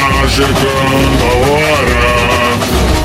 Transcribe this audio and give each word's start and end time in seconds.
Tá 0.00 0.28
chegando 0.28 1.22
a 1.22 1.32
hora. 1.50 2.00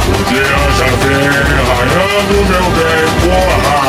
O 0.08 0.24
dia 0.30 0.58
já 0.78 0.90
vem 1.04 1.28
raiando, 1.68 2.36
meu 2.50 2.68
bem, 2.72 3.06
porra. 3.22 3.80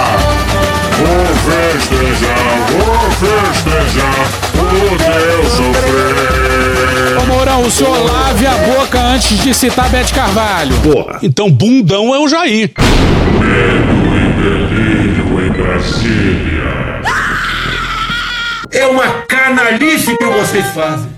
Vou 0.99 1.27
festejar, 1.47 2.51
vou 2.73 2.99
festejar 3.13 4.21
o 4.55 4.97
teu 4.99 5.41
sofrer. 5.51 7.19
Ô 7.23 7.27
Mourão, 7.27 7.63
o 7.63 7.71
senhor 7.71 7.99
lave 8.05 8.47
a 8.47 8.55
boca 8.55 8.99
antes 9.01 9.39
de 9.39 9.55
citar 9.55 9.89
Bete 9.89 10.13
Carvalho. 10.13 10.75
Porra. 10.81 11.19
Então 11.23 11.51
bundão 11.51 12.15
é 12.15 12.19
o 12.19 12.29
Jair. 12.29 12.73
Medo 13.39 14.17
e 14.17 14.33
delírio 14.43 15.47
em 15.47 15.51
Brasília. 15.53 17.03
É 18.73 18.87
uma 18.87 19.07
canalice 19.29 20.17
que 20.17 20.25
vocês 20.25 20.67
fazem. 20.75 21.16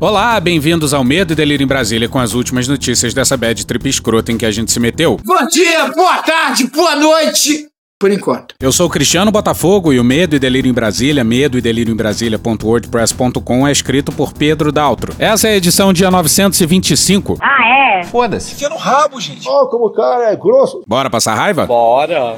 Olá, 0.00 0.38
bem-vindos 0.40 0.92
ao 0.92 1.04
Medo 1.04 1.32
e 1.32 1.36
Delírio 1.36 1.64
em 1.64 1.68
Brasília 1.68 2.08
com 2.08 2.18
as 2.18 2.34
últimas 2.34 2.66
notícias 2.66 3.14
dessa 3.14 3.36
bad 3.36 3.64
trip 3.64 3.88
escrota 3.88 4.32
em 4.32 4.36
que 4.36 4.44
a 4.44 4.50
gente 4.50 4.72
se 4.72 4.80
meteu. 4.80 5.18
Bom 5.24 5.46
dia, 5.46 5.86
boa 5.94 6.18
tarde, 6.18 6.66
boa 6.66 6.96
noite. 6.96 7.68
Por 7.98 8.10
enquanto. 8.10 8.56
Eu 8.60 8.72
sou 8.72 8.88
o 8.88 8.90
Cristiano 8.90 9.30
Botafogo 9.30 9.92
e 9.92 10.00
o 10.00 10.04
Medo 10.04 10.34
e 10.34 10.38
Delírio 10.38 10.68
em 10.68 10.74
Brasília, 10.74 11.22
medo 11.22 11.56
e 11.56 11.60
delírio 11.60 11.92
em 11.92 11.96
Brasília.wordpress.com 11.96 13.66
é 13.68 13.72
escrito 13.72 14.10
por 14.10 14.32
Pedro 14.32 14.72
Daltro. 14.72 15.14
Essa 15.18 15.48
é 15.48 15.52
a 15.52 15.56
edição 15.56 15.92
dia 15.92 16.10
925. 16.10 17.38
Ah, 17.40 18.00
é? 18.00 18.04
Enfia 18.52 18.68
no 18.68 18.76
rabo, 18.76 19.20
gente. 19.20 19.48
Ó, 19.48 19.66
como 19.66 19.86
o 19.86 19.92
cara 19.92 20.32
é 20.32 20.36
grosso. 20.36 20.82
Bora 20.86 21.08
passar 21.08 21.34
raiva? 21.34 21.66
Bora! 21.66 22.36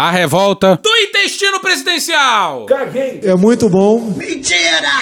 A 0.00 0.10
revolta 0.10 0.80
do 0.82 0.88
intestino 0.96 1.60
presidencial. 1.60 2.64
Caguei. 2.64 3.20
É 3.22 3.34
muito 3.34 3.68
bom. 3.68 4.16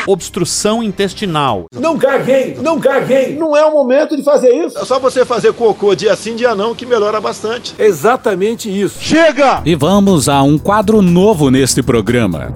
Obstrução 0.08 0.82
intestinal. 0.82 1.66
Não 1.72 1.96
caguei. 1.96 2.58
Não 2.60 2.80
caguei. 2.80 3.36
Não 3.36 3.56
é 3.56 3.64
o 3.64 3.72
momento 3.72 4.16
de 4.16 4.24
fazer 4.24 4.52
isso. 4.52 4.76
É 4.76 4.84
só 4.84 4.98
você 4.98 5.24
fazer 5.24 5.52
cocô 5.52 5.94
dia 5.94 6.16
sim, 6.16 6.34
dia 6.34 6.52
não, 6.52 6.74
que 6.74 6.84
melhora 6.84 7.20
bastante. 7.20 7.76
Exatamente 7.78 8.68
isso. 8.68 9.00
Chega! 9.00 9.62
E 9.64 9.76
vamos 9.76 10.28
a 10.28 10.42
um 10.42 10.58
quadro 10.58 11.00
novo 11.00 11.48
neste 11.48 11.80
programa. 11.80 12.52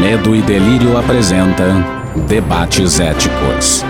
Medo 0.00 0.34
e 0.34 0.40
Delírio 0.40 0.96
apresenta 0.96 1.66
Debates 2.26 2.98
Éticos. 2.98 3.84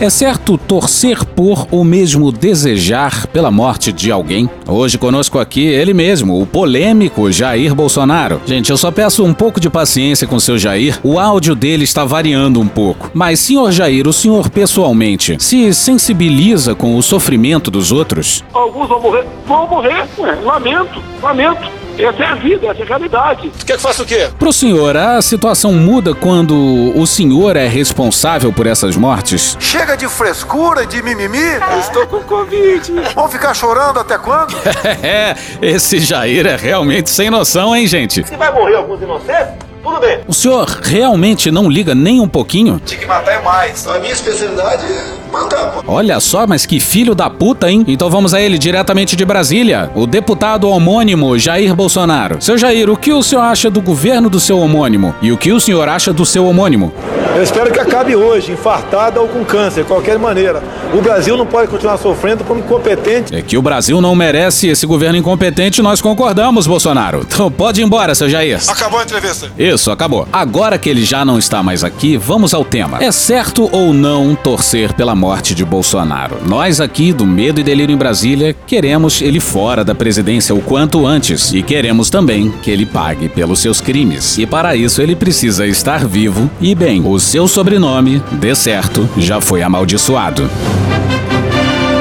É 0.00 0.08
certo 0.08 0.56
torcer 0.56 1.26
por 1.26 1.66
ou 1.70 1.84
mesmo 1.84 2.32
desejar 2.32 3.26
pela 3.26 3.50
morte 3.50 3.92
de 3.92 4.10
alguém? 4.10 4.48
Hoje 4.66 4.96
conosco 4.96 5.38
aqui 5.38 5.60
ele 5.66 5.92
mesmo, 5.92 6.40
o 6.40 6.46
polêmico 6.46 7.30
Jair 7.30 7.74
Bolsonaro. 7.74 8.40
Gente, 8.46 8.70
eu 8.70 8.78
só 8.78 8.90
peço 8.90 9.22
um 9.22 9.34
pouco 9.34 9.60
de 9.60 9.68
paciência 9.68 10.26
com 10.26 10.36
o 10.36 10.40
seu 10.40 10.56
Jair. 10.56 10.98
O 11.02 11.18
áudio 11.18 11.54
dele 11.54 11.84
está 11.84 12.02
variando 12.02 12.62
um 12.62 12.66
pouco. 12.66 13.10
Mas, 13.12 13.40
senhor 13.40 13.70
Jair, 13.72 14.08
o 14.08 14.12
senhor 14.12 14.48
pessoalmente 14.48 15.36
se 15.38 15.74
sensibiliza 15.74 16.74
com 16.74 16.96
o 16.96 17.02
sofrimento 17.02 17.70
dos 17.70 17.92
outros? 17.92 18.42
Alguns 18.54 18.88
vão 18.88 19.02
morrer. 19.02 19.26
Vão 19.46 19.68
morrer, 19.68 20.08
ué. 20.18 20.34
Lamento, 20.42 20.98
lamento. 21.22 21.68
Essa 22.04 22.22
é 22.22 22.26
a 22.26 22.34
vida, 22.34 22.66
essa 22.68 22.80
é 22.80 22.82
a 22.82 22.86
realidade. 22.86 23.50
Tu 23.58 23.66
quer 23.66 23.76
que 23.76 23.82
faça 23.82 24.02
o 24.02 24.06
quê? 24.06 24.28
Pro 24.38 24.52
senhor, 24.52 24.96
a 24.96 25.20
situação 25.20 25.72
muda 25.72 26.14
quando 26.14 26.56
o 26.96 27.06
senhor 27.06 27.56
é 27.56 27.66
responsável 27.66 28.52
por 28.52 28.66
essas 28.66 28.96
mortes? 28.96 29.56
Chega 29.60 29.96
de 29.96 30.08
frescura 30.08 30.84
e 30.84 30.86
de 30.86 31.02
mimimi. 31.02 31.38
Estou 31.78 32.06
com 32.06 32.20
Covid. 32.20 32.92
Vamos 33.14 33.32
ficar 33.32 33.54
chorando 33.54 33.98
até 34.00 34.18
quando? 34.18 34.54
É, 35.02 35.34
esse 35.62 35.98
Jair 35.98 36.46
é 36.46 36.56
realmente 36.56 37.10
sem 37.10 37.30
noção, 37.30 37.74
hein, 37.74 37.86
gente? 37.86 38.26
Se 38.26 38.36
vai 38.36 38.52
morrer 38.52 38.76
alguns 38.76 39.00
inocentes, 39.00 39.69
tudo 39.82 40.00
bem. 40.00 40.20
O 40.26 40.34
senhor 40.34 40.66
realmente 40.82 41.50
não 41.50 41.68
liga 41.68 41.94
nem 41.94 42.20
um 42.20 42.28
pouquinho? 42.28 42.80
Tinha 42.84 43.00
que 43.00 43.06
matar 43.06 43.32
é 43.32 43.42
mais. 43.42 43.86
A 43.86 43.98
minha 43.98 44.12
especialidade 44.12 44.84
é 44.84 45.32
matar, 45.32 45.72
pô. 45.72 45.82
Olha 45.92 46.18
só, 46.20 46.46
mas 46.46 46.66
que 46.66 46.80
filho 46.80 47.14
da 47.14 47.28
puta, 47.30 47.70
hein? 47.70 47.84
Então 47.88 48.10
vamos 48.10 48.34
a 48.34 48.40
ele 48.40 48.58
diretamente 48.58 49.16
de 49.16 49.24
Brasília, 49.24 49.90
o 49.94 50.06
deputado 50.06 50.68
homônimo 50.68 51.38
Jair 51.38 51.74
Bolsonaro. 51.74 52.40
Seu 52.40 52.58
Jair, 52.58 52.90
o 52.90 52.96
que 52.96 53.12
o 53.12 53.22
senhor 53.22 53.42
acha 53.42 53.70
do 53.70 53.80
governo 53.80 54.28
do 54.28 54.40
seu 54.40 54.58
homônimo? 54.58 55.14
E 55.22 55.32
o 55.32 55.36
que 55.36 55.52
o 55.52 55.60
senhor 55.60 55.88
acha 55.88 56.12
do 56.12 56.26
seu 56.26 56.46
homônimo? 56.46 56.92
Eu 57.36 57.42
espero 57.44 57.72
que 57.72 57.78
acabe 57.78 58.16
hoje, 58.16 58.52
infartada 58.52 59.20
ou 59.20 59.28
com 59.28 59.44
câncer, 59.44 59.82
de 59.82 59.88
qualquer 59.88 60.18
maneira. 60.18 60.62
O 60.92 61.00
Brasil 61.00 61.36
não 61.36 61.46
pode 61.46 61.68
continuar 61.68 61.96
sofrendo 61.96 62.42
como 62.42 62.60
incompetente. 62.60 63.34
É 63.34 63.40
que 63.40 63.56
o 63.56 63.62
Brasil 63.62 64.00
não 64.00 64.14
merece 64.16 64.66
esse 64.66 64.84
governo 64.84 65.16
incompetente, 65.16 65.80
nós 65.80 66.00
concordamos, 66.00 66.66
Bolsonaro. 66.66 67.26
Então 67.40 67.50
pode 67.50 67.80
ir 67.80 67.84
embora, 67.84 68.14
seu 68.14 68.28
Jair. 68.28 68.60
Acabou 68.68 69.00
a 69.00 69.02
entrevista. 69.02 69.50
Isso, 69.56 69.90
acabou. 69.90 70.28
Agora 70.30 70.76
que 70.76 70.90
ele 70.90 71.04
já 71.04 71.24
não 71.24 71.38
está 71.38 71.62
mais 71.62 71.82
aqui, 71.82 72.18
vamos 72.18 72.52
ao 72.52 72.64
tema. 72.64 72.98
É 73.02 73.10
certo 73.10 73.66
ou 73.72 73.94
não 73.94 74.34
torcer 74.34 74.92
pela 74.92 75.14
morte 75.14 75.54
de 75.54 75.64
Bolsonaro? 75.64 76.36
Nós 76.46 76.80
aqui 76.80 77.14
do 77.14 77.24
Medo 77.24 77.60
e 77.60 77.62
Delírio 77.62 77.94
em 77.94 77.96
Brasília 77.96 78.54
queremos 78.66 79.22
ele 79.22 79.40
fora 79.40 79.82
da 79.82 79.94
presidência 79.94 80.54
o 80.54 80.60
quanto 80.60 81.06
antes 81.06 81.50
e 81.54 81.62
queremos 81.62 82.10
também 82.10 82.50
que 82.62 82.70
ele 82.70 82.84
pague 82.84 83.28
pelos 83.28 83.60
seus 83.60 83.80
crimes. 83.80 84.36
E 84.36 84.44
para 84.44 84.76
isso 84.76 85.00
ele 85.00 85.16
precisa 85.16 85.66
estar 85.66 86.06
vivo 86.06 86.50
e 86.60 86.74
bem. 86.74 87.00
Seu 87.20 87.46
sobrenome, 87.46 88.20
dê 88.32 88.54
certo, 88.54 89.08
já 89.18 89.42
foi 89.42 89.62
amaldiçoado. 89.62 90.50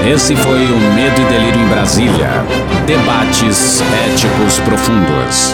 Esse 0.10 0.34
foi 0.34 0.66
o 0.66 0.80
Medo 0.96 1.22
e 1.22 1.26
Delírio 1.26 1.62
em 1.62 1.68
Brasília. 1.68 2.30
Debates 2.88 3.82
éticos 3.82 4.60
profundos. 4.60 5.54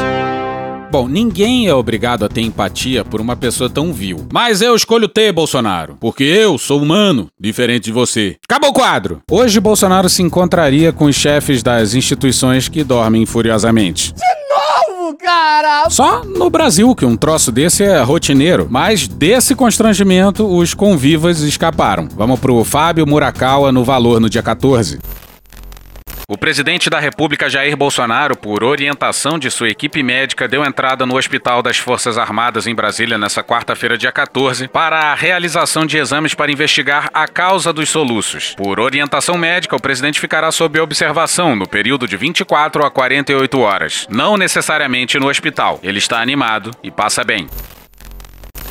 Bom, 0.91 1.07
ninguém 1.09 1.67
é 1.67 1.73
obrigado 1.73 2.23
a 2.23 2.29
ter 2.29 2.41
empatia 2.41 3.03
por 3.03 3.19
uma 3.19 3.35
pessoa 3.35 3.67
tão 3.67 3.91
vil. 3.91 4.27
Mas 4.31 4.61
eu 4.61 4.75
escolho 4.75 5.09
ter, 5.09 5.33
Bolsonaro, 5.33 5.97
porque 5.99 6.23
eu 6.23 6.57
sou 6.59 6.79
humano, 6.79 7.27
diferente 7.37 7.85
de 7.85 7.91
você. 7.91 8.37
Acabou 8.47 8.69
o 8.69 8.73
quadro! 8.73 9.21
Hoje, 9.29 9.59
Bolsonaro 9.59 10.07
se 10.07 10.21
encontraria 10.21 10.93
com 10.93 11.05
os 11.05 11.15
chefes 11.15 11.63
das 11.63 11.95
instituições 11.95 12.69
que 12.69 12.83
dormem 12.83 13.25
furiosamente. 13.25 14.13
Cara! 15.15 15.89
Só 15.89 16.23
no 16.23 16.49
Brasil 16.49 16.93
que 16.95 17.05
um 17.05 17.15
troço 17.15 17.51
desse 17.51 17.83
é 17.83 18.01
rotineiro, 18.01 18.67
mas 18.69 19.07
desse 19.07 19.55
constrangimento 19.55 20.45
os 20.45 20.73
convivas 20.73 21.41
escaparam. 21.41 22.07
Vamos 22.15 22.39
pro 22.39 22.63
Fábio 22.63 23.07
Murakawa 23.07 23.71
no 23.71 23.83
Valor 23.83 24.19
no 24.19 24.29
dia 24.29 24.43
14. 24.43 24.99
O 26.27 26.35
presidente 26.35 26.89
da 26.89 26.99
República 26.99 27.47
Jair 27.47 27.77
Bolsonaro, 27.77 28.35
por 28.35 28.63
orientação 28.63 29.37
de 29.37 29.51
sua 29.51 29.69
equipe 29.69 30.01
médica, 30.01 30.47
deu 30.47 30.65
entrada 30.65 31.05
no 31.05 31.15
Hospital 31.15 31.61
das 31.61 31.77
Forças 31.77 32.17
Armadas 32.17 32.65
em 32.65 32.73
Brasília 32.73 33.15
nesta 33.15 33.43
quarta-feira, 33.43 33.95
dia 33.95 34.11
14, 34.11 34.67
para 34.67 35.11
a 35.11 35.13
realização 35.13 35.85
de 35.85 35.99
exames 35.99 36.33
para 36.33 36.51
investigar 36.51 37.11
a 37.13 37.27
causa 37.27 37.71
dos 37.71 37.89
soluços. 37.89 38.55
Por 38.55 38.79
orientação 38.79 39.37
médica, 39.37 39.75
o 39.75 39.81
presidente 39.81 40.19
ficará 40.19 40.51
sob 40.51 40.79
observação 40.79 41.55
no 41.55 41.67
período 41.67 42.07
de 42.07 42.17
24 42.17 42.83
a 42.83 42.89
48 42.89 43.59
horas, 43.59 44.07
não 44.09 44.35
necessariamente 44.35 45.19
no 45.19 45.29
hospital. 45.29 45.79
Ele 45.83 45.99
está 45.99 46.21
animado 46.21 46.71
e 46.81 46.89
passa 46.89 47.23
bem. 47.23 47.47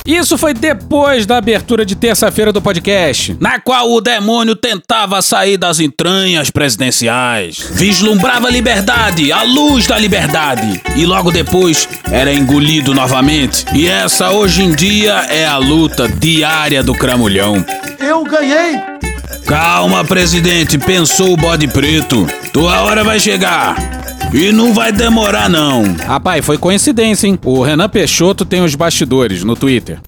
Isso 0.05 0.37
foi 0.37 0.53
depois 0.53 1.25
da 1.25 1.37
abertura 1.37 1.83
de 1.83 1.95
terça-feira 1.95 2.53
do 2.53 2.61
podcast, 2.61 3.35
na 3.39 3.59
qual 3.59 3.91
o 3.91 3.99
demônio 3.99 4.55
tentava 4.55 5.19
sair 5.19 5.57
das 5.57 5.79
entranhas 5.79 6.51
presidenciais, 6.51 7.57
vislumbrava 7.71 8.47
a 8.47 8.51
liberdade, 8.51 9.31
a 9.31 9.41
luz 9.41 9.87
da 9.87 9.97
liberdade, 9.97 10.79
e 10.95 11.07
logo 11.07 11.31
depois 11.31 11.89
era 12.11 12.31
engolido 12.31 12.93
novamente. 12.93 13.65
E 13.73 13.87
essa 13.87 14.29
hoje 14.29 14.63
em 14.63 14.75
dia 14.75 15.25
é 15.29 15.47
a 15.47 15.57
luta 15.57 16.07
diária 16.07 16.83
do 16.83 16.93
cramulhão. 16.93 17.65
Eu 17.99 18.23
ganhei. 18.23 18.79
Calma, 19.45 20.03
presidente, 20.03 20.77
pensou 20.77 21.33
o 21.33 21.37
bode 21.37 21.67
preto. 21.67 22.27
Tua 22.51 22.81
hora 22.81 23.03
vai 23.03 23.19
chegar. 23.19 23.75
E 24.33 24.51
não 24.51 24.73
vai 24.73 24.91
demorar, 24.91 25.49
não. 25.49 25.93
Rapaz, 25.93 26.45
foi 26.45 26.57
coincidência, 26.57 27.27
hein? 27.27 27.39
O 27.43 27.61
Renan 27.63 27.87
Peixoto 27.87 28.43
tem 28.43 28.63
os 28.63 28.75
bastidores 28.75 29.43
no 29.43 29.55
Twitter. 29.55 29.99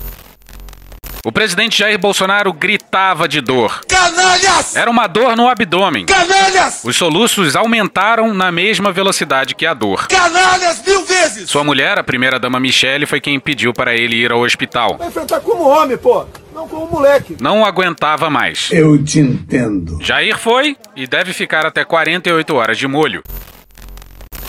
O 1.28 1.32
presidente 1.32 1.80
Jair 1.80 2.00
Bolsonaro 2.00 2.54
gritava 2.54 3.28
de 3.28 3.42
dor. 3.42 3.82
Canalhas! 3.86 4.78
Era 4.78 4.90
uma 4.90 5.08
dor 5.08 5.36
no 5.36 5.50
abdômen. 5.50 6.06
Canalhas! 6.06 6.86
Os 6.86 6.96
soluços 6.96 7.54
aumentaram 7.54 8.34
na 8.34 8.50
mesma 8.50 8.94
velocidade 8.94 9.54
que 9.54 9.66
a 9.66 9.74
dor. 9.74 10.08
Canalhas 10.08 10.82
mil 10.88 11.04
vezes! 11.04 11.50
Sua 11.50 11.66
mulher, 11.66 12.00
a 12.00 12.04
primeira-dama 12.04 12.62
Michele, 12.62 13.06
foi 13.06 13.20
quem 13.20 13.38
pediu 13.42 13.74
para 13.74 13.94
ele 13.94 14.16
ir 14.16 14.32
ao 14.32 14.40
hospital. 14.40 14.96
Vai 14.98 15.10
enfrentar 15.10 15.42
como 15.42 15.68
homem, 15.68 15.98
pô. 15.98 16.26
Não 16.56 16.66
como 16.66 16.90
moleque. 16.90 17.36
Não 17.42 17.66
aguentava 17.66 18.30
mais. 18.30 18.70
Eu 18.72 18.98
te 19.04 19.20
entendo. 19.20 20.00
Jair 20.02 20.38
foi 20.38 20.78
e 20.96 21.06
deve 21.06 21.34
ficar 21.34 21.66
até 21.66 21.84
48 21.84 22.56
horas 22.56 22.78
de 22.78 22.88
molho. 22.88 23.22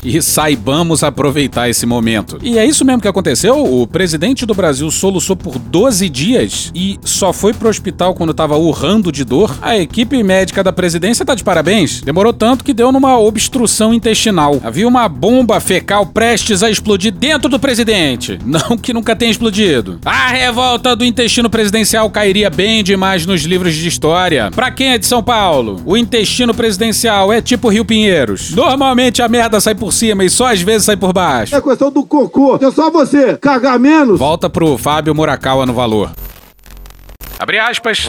E 0.04 0.20
saibamos 0.22 1.02
aproveitar 1.02 1.68
esse 1.68 1.84
momento. 1.84 2.38
E 2.42 2.58
é 2.58 2.64
isso 2.64 2.84
mesmo 2.84 3.02
que 3.02 3.08
aconteceu? 3.08 3.64
O 3.64 3.86
presidente 3.86 4.46
do 4.46 4.54
Brasil 4.54 4.90
soluçou 4.90 5.36
por 5.36 5.58
12 5.58 6.08
dias 6.08 6.70
e 6.74 6.98
só 7.02 7.32
foi 7.32 7.52
pro 7.52 7.68
hospital 7.68 8.14
quando 8.14 8.32
tava 8.32 8.56
urrando 8.56 9.10
de 9.10 9.24
dor? 9.24 9.56
A 9.60 9.76
equipe 9.76 10.22
médica 10.22 10.62
da 10.62 10.72
presidência 10.72 11.24
tá 11.24 11.34
de 11.34 11.44
parabéns. 11.44 12.00
Demorou 12.00 12.32
tanto 12.32 12.64
que 12.64 12.72
deu 12.72 12.92
numa 12.92 13.18
obstrução 13.18 13.92
intestinal. 13.92 14.60
Havia 14.62 14.86
uma 14.86 15.08
bomba 15.08 15.60
fecal 15.60 16.06
prestes 16.06 16.62
a 16.62 16.70
explodir 16.70 17.12
dentro 17.12 17.48
do 17.48 17.58
presidente. 17.58 18.38
Não 18.44 18.76
que 18.76 18.92
nunca 18.92 19.16
tenha 19.16 19.30
explodido. 19.30 19.98
A 20.04 20.28
revolta 20.28 20.94
do 20.94 21.04
intestino 21.04 21.50
presidencial 21.50 22.08
cairia 22.10 22.50
bem 22.50 22.84
demais 22.84 23.26
nos 23.26 23.42
livros 23.42 23.74
de 23.74 23.88
história. 23.88 24.50
Pra 24.54 24.70
quem 24.70 24.92
é 24.92 24.98
de 24.98 25.06
São 25.06 25.22
Paulo, 25.22 25.82
o 25.84 25.96
intestino 25.96 26.54
presidencial 26.54 27.32
é 27.32 27.40
tipo 27.40 27.68
Rio 27.68 27.84
Pinheiros. 27.84 28.50
Normalmente 28.52 29.22
a 29.22 29.28
merda 29.28 29.60
sai 29.60 29.74
por 29.74 29.87
cima 29.90 30.24
e 30.24 30.30
só 30.30 30.52
às 30.52 30.60
vezes 30.60 30.84
sai 30.84 30.96
por 30.96 31.12
baixo. 31.12 31.54
É 31.54 31.60
questão 31.60 31.90
do 31.90 32.04
cocô. 32.04 32.56
É 32.60 32.70
só 32.70 32.90
você 32.90 33.36
cagar 33.36 33.78
menos. 33.78 34.18
Volta 34.18 34.48
pro 34.48 34.76
Fábio 34.78 35.14
Murakawa 35.14 35.66
no 35.66 35.74
valor. 35.74 36.10
Abre 37.38 37.58
aspas. 37.58 38.08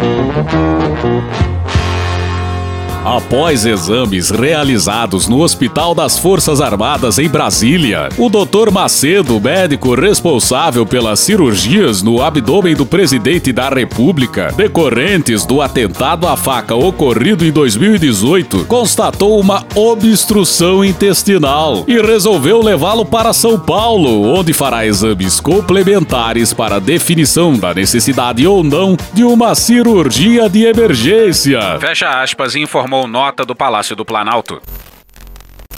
Após 3.04 3.66
exames 3.66 4.30
realizados 4.30 5.30
no 5.30 5.40
Hospital 5.40 5.96
das 5.96 6.20
Forças 6.20 6.60
Armadas 6.60 7.18
em 7.18 7.30
Brasília, 7.30 8.10
o 8.18 8.30
Dr. 8.30 8.72
Macedo, 8.72 9.40
médico 9.40 9.96
responsável 9.96 10.86
pelas 10.86 11.22
cirurgias 11.22 12.02
no 12.02 12.22
abdômen 12.22 12.76
do 12.76 12.86
presidente 12.86 13.54
da 13.54 13.70
República, 13.70 14.52
decorrentes 14.56 15.46
do 15.46 15.62
atentado 15.62 16.28
à 16.28 16.36
faca 16.36 16.76
ocorrido 16.76 17.46
em 17.46 17.52
2018, 17.52 18.66
constatou 18.66 19.40
uma 19.40 19.66
obstrução 19.76 20.84
intestinal 20.84 21.86
e 21.88 22.02
resolveu 22.02 22.62
levá-lo 22.62 23.06
para 23.06 23.32
São 23.32 23.58
Paulo, 23.58 24.28
onde 24.38 24.52
fará 24.52 24.86
exames 24.86 25.40
complementares 25.40 26.54
para 26.54 26.82
definição 26.82 27.54
da 27.54 27.74
necessidade 27.74 28.46
ou 28.46 28.62
não 28.62 28.98
de 29.14 29.24
uma 29.24 29.56
cirurgia 29.56 30.50
de 30.50 30.66
emergência. 30.66 31.80
Fecha 31.80 32.22
aspas 32.22 32.56
e 32.56 32.60
nota 33.08 33.46
do 33.46 33.56
Palácio 33.56 33.96
do 33.96 34.06
Planalto. 34.06 34.62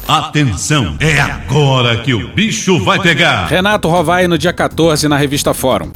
Atenção, 0.08 0.98
é 1.00 1.20
agora 1.22 1.98
que 1.98 2.14
o 2.14 2.28
bicho 2.30 2.84
vai 2.84 3.00
pegar. 3.00 3.46
Renato 3.46 3.88
Rovai 3.88 4.28
no 4.28 4.38
dia 4.38 4.52
14 4.52 5.08
na 5.08 5.16
revista 5.16 5.54
Fórum. 5.54 5.92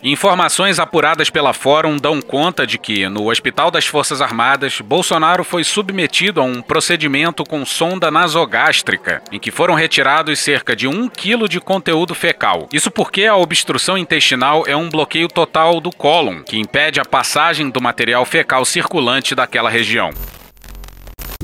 Informações 0.00 0.78
apuradas 0.78 1.28
pela 1.28 1.52
Fórum 1.52 1.96
dão 1.96 2.20
conta 2.20 2.64
de 2.64 2.78
que, 2.78 3.08
no 3.08 3.28
Hospital 3.28 3.68
das 3.68 3.84
Forças 3.84 4.22
Armadas, 4.22 4.80
Bolsonaro 4.80 5.42
foi 5.42 5.64
submetido 5.64 6.40
a 6.40 6.44
um 6.44 6.62
procedimento 6.62 7.42
com 7.42 7.66
sonda 7.66 8.08
nasogástrica, 8.08 9.20
em 9.32 9.40
que 9.40 9.50
foram 9.50 9.74
retirados 9.74 10.38
cerca 10.38 10.76
de 10.76 10.86
um 10.86 11.08
quilo 11.08 11.48
de 11.48 11.58
conteúdo 11.60 12.14
fecal. 12.14 12.68
Isso 12.72 12.92
porque 12.92 13.24
a 13.26 13.34
obstrução 13.34 13.98
intestinal 13.98 14.62
é 14.68 14.76
um 14.76 14.88
bloqueio 14.88 15.26
total 15.26 15.80
do 15.80 15.90
cólon, 15.90 16.44
que 16.44 16.60
impede 16.60 17.00
a 17.00 17.04
passagem 17.04 17.68
do 17.68 17.80
material 17.80 18.24
fecal 18.24 18.64
circulante 18.64 19.34
daquela 19.34 19.68
região. 19.68 20.12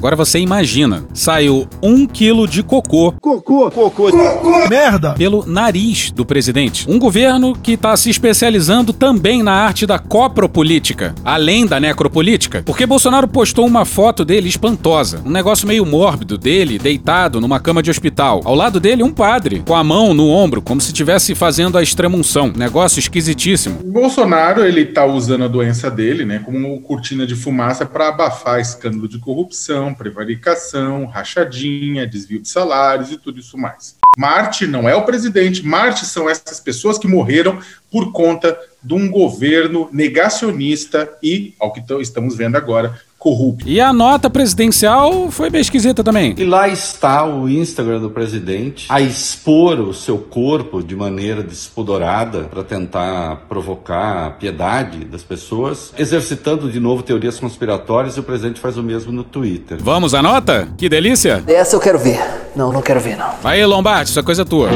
Agora 0.05 0.17
você 0.17 0.39
imagina, 0.39 1.06
saiu 1.15 1.67
um 1.83 2.06
quilo 2.06 2.47
de 2.47 2.62
cocô. 2.62 3.12
Cocô, 3.12 3.71
cocô, 3.71 4.11
cocô, 4.11 4.69
merda. 4.69 5.15
Pelo 5.15 5.47
nariz 5.47 6.11
do 6.11 6.27
presidente. 6.27 6.85
Um 6.87 6.99
governo 6.99 7.56
que 7.56 7.73
está 7.73 7.97
se 7.97 8.11
especializando 8.11 8.93
também 8.93 9.43
na 9.43 9.53
arte 9.53 9.87
da 9.87 9.99
copropolítica, 9.99 11.15
além 11.25 11.65
da 11.65 11.81
necropolítica. 11.81 12.62
Porque 12.67 12.85
Bolsonaro 12.85 13.27
postou 13.27 13.67
uma 13.67 13.87
foto 13.87 14.27
dele 14.27 14.47
espantosa. 14.47 15.23
Um 15.25 15.31
negócio 15.31 15.67
meio 15.67 15.87
mórbido 15.87 16.37
dele, 16.37 16.79
deitado 16.79 17.41
numa 17.41 17.59
cama 17.59 17.83
de 17.83 17.91
hospital. 17.91 18.43
Ao 18.45 18.55
lado 18.55 18.79
dele, 18.79 19.03
um 19.03 19.11
padre, 19.11 19.62
com 19.67 19.75
a 19.75 19.83
mão 19.83 20.12
no 20.12 20.29
ombro, 20.29 20.61
como 20.61 20.83
se 20.83 20.89
estivesse 20.89 21.35
fazendo 21.35 21.79
a 21.79 21.83
extremunção. 21.83 22.53
Negócio 22.55 22.99
esquisitíssimo. 22.99 23.79
Bolsonaro, 23.83 24.67
ele 24.67 24.85
tá 24.85 25.06
usando 25.06 25.45
a 25.45 25.49
doença 25.49 25.91
dele, 25.91 26.27
né, 26.27 26.43
como 26.45 26.79
cortina 26.83 27.27
de 27.27 27.35
fumaça 27.35 27.87
para 27.87 28.09
abafar 28.09 28.61
escândalo 28.61 29.09
de 29.09 29.19
corrupção, 29.19 29.94
prevaricação, 29.94 31.06
rachadinha, 31.06 32.06
desvio 32.06 32.41
de 32.41 32.49
salários 32.49 33.11
e 33.11 33.17
tudo 33.17 33.38
isso 33.38 33.56
mais. 33.56 33.96
Marte 34.17 34.67
não 34.67 34.88
é 34.88 34.94
o 34.94 35.05
presidente, 35.05 35.67
Marte 35.67 36.06
são 36.06 36.29
essas 36.29 36.61
pessoas 36.61 36.99
que 36.99 37.08
morreram 37.08 37.61
por 37.91 38.12
conta 38.12 38.58
de 38.82 38.94
um 38.94 39.11
governo 39.11 39.88
negacionista 39.93 41.11
e, 41.23 41.55
ao 41.58 41.73
que 41.73 41.82
estamos 42.00 42.37
vendo 42.37 42.56
agora, 42.56 43.00
corrupto. 43.25 43.67
E 43.67 43.81
a 43.81 43.91
nota 43.91 44.29
presidencial 44.29 45.31
foi 45.31 45.49
bem 45.49 45.62
esquisita 45.62 46.05
também. 46.05 46.35
E 46.37 46.44
lá 46.44 46.69
está 46.69 47.25
o 47.25 47.49
Instagram 47.49 48.00
do 48.00 48.11
presidente 48.11 48.85
a 48.91 49.00
expor 49.00 49.81
o 49.81 49.94
seu 49.94 50.19
corpo 50.19 50.82
de 50.82 50.94
maneira 50.94 51.43
despudorada 51.43 52.41
para 52.43 52.62
tentar 52.62 53.47
provocar 53.49 54.26
a 54.26 54.31
piedade 54.31 55.06
das 55.06 55.23
pessoas, 55.23 55.91
exercitando 55.97 56.71
de 56.71 56.79
novo 56.79 57.03
teorias 57.03 57.41
conspiratórias 57.41 58.19
e 58.19 58.21
o 58.21 58.23
presidente 58.23 58.61
faz 58.61 58.76
o 58.76 58.82
mesmo 58.82 59.11
no 59.11 59.25
Twitter. 59.25 59.79
Vamos 59.81 60.12
à 60.12 60.23
nota? 60.23 60.69
Que 60.77 60.87
delícia! 60.87 61.43
Essa 61.47 61.77
eu 61.77 61.81
quero 61.81 61.99
ver. 61.99 62.20
Não, 62.55 62.70
não 62.70 62.82
quero 62.82 63.00
ver, 63.00 63.17
não. 63.17 63.31
Aí, 63.43 63.65
Lombardi, 63.65 64.11
isso 64.11 64.20
é 64.20 64.23
coisa 64.23 64.44
tua. 64.44 64.69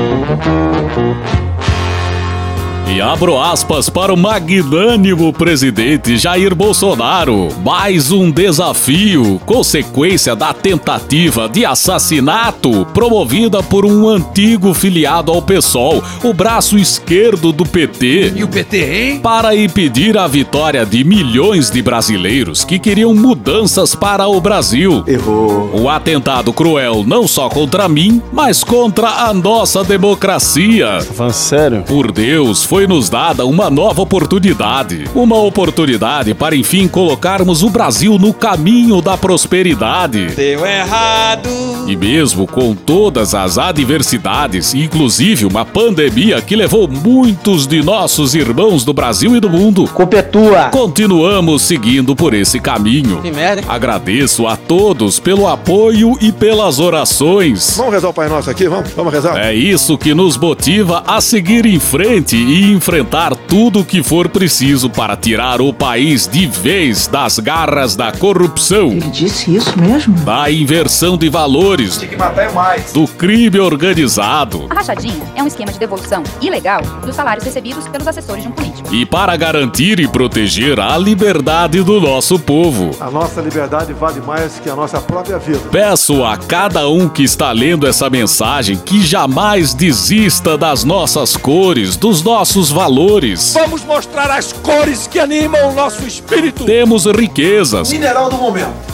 E 2.90 3.02
abro 3.02 3.38
aspas 3.38 3.90
para 3.90 4.12
o 4.12 4.16
magnânimo 4.16 5.30
presidente 5.30 6.16
Jair 6.16 6.54
Bolsonaro. 6.54 7.48
Mais 7.62 8.10
um 8.10 8.30
desafio, 8.30 9.38
consequência 9.44 10.34
da 10.34 10.54
tentativa 10.54 11.50
de 11.50 11.66
assassinato 11.66 12.86
promovida 12.94 13.62
por 13.62 13.84
um 13.84 14.08
antigo 14.08 14.72
filiado 14.72 15.30
ao 15.30 15.42
PSOL, 15.42 16.02
o 16.24 16.32
braço 16.32 16.78
esquerdo 16.78 17.52
do 17.52 17.66
PT. 17.66 18.32
E 18.34 18.42
o 18.42 18.48
PT, 18.48 18.78
hein? 18.78 19.20
Para 19.20 19.54
impedir 19.54 20.16
a 20.16 20.26
vitória 20.26 20.86
de 20.86 21.04
milhões 21.04 21.70
de 21.70 21.82
brasileiros 21.82 22.64
que 22.64 22.78
queriam 22.78 23.14
mudanças 23.14 23.94
para 23.94 24.26
o 24.26 24.40
Brasil. 24.40 25.04
Errou. 25.06 25.70
Um 25.74 25.90
atentado 25.90 26.54
cruel 26.54 27.04
não 27.06 27.28
só 27.28 27.50
contra 27.50 27.86
mim, 27.86 28.22
mas 28.32 28.64
contra 28.64 29.08
a 29.26 29.34
nossa 29.34 29.84
democracia. 29.84 31.00
Falando 31.02 31.32
sério? 31.34 31.82
Por 31.82 32.10
Deus, 32.10 32.64
foi 32.64 32.77
nos 32.86 33.08
dada 33.08 33.44
uma 33.44 33.68
nova 33.70 34.02
oportunidade. 34.02 35.04
Uma 35.14 35.36
oportunidade 35.36 36.34
para 36.34 36.54
enfim 36.56 36.86
colocarmos 36.88 37.62
o 37.62 37.70
Brasil 37.70 38.18
no 38.18 38.32
caminho 38.32 39.00
da 39.00 39.16
prosperidade. 39.16 40.26
Deu 40.36 40.64
errado. 40.66 41.48
E 41.86 41.96
mesmo 41.96 42.46
com 42.46 42.74
todas 42.74 43.34
as 43.34 43.56
adversidades, 43.58 44.74
inclusive 44.74 45.46
uma 45.46 45.64
pandemia 45.64 46.40
que 46.42 46.54
levou 46.54 46.86
muitos 46.86 47.66
de 47.66 47.82
nossos 47.82 48.34
irmãos 48.34 48.84
do 48.84 48.92
Brasil 48.92 49.34
e 49.34 49.40
do 49.40 49.48
mundo, 49.48 49.86
Culpa 49.88 50.18
é 50.18 50.22
tua. 50.22 50.64
continuamos 50.70 51.62
seguindo 51.62 52.14
por 52.14 52.34
esse 52.34 52.60
caminho. 52.60 53.22
Que 53.22 53.30
merda. 53.30 53.62
Agradeço 53.66 54.46
a 54.46 54.56
todos 54.56 55.18
pelo 55.18 55.48
apoio 55.48 56.16
e 56.20 56.30
pelas 56.30 56.78
orações. 56.78 57.74
Vamos 57.76 57.94
rezar 57.94 58.08
o 58.10 58.12
Pai 58.14 58.28
Nosso 58.28 58.50
aqui? 58.50 58.68
Vamos? 58.68 58.90
Vamos 58.94 59.12
rezar? 59.12 59.36
É 59.38 59.54
isso 59.54 59.96
que 59.96 60.12
nos 60.14 60.36
motiva 60.36 61.02
a 61.06 61.20
seguir 61.20 61.64
em 61.64 61.78
frente 61.80 62.36
e 62.36 62.67
enfrentar 62.70 63.34
tudo 63.34 63.80
o 63.80 63.84
que 63.84 64.02
for 64.02 64.28
preciso 64.28 64.88
para 64.90 65.16
tirar 65.16 65.60
o 65.60 65.72
país 65.72 66.26
de 66.26 66.46
vez 66.46 67.06
das 67.06 67.38
garras 67.38 67.94
da 67.96 68.12
corrupção, 68.12 68.88
Ele 68.90 69.00
disse 69.10 69.54
isso 69.54 69.78
mesmo? 69.78 70.14
da 70.20 70.50
inversão 70.50 71.16
de 71.16 71.28
valores, 71.28 71.96
Tem 71.98 72.08
que 72.08 72.16
matar 72.16 72.42
é 72.42 72.52
mais. 72.52 72.92
do 72.92 73.06
crime 73.06 73.58
organizado. 73.58 74.66
A 74.70 74.74
rachadinha 74.74 75.22
é 75.34 75.42
um 75.42 75.46
esquema 75.46 75.72
de 75.72 75.78
devolução 75.78 76.22
ilegal 76.40 76.82
dos 77.04 77.14
salários 77.14 77.44
recebidos 77.44 77.86
pelos 77.88 78.06
assessores 78.06 78.42
de 78.42 78.48
um 78.48 78.52
político. 78.52 78.94
E 78.94 79.04
para 79.06 79.36
garantir 79.36 80.00
e 80.00 80.08
proteger 80.08 80.78
a 80.80 80.96
liberdade 80.98 81.82
do 81.82 82.00
nosso 82.00 82.38
povo. 82.38 82.90
A 83.00 83.10
nossa 83.10 83.40
liberdade 83.40 83.92
vale 83.92 84.20
mais 84.20 84.58
que 84.58 84.68
a 84.68 84.74
nossa 84.76 85.00
própria 85.00 85.38
vida. 85.38 85.60
Peço 85.70 86.24
a 86.24 86.36
cada 86.36 86.88
um 86.88 87.08
que 87.08 87.22
está 87.22 87.52
lendo 87.52 87.86
essa 87.86 88.08
mensagem 88.10 88.76
que 88.76 89.02
jamais 89.02 89.74
desista 89.74 90.56
das 90.58 90.84
nossas 90.84 91.36
cores, 91.36 91.96
dos 91.96 92.22
nossos 92.22 92.57
valores. 92.66 93.54
Vamos 93.54 93.84
mostrar 93.84 94.30
as 94.30 94.52
cores 94.52 95.06
que 95.06 95.20
animam 95.20 95.68
o 95.68 95.72
nosso 95.72 96.04
espírito. 96.06 96.64
Temos 96.64 97.06
riquezas 97.06 97.92
Mineral 97.92 98.28
do 98.28 98.36
momento. 98.36 98.87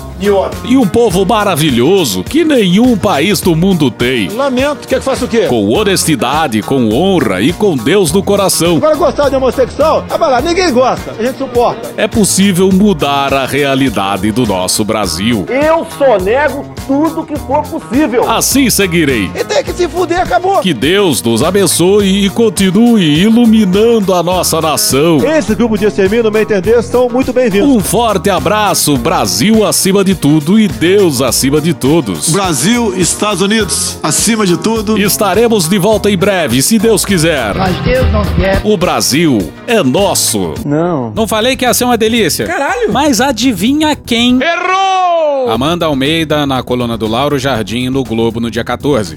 E 0.64 0.76
um 0.76 0.86
povo 0.86 1.24
maravilhoso 1.26 2.24
que 2.24 2.44
nenhum 2.44 2.96
país 2.96 3.40
do 3.40 3.54
mundo 3.54 3.90
tem. 3.90 4.28
Lamento. 4.28 4.88
Quer 4.88 4.98
que 4.98 5.04
faça 5.04 5.26
o 5.26 5.28
quê? 5.28 5.46
Com 5.48 5.68
honestidade, 5.70 6.62
com 6.62 6.88
honra 6.94 7.42
e 7.42 7.52
com 7.52 7.76
Deus 7.76 8.10
no 8.10 8.22
coração, 8.22 8.76
Agora 8.78 8.96
gostar 8.96 9.28
de 9.28 9.36
homossexual? 9.36 10.04
Ah, 10.08 10.16
vai 10.16 10.30
lá, 10.30 10.40
ninguém 10.40 10.72
gosta. 10.72 11.14
A 11.18 11.22
gente 11.22 11.36
suporta. 11.36 11.92
é 11.96 12.06
possível 12.06 12.70
mudar 12.72 13.34
a 13.34 13.44
realidade 13.44 14.30
do 14.32 14.46
nosso 14.46 14.82
Brasil. 14.84 15.44
Eu 15.48 15.86
só 15.98 16.16
nego 16.18 16.64
tudo 16.86 17.24
que 17.24 17.36
for 17.36 17.62
possível. 17.62 18.30
Assim 18.30 18.70
seguirei. 18.70 19.30
E 19.34 19.44
tem 19.44 19.62
que 19.62 19.72
se 19.72 19.86
fuder, 19.88 20.20
acabou. 20.20 20.60
Que 20.60 20.72
Deus 20.72 21.22
nos 21.22 21.42
abençoe 21.42 22.24
e 22.24 22.30
continue 22.30 23.20
iluminando 23.20 24.14
a 24.14 24.22
nossa 24.22 24.60
nação. 24.60 25.18
Esse 25.24 25.54
grupo 25.54 25.76
de 25.76 25.84
extermínio, 25.86 26.24
no 26.24 26.30
meu 26.30 26.42
entender, 26.42 26.82
são 26.82 27.08
muito 27.08 27.32
bem-vindos. 27.32 27.68
Um 27.68 27.80
forte 27.80 28.30
abraço, 28.30 28.96
Brasil 28.96 29.64
acima 29.66 30.02
de 30.04 30.13
de 30.14 30.20
tudo 30.20 30.58
e 30.60 30.68
Deus 30.68 31.20
acima 31.20 31.60
de 31.60 31.74
todos. 31.74 32.30
Brasil, 32.30 32.94
Estados 32.96 33.42
Unidos, 33.42 33.98
acima 34.00 34.46
de 34.46 34.56
tudo. 34.56 34.96
Estaremos 34.96 35.68
de 35.68 35.76
volta 35.76 36.08
em 36.08 36.16
breve, 36.16 36.62
se 36.62 36.78
Deus 36.78 37.04
quiser. 37.04 37.54
Mas 37.56 37.76
Deus 37.82 38.10
não 38.12 38.22
quer. 38.36 38.60
O 38.64 38.76
Brasil 38.76 39.52
é 39.66 39.82
nosso. 39.82 40.54
Não. 40.64 41.12
Não 41.14 41.26
falei 41.26 41.56
que 41.56 41.64
ia 41.64 41.74
ser 41.74 41.84
uma 41.84 41.96
delícia? 41.96 42.46
Caralho! 42.46 42.92
Mas 42.92 43.20
adivinha 43.20 43.96
quem? 43.96 44.38
Errou! 44.40 45.50
Amanda 45.50 45.86
Almeida 45.86 46.46
na 46.46 46.62
coluna 46.62 46.96
do 46.96 47.08
Lauro 47.08 47.38
Jardim 47.38 47.88
no 47.88 48.04
Globo 48.04 48.38
no 48.38 48.50
dia 48.50 48.62
14. 48.62 49.16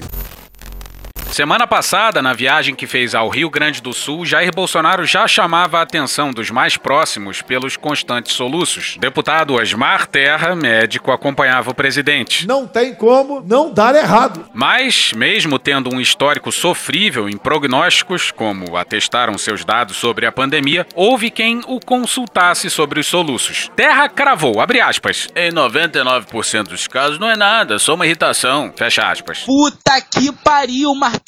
Semana 1.38 1.68
passada, 1.68 2.20
na 2.20 2.32
viagem 2.32 2.74
que 2.74 2.84
fez 2.84 3.14
ao 3.14 3.28
Rio 3.28 3.48
Grande 3.48 3.80
do 3.80 3.92
Sul, 3.92 4.26
Jair 4.26 4.50
Bolsonaro 4.52 5.04
já 5.04 5.28
chamava 5.28 5.78
a 5.78 5.82
atenção 5.82 6.32
dos 6.32 6.50
mais 6.50 6.76
próximos 6.76 7.40
pelos 7.42 7.76
constantes 7.76 8.32
soluços. 8.32 8.96
Deputado 8.98 9.54
Osmar 9.54 10.08
Terra, 10.08 10.56
médico, 10.56 11.12
acompanhava 11.12 11.70
o 11.70 11.74
presidente. 11.74 12.44
Não 12.44 12.66
tem 12.66 12.92
como 12.92 13.40
não 13.40 13.72
dar 13.72 13.94
errado. 13.94 14.46
Mas, 14.52 15.12
mesmo 15.12 15.60
tendo 15.60 15.94
um 15.94 16.00
histórico 16.00 16.50
sofrível 16.50 17.28
em 17.28 17.36
prognósticos, 17.36 18.32
como 18.32 18.76
atestaram 18.76 19.38
seus 19.38 19.64
dados 19.64 19.96
sobre 19.96 20.26
a 20.26 20.32
pandemia, 20.32 20.84
houve 20.92 21.30
quem 21.30 21.60
o 21.68 21.78
consultasse 21.78 22.68
sobre 22.68 22.98
os 22.98 23.06
soluços. 23.06 23.70
Terra 23.76 24.08
cravou, 24.08 24.60
abre 24.60 24.80
aspas, 24.80 25.28
em 25.36 25.52
99% 25.52 26.64
dos 26.64 26.88
casos 26.88 27.20
não 27.20 27.30
é 27.30 27.36
nada, 27.36 27.78
só 27.78 27.94
uma 27.94 28.06
irritação, 28.06 28.72
fecha 28.76 29.08
aspas. 29.08 29.44
Puta 29.46 30.00
que 30.00 30.32
pariu, 30.32 30.96
Marquinhos. 30.96 31.27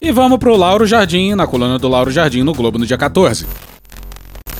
E 0.00 0.12
vamos 0.12 0.38
pro 0.38 0.56
Lauro 0.56 0.86
Jardim, 0.86 1.34
na 1.34 1.44
coluna 1.44 1.76
do 1.76 1.88
Lauro 1.88 2.08
Jardim 2.08 2.44
no 2.44 2.54
Globo 2.54 2.78
no 2.78 2.86
dia 2.86 2.96
14. 2.96 3.44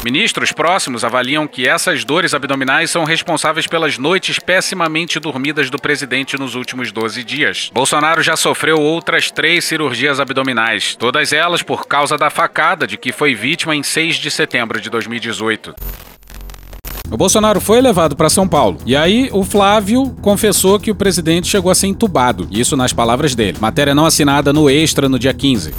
Ministros 0.03 0.51
próximos 0.51 1.05
avaliam 1.05 1.47
que 1.47 1.69
essas 1.69 2.05
dores 2.05 2.35
abdominais 2.35 2.91
são 2.91 3.05
responsáveis 3.05 3.69
pelas 3.69 3.97
noites 3.97 4.41
pessimamente 4.41 5.21
dormidas 5.21 5.71
do 5.71 5.79
presidente 5.79 6.37
nos 6.37 6.57
últimos 6.57 6.91
12 6.91 7.23
dias. 7.23 7.71
Bolsonaro 7.73 8.21
já 8.21 8.37
sofreu 8.37 8.81
outras 8.81 9.31
três 9.31 9.65
cirurgias 9.65 10.19
abdominais, 10.19 10.97
todas 10.97 11.33
elas 11.33 11.63
por 11.63 11.87
causa 11.87 12.17
da 12.17 12.31
facada 12.31 12.87
de 12.87 12.97
que 12.97 13.13
foi 13.13 13.35
vítima 13.35 13.77
em 13.77 13.83
6 13.85 14.17
de 14.17 14.31
setembro 14.31 14.81
de 14.81 14.91
2018. 14.91 15.75
O 17.11 17.17
Bolsonaro 17.17 17.61
foi 17.61 17.81
levado 17.81 18.15
para 18.15 18.29
São 18.29 18.47
Paulo. 18.47 18.79
E 18.85 18.95
aí, 18.95 19.31
o 19.33 19.43
Flávio 19.43 20.15
confessou 20.21 20.79
que 20.79 20.91
o 20.91 20.95
presidente 20.95 21.49
chegou 21.49 21.71
a 21.71 21.75
ser 21.75 21.87
entubado. 21.87 22.47
Isso 22.51 22.77
nas 22.77 22.93
palavras 22.93 23.35
dele. 23.35 23.57
Matéria 23.61 23.95
não 23.95 24.05
assinada 24.05 24.53
no 24.53 24.69
Extra 24.69 25.09
no 25.09 25.19
dia 25.19 25.33
15. 25.33 25.73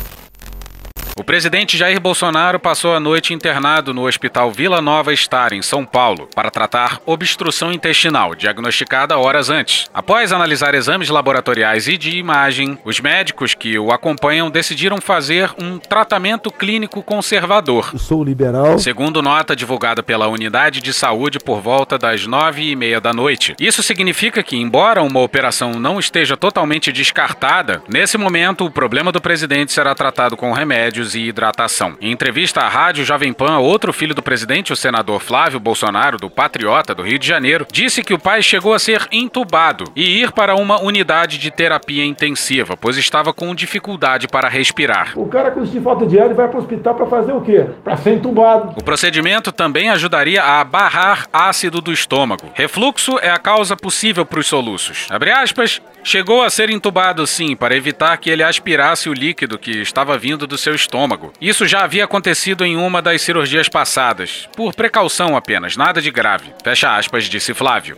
O 1.20 1.24
presidente 1.24 1.78
Jair 1.78 2.00
Bolsonaro 2.00 2.58
passou 2.62 2.96
a 2.96 3.00
noite 3.00 3.34
internado 3.34 3.94
no 3.94 4.08
Hospital 4.08 4.52
Vila 4.52 4.82
Nova 4.82 5.14
Star, 5.14 5.52
em 5.52 5.62
São 5.62 5.84
Paulo, 5.84 6.30
para 6.34 6.50
tratar 6.50 7.02
obstrução 7.06 7.74
intestinal, 7.74 8.34
diagnosticada 8.34 9.20
horas 9.20 9.50
antes. 9.50 9.90
Após 9.94 10.32
analisar 10.32 10.74
exames 10.74 11.10
laboratoriais 11.10 11.90
e 11.90 11.98
de 11.98 12.18
imagem, 12.18 12.80
os 12.86 13.02
médicos 13.02 13.54
que 13.54 13.78
o 13.78 13.92
acompanham 13.92 14.50
decidiram 14.50 15.02
fazer 15.02 15.52
um 15.62 15.78
tratamento 15.78 16.50
clínico 16.50 17.04
conservador. 17.04 17.90
Eu 17.92 18.00
sou 18.00 18.24
liberal. 18.24 18.80
Segundo 18.80 19.22
nota 19.22 19.54
divulgada 19.54 20.02
pela 20.02 20.30
Unidade 20.30 20.80
de 20.80 20.94
Saúde 20.94 21.38
por 21.38 21.60
volta 21.60 21.98
das 21.98 22.26
nove 22.26 22.72
e 22.72 22.78
meia 22.78 23.02
da 23.02 23.12
noite. 23.12 23.58
Isso 23.60 23.84
significa 23.84 24.42
que, 24.42 24.56
embora 24.56 25.04
uma 25.04 25.20
operação 25.20 25.74
não 25.74 26.00
esteja 26.00 26.38
totalmente 26.38 26.94
descartada, 26.94 27.84
nesse 27.90 28.18
momento 28.18 28.66
o 28.66 28.72
problema 28.72 29.12
do 29.12 29.20
presidente 29.20 29.74
será 29.74 29.94
tratado 29.94 30.38
com 30.38 30.54
remédios 30.54 31.09
e 31.16 31.28
hidratação. 31.28 31.96
Em 32.02 32.12
entrevista 32.12 32.62
à 32.62 32.68
Rádio 32.68 33.06
Jovem 33.06 33.34
Pan, 33.34 33.58
outro 33.58 33.94
filho 33.94 34.14
do 34.14 34.22
presidente, 34.22 34.74
o 34.74 34.76
senador 34.76 35.20
Flávio 35.20 35.60
Bolsonaro, 35.60 36.18
do 36.18 36.30
Patriota 36.30 36.94
do 36.94 37.04
Rio 37.04 37.20
de 37.20 37.28
Janeiro, 37.28 37.66
disse 37.72 38.04
que 38.04 38.14
o 38.14 38.20
pai 38.20 38.42
chegou 38.42 38.74
a 38.74 38.80
ser 38.80 39.08
entubado 39.12 39.86
e 39.96 40.22
ir 40.22 40.32
para 40.32 40.56
uma 40.56 40.82
unidade 40.82 41.38
de 41.38 41.52
terapia 41.52 42.06
intensiva, 42.06 42.76
pois 42.76 42.98
estava 42.98 43.34
com 43.34 43.54
dificuldade 43.56 44.28
para 44.28 44.48
respirar. 44.50 45.14
O 45.16 45.28
cara 45.28 45.52
com 45.52 45.66
sentir 45.66 45.82
falta 45.82 46.06
de 46.06 46.20
ar 46.20 46.34
vai 46.34 46.48
para 46.48 46.58
o 46.58 46.62
hospital 46.62 46.96
para 46.96 47.06
fazer 47.06 47.32
o 47.32 47.42
quê? 47.42 47.66
Para 47.84 47.98
ser 47.98 48.14
entubado. 48.14 48.74
O 48.78 48.84
procedimento 48.84 49.52
também 49.52 49.90
ajudaria 49.90 50.44
a 50.44 50.64
barrar 50.64 51.28
ácido 51.32 51.82
do 51.82 51.92
estômago. 51.92 52.50
Refluxo 52.54 53.18
é 53.22 53.30
a 53.30 53.38
causa 53.38 53.76
possível 53.76 54.26
para 54.26 54.40
os 54.40 54.48
soluços. 54.48 55.08
Abre 55.10 55.32
aspas, 55.32 55.82
chegou 56.04 56.44
a 56.44 56.50
ser 56.50 56.70
entubado 56.70 57.26
sim, 57.26 57.56
para 57.56 57.76
evitar 57.76 58.18
que 58.18 58.30
ele 58.30 58.44
aspirasse 58.44 59.10
o 59.10 59.14
líquido 59.14 59.58
que 59.58 59.72
estava 59.72 60.18
vindo 60.18 60.48
do 60.48 60.58
seu 60.58 60.76
estômago. 60.76 61.34
Isso 61.40 61.68
já 61.68 61.84
havia 61.84 62.06
acontecido 62.06 62.66
em 62.66 62.76
uma 62.76 63.02
das 63.02 63.22
cirurgias 63.22 63.70
passadas, 63.70 64.48
por 64.56 64.74
precaução 64.74 65.36
apenas, 65.36 65.78
nada 65.78 66.02
de 66.02 66.12
grave. 66.12 66.54
Fecha 66.64 66.96
aspas, 66.96 67.26
disse 67.26 67.54
Flávio. 67.54 67.98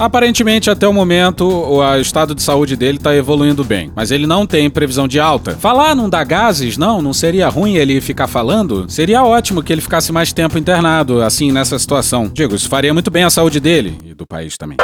Aparentemente, 0.00 0.70
até 0.70 0.88
o 0.88 0.94
momento, 0.94 1.46
o 1.46 1.96
estado 1.96 2.34
de 2.34 2.42
saúde 2.42 2.74
dele 2.74 2.96
está 2.96 3.14
evoluindo 3.14 3.62
bem, 3.62 3.92
mas 3.94 4.10
ele 4.10 4.26
não 4.26 4.46
tem 4.46 4.70
previsão 4.70 5.06
de 5.06 5.20
alta. 5.20 5.54
Falar 5.56 5.94
não 5.94 6.08
dá 6.08 6.24
gases, 6.24 6.78
não? 6.78 7.02
Não 7.02 7.12
seria 7.12 7.50
ruim 7.50 7.76
ele 7.76 8.00
ficar 8.00 8.26
falando? 8.26 8.88
Seria 8.88 9.22
ótimo 9.22 9.62
que 9.62 9.70
ele 9.70 9.82
ficasse 9.82 10.10
mais 10.10 10.32
tempo 10.32 10.56
internado, 10.56 11.20
assim, 11.20 11.52
nessa 11.52 11.78
situação. 11.78 12.30
Digo, 12.32 12.54
isso 12.54 12.66
faria 12.66 12.94
muito 12.94 13.10
bem 13.10 13.24
à 13.24 13.30
saúde 13.30 13.60
dele 13.60 13.98
e 14.02 14.14
do 14.14 14.26
país 14.26 14.56
também. 14.56 14.78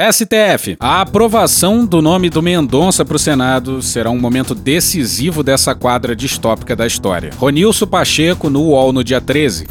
STF. 0.00 0.76
A 0.78 1.00
aprovação 1.00 1.84
do 1.84 2.00
nome 2.00 2.30
do 2.30 2.40
Mendonça 2.40 3.04
para 3.04 3.16
o 3.16 3.18
Senado 3.18 3.82
será 3.82 4.10
um 4.10 4.18
momento 4.18 4.54
decisivo 4.54 5.42
dessa 5.42 5.74
quadra 5.74 6.14
distópica 6.14 6.76
da 6.76 6.86
história. 6.86 7.32
Ronilson 7.36 7.88
Pacheco 7.88 8.48
no 8.48 8.62
UOL 8.62 8.92
no 8.92 9.02
dia 9.02 9.20
13. 9.20 9.66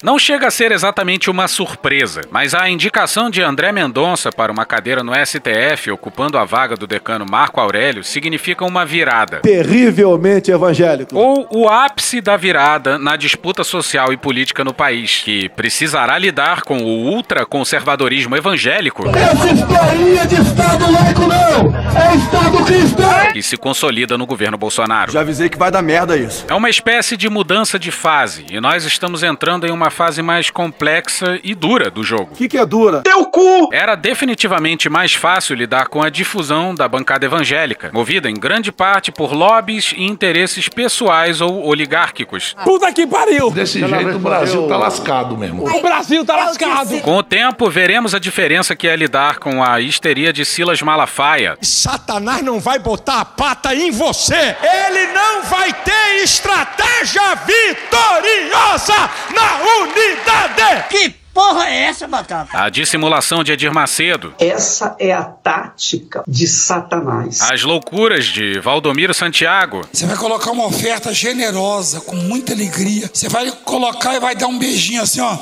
Não 0.00 0.16
chega 0.16 0.46
a 0.46 0.50
ser 0.50 0.70
exatamente 0.70 1.28
uma 1.28 1.48
surpresa, 1.48 2.20
mas 2.30 2.54
a 2.54 2.68
indicação 2.68 3.28
de 3.28 3.42
André 3.42 3.72
Mendonça 3.72 4.30
para 4.30 4.52
uma 4.52 4.64
cadeira 4.64 5.02
no 5.02 5.12
STF, 5.12 5.90
ocupando 5.90 6.38
a 6.38 6.44
vaga 6.44 6.76
do 6.76 6.86
decano 6.86 7.26
Marco 7.28 7.60
Aurélio, 7.60 8.04
significa 8.04 8.64
uma 8.64 8.86
virada. 8.86 9.40
Terrivelmente 9.40 10.52
evangélico. 10.52 11.16
Ou 11.16 11.48
o 11.50 11.68
ápice 11.68 12.20
da 12.20 12.36
virada 12.36 12.96
na 12.96 13.16
disputa 13.16 13.64
social 13.64 14.12
e 14.12 14.16
política 14.16 14.62
no 14.62 14.72
país, 14.72 15.20
que 15.24 15.48
precisará 15.48 16.16
lidar 16.16 16.62
com 16.62 16.78
o 16.78 17.06
ultraconservadorismo 17.08 18.36
evangélico. 18.36 19.04
Essa 19.08 19.52
historinha 19.52 20.26
de 20.26 20.40
Estado 20.40 20.92
laico 20.92 21.22
não! 21.22 21.76
É 22.00 22.14
Estado 22.14 22.64
cristão! 22.64 23.32
Que 23.32 23.42
se 23.42 23.56
consolida 23.56 24.16
no 24.16 24.26
governo 24.26 24.56
Bolsonaro. 24.56 25.10
Já 25.10 25.20
avisei 25.22 25.48
que 25.48 25.58
vai 25.58 25.72
dar 25.72 25.82
merda 25.82 26.16
isso. 26.16 26.44
É 26.48 26.54
uma 26.54 26.70
espécie 26.70 27.16
de 27.16 27.28
mudança 27.28 27.80
de 27.80 27.90
fase, 27.90 28.46
e 28.48 28.60
nós 28.60 28.84
estamos 28.84 29.24
entrando 29.24 29.66
em 29.66 29.72
uma 29.72 29.87
fase 29.90 30.22
mais 30.22 30.50
complexa 30.50 31.38
e 31.42 31.54
dura 31.54 31.90
do 31.90 32.02
jogo. 32.02 32.30
O 32.32 32.36
que, 32.36 32.48
que 32.48 32.58
é 32.58 32.66
dura? 32.66 33.02
Teu 33.02 33.24
cu! 33.26 33.68
Era 33.72 33.94
definitivamente 33.94 34.88
mais 34.88 35.14
fácil 35.14 35.56
lidar 35.56 35.88
com 35.88 36.02
a 36.02 36.10
difusão 36.10 36.74
da 36.74 36.88
bancada 36.88 37.26
evangélica, 37.26 37.90
movida 37.92 38.28
em 38.30 38.34
grande 38.34 38.70
parte 38.72 39.10
por 39.10 39.32
lobbies 39.32 39.92
e 39.96 40.04
interesses 40.04 40.68
pessoais 40.68 41.40
ou 41.40 41.66
oligárquicos. 41.66 42.54
Puta 42.64 42.92
que 42.92 43.06
pariu! 43.06 43.50
Desse 43.50 43.80
jeito 43.80 44.16
o 44.16 44.18
Brasil 44.18 44.66
tá 44.68 44.76
lascado 44.76 45.36
mesmo. 45.36 45.68
O 45.68 45.82
Brasil 45.82 46.24
tá 46.24 46.36
lascado! 46.36 47.00
Com 47.00 47.16
o 47.16 47.22
tempo, 47.22 47.68
veremos 47.70 48.14
a 48.14 48.18
diferença 48.18 48.74
que 48.76 48.88
é 48.88 48.96
lidar 48.96 49.38
com 49.38 49.62
a 49.62 49.80
histeria 49.80 50.32
de 50.32 50.44
Silas 50.44 50.82
Malafaia. 50.82 51.56
Satanás 51.60 52.42
não 52.42 52.60
vai 52.60 52.78
botar 52.78 53.20
a 53.20 53.24
pata 53.24 53.74
em 53.74 53.90
você! 53.90 54.56
Ele 54.62 55.06
não 55.12 55.42
vai 55.42 55.72
ter 55.72 56.22
estratégia 56.22 57.34
vitoriosa 57.46 58.94
na 59.34 59.68
unidade! 59.82 60.88
Que 60.88 61.10
porra 61.32 61.68
é 61.68 61.84
essa, 61.84 62.06
Batata? 62.06 62.50
A 62.60 62.68
dissimulação 62.68 63.44
de 63.44 63.52
Edir 63.52 63.72
Macedo. 63.72 64.34
Essa 64.38 64.96
é 64.98 65.12
a 65.12 65.22
tática 65.22 66.24
de 66.26 66.46
Satanás. 66.46 67.40
As 67.42 67.62
loucuras 67.62 68.24
de 68.26 68.58
Valdomiro 68.60 69.14
Santiago. 69.14 69.82
Você 69.92 70.06
vai 70.06 70.16
colocar 70.16 70.50
uma 70.50 70.66
oferta 70.66 71.12
generosa, 71.12 72.00
com 72.00 72.16
muita 72.16 72.52
alegria. 72.52 73.10
Você 73.12 73.28
vai 73.28 73.50
colocar 73.64 74.14
e 74.14 74.20
vai 74.20 74.34
dar 74.34 74.48
um 74.48 74.58
beijinho 74.58 75.02
assim, 75.02 75.20
ó. 75.20 75.36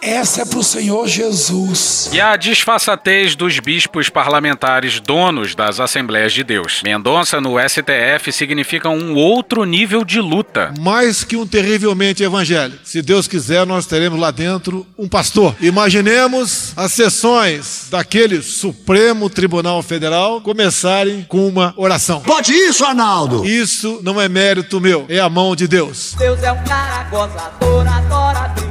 Essa 0.00 0.42
é 0.42 0.44
pro 0.44 0.62
Senhor 0.62 1.08
Jesus. 1.08 2.08
E 2.12 2.20
a 2.20 2.36
disfarçatez 2.36 3.34
dos 3.34 3.58
bispos 3.58 4.08
parlamentares 4.08 5.00
donos 5.00 5.54
das 5.54 5.80
Assembleias 5.80 6.32
de 6.32 6.44
Deus. 6.44 6.82
Mendonça 6.84 7.40
no 7.40 7.56
STF 7.58 8.32
significa 8.32 8.88
um 8.88 9.14
outro 9.14 9.64
nível 9.64 10.04
de 10.04 10.20
luta. 10.20 10.72
Mais 10.78 11.24
que 11.24 11.36
um 11.36 11.46
terrivelmente 11.46 12.22
evangélico. 12.22 12.80
Se 12.84 13.02
Deus 13.02 13.26
quiser, 13.26 13.66
nós 13.66 13.86
teremos 13.86 14.18
lá 14.18 14.30
dentro 14.30 14.86
um 14.96 15.08
pastor. 15.08 15.56
Imaginemos 15.60 16.72
as 16.76 16.92
sessões 16.92 17.88
daquele 17.90 18.40
Supremo 18.40 19.28
Tribunal 19.28 19.82
Federal 19.82 20.40
começarem 20.40 21.26
com 21.28 21.48
uma 21.48 21.74
oração. 21.76 22.20
Pode 22.20 22.52
isso, 22.52 22.84
Arnaldo! 22.84 23.44
Isso 23.44 24.00
não 24.02 24.20
é 24.20 24.28
mérito 24.28 24.80
meu, 24.80 25.06
é 25.08 25.18
a 25.18 25.28
mão 25.28 25.56
de 25.56 25.66
Deus. 25.66 26.14
Deus 26.16 26.42
é 26.42 26.52
um 26.52 26.64
cara 26.64 27.04
gozador, 27.04 27.86
adora 27.86 28.48
brincar. 28.48 28.67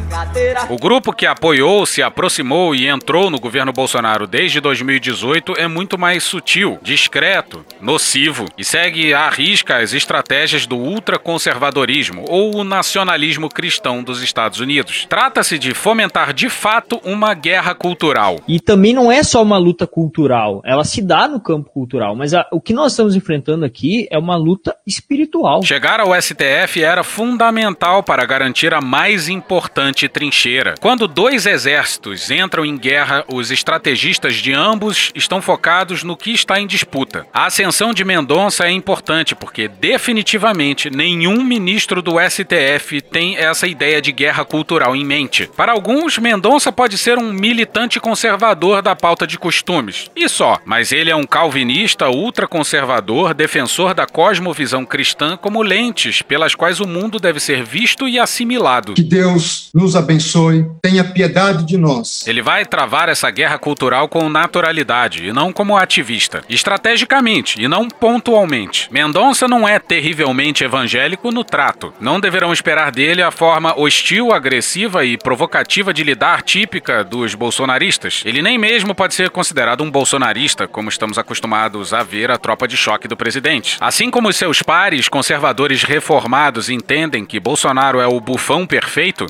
O 0.69 0.77
grupo 0.77 1.13
que 1.13 1.27
apoiou, 1.27 1.85
se 1.85 2.01
aproximou 2.01 2.73
e 2.73 2.87
entrou 2.87 3.29
no 3.29 3.39
governo 3.39 3.71
Bolsonaro 3.71 4.25
desde 4.25 4.59
2018 4.59 5.53
é 5.57 5.67
muito 5.67 5.95
mais 5.95 6.23
sutil, 6.23 6.79
discreto, 6.81 7.63
nocivo 7.79 8.45
e 8.57 8.63
segue 8.63 9.13
à 9.13 9.29
risca 9.29 9.77
as 9.77 9.93
estratégias 9.93 10.65
do 10.65 10.75
ultraconservadorismo 10.75 12.25
ou 12.27 12.55
o 12.55 12.63
nacionalismo 12.63 13.47
cristão 13.47 14.01
dos 14.03 14.23
Estados 14.23 14.59
Unidos. 14.59 15.05
Trata-se 15.07 15.59
de 15.59 15.75
fomentar 15.75 16.33
de 16.33 16.49
fato 16.49 16.99
uma 17.03 17.35
guerra 17.35 17.75
cultural. 17.75 18.39
E 18.47 18.59
também 18.59 18.93
não 18.93 19.11
é 19.11 19.21
só 19.21 19.43
uma 19.43 19.57
luta 19.57 19.85
cultural, 19.85 20.63
ela 20.65 20.83
se 20.83 21.01
dá 21.01 21.27
no 21.27 21.39
campo 21.39 21.69
cultural, 21.69 22.15
mas 22.15 22.33
a, 22.33 22.43
o 22.51 22.59
que 22.59 22.73
nós 22.73 22.93
estamos 22.93 23.15
enfrentando 23.15 23.63
aqui 23.63 24.07
é 24.11 24.17
uma 24.17 24.35
luta 24.35 24.75
espiritual. 24.85 25.61
Chegar 25.61 25.99
ao 25.99 26.19
STF 26.19 26.83
era 26.83 27.03
fundamental 27.03 28.01
para 28.01 28.25
garantir 28.25 28.73
a 28.73 28.81
mais 28.81 29.29
importante 29.29 30.06
trincheira. 30.07 30.75
Quando 30.79 31.07
dois 31.07 31.45
exércitos 31.45 32.29
entram 32.31 32.65
em 32.65 32.77
guerra, 32.77 33.23
os 33.27 33.51
estrategistas 33.51 34.35
de 34.35 34.53
ambos 34.53 35.11
estão 35.15 35.41
focados 35.41 36.03
no 36.03 36.17
que 36.17 36.31
está 36.31 36.59
em 36.59 36.67
disputa. 36.67 37.25
A 37.33 37.45
ascensão 37.45 37.93
de 37.93 38.03
Mendonça 38.03 38.65
é 38.65 38.71
importante 38.71 39.35
porque 39.35 39.67
definitivamente 39.67 40.89
nenhum 40.89 41.43
ministro 41.43 42.01
do 42.01 42.15
STF 42.19 43.01
tem 43.01 43.37
essa 43.37 43.67
ideia 43.67 44.01
de 44.01 44.11
guerra 44.11 44.45
cultural 44.45 44.95
em 44.95 45.05
mente. 45.05 45.49
Para 45.55 45.71
alguns, 45.71 46.17
Mendonça 46.17 46.71
pode 46.71 46.97
ser 46.97 47.17
um 47.17 47.31
militante 47.31 47.99
conservador 47.99 48.81
da 48.81 48.95
pauta 48.95 49.27
de 49.27 49.37
costumes. 49.37 50.09
E 50.15 50.27
só, 50.29 50.59
mas 50.65 50.91
ele 50.91 51.09
é 51.09 51.15
um 51.15 51.25
calvinista 51.25 52.09
ultraconservador, 52.09 53.33
defensor 53.33 53.93
da 53.93 54.05
cosmovisão 54.05 54.85
cristã 54.85 55.37
como 55.37 55.61
lentes 55.61 56.21
pelas 56.21 56.55
quais 56.55 56.79
o 56.79 56.87
mundo 56.87 57.19
deve 57.19 57.39
ser 57.39 57.63
visto 57.63 58.07
e 58.07 58.19
assimilado. 58.19 58.93
Que 58.93 59.03
Deus 59.03 59.69
nos 59.73 59.95
abençoe, 59.97 60.65
tenha 60.81 61.03
piedade 61.03 61.65
de 61.65 61.77
nós. 61.77 62.25
Ele 62.27 62.41
vai 62.41 62.65
travar 62.65 63.09
essa 63.09 63.29
guerra 63.29 63.57
cultural 63.57 64.07
com 64.07 64.29
naturalidade 64.29 65.25
e 65.25 65.33
não 65.33 65.51
como 65.51 65.75
ativista, 65.75 66.43
estrategicamente 66.49 67.61
e 67.61 67.67
não 67.67 67.87
pontualmente. 67.87 68.87
Mendonça 68.91 69.47
não 69.47 69.67
é 69.67 69.79
terrivelmente 69.79 70.63
evangélico 70.63 71.31
no 71.31 71.43
trato. 71.43 71.93
Não 71.99 72.19
deverão 72.19 72.53
esperar 72.53 72.91
dele 72.91 73.21
a 73.21 73.31
forma 73.31 73.77
hostil, 73.79 74.31
agressiva 74.31 75.03
e 75.03 75.17
provocativa 75.17 75.93
de 75.93 76.03
lidar 76.03 76.41
típica 76.41 77.03
dos 77.03 77.35
bolsonaristas. 77.35 78.21
Ele 78.25 78.41
nem 78.41 78.57
mesmo 78.57 78.93
pode 78.93 79.13
ser 79.13 79.29
considerado 79.29 79.83
um 79.83 79.91
bolsonarista, 79.91 80.67
como 80.67 80.89
estamos 80.89 81.17
acostumados 81.17 81.93
a 81.93 82.03
ver 82.03 82.31
a 82.31 82.37
tropa 82.37 82.67
de 82.67 82.77
choque 82.77 83.07
do 83.07 83.17
presidente. 83.17 83.77
Assim 83.79 84.09
como 84.09 84.31
seus 84.31 84.61
pares 84.61 85.09
conservadores 85.09 85.83
reformados 85.83 86.69
entendem 86.69 87.25
que 87.25 87.39
Bolsonaro 87.39 87.99
é 87.99 88.07
o 88.07 88.19
bufão 88.19 88.65
perfeito, 88.65 89.27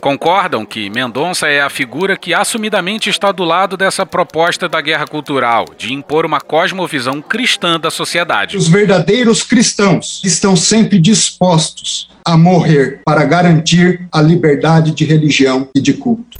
concordam 0.47 0.65
que 0.65 0.89
Mendonça 0.89 1.47
é 1.47 1.61
a 1.61 1.69
figura 1.69 2.15
que 2.15 2.33
assumidamente 2.33 3.09
está 3.09 3.31
do 3.33 3.43
lado 3.43 3.75
dessa 3.75 4.05
proposta 4.05 4.69
da 4.69 4.79
guerra 4.79 5.05
cultural, 5.05 5.65
de 5.77 5.93
impor 5.93 6.25
uma 6.25 6.39
cosmovisão 6.39 7.21
cristã 7.21 7.77
da 7.77 7.91
sociedade. 7.91 8.55
Os 8.55 8.69
verdadeiros 8.69 9.43
cristãos 9.43 10.21
estão 10.23 10.55
sempre 10.55 10.99
dispostos 10.99 12.09
a 12.23 12.37
morrer 12.37 13.01
para 13.05 13.25
garantir 13.25 14.07
a 14.11 14.21
liberdade 14.21 14.91
de 14.91 15.03
religião 15.03 15.67
e 15.75 15.81
de 15.81 15.93
culto. 15.93 16.37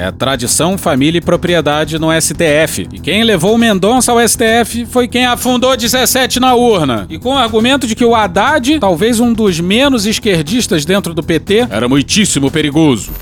É 0.00 0.10
tradição, 0.10 0.78
família 0.78 1.18
e 1.18 1.20
propriedade 1.20 1.98
no 1.98 2.08
STF. 2.18 2.88
E 2.90 2.98
quem 2.98 3.22
levou 3.22 3.54
o 3.54 3.58
Mendonça 3.58 4.10
ao 4.10 4.26
STF 4.26 4.86
foi 4.86 5.06
quem 5.06 5.26
afundou 5.26 5.76
17 5.76 6.40
na 6.40 6.54
urna. 6.54 7.06
E 7.10 7.18
com 7.18 7.34
o 7.34 7.36
argumento 7.36 7.86
de 7.86 7.94
que 7.94 8.02
o 8.02 8.14
Haddad, 8.14 8.78
talvez 8.80 9.20
um 9.20 9.30
dos 9.30 9.60
menos 9.60 10.06
esquerdistas 10.06 10.86
dentro 10.86 11.12
do 11.12 11.22
PT, 11.22 11.66
era 11.70 11.86
muitíssimo 11.86 12.50
perigoso. 12.50 13.12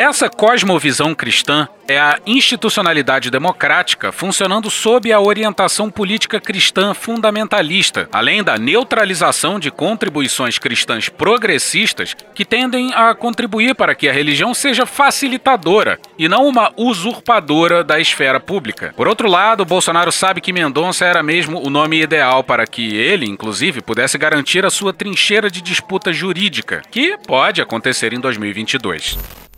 Essa 0.00 0.30
cosmovisão 0.30 1.14
cristã 1.14 1.68
é 1.86 1.98
a 1.98 2.18
institucionalidade 2.26 3.30
democrática 3.30 4.10
funcionando 4.10 4.70
sob 4.70 5.12
a 5.12 5.20
orientação 5.20 5.90
política 5.90 6.40
cristã 6.40 6.94
fundamentalista, 6.94 8.08
além 8.10 8.42
da 8.42 8.56
neutralização 8.56 9.60
de 9.60 9.70
contribuições 9.70 10.58
cristãs 10.58 11.10
progressistas 11.10 12.16
que 12.34 12.46
tendem 12.46 12.94
a 12.94 13.14
contribuir 13.14 13.74
para 13.74 13.94
que 13.94 14.08
a 14.08 14.12
religião 14.12 14.54
seja 14.54 14.86
facilitadora 14.86 15.98
e 16.18 16.30
não 16.30 16.46
uma 16.46 16.72
usurpadora 16.78 17.84
da 17.84 18.00
esfera 18.00 18.40
pública. 18.40 18.94
Por 18.96 19.06
outro 19.06 19.28
lado, 19.28 19.66
Bolsonaro 19.66 20.10
sabe 20.10 20.40
que 20.40 20.50
Mendonça 20.50 21.04
era 21.04 21.22
mesmo 21.22 21.62
o 21.62 21.68
nome 21.68 22.00
ideal 22.00 22.42
para 22.42 22.66
que 22.66 22.96
ele, 22.96 23.26
inclusive, 23.26 23.82
pudesse 23.82 24.16
garantir 24.16 24.64
a 24.64 24.70
sua 24.70 24.94
trincheira 24.94 25.50
de 25.50 25.60
disputa 25.60 26.10
jurídica, 26.10 26.80
que 26.90 27.18
pode 27.26 27.60
acontecer 27.60 28.14
em 28.14 28.18
2022. 28.18 29.49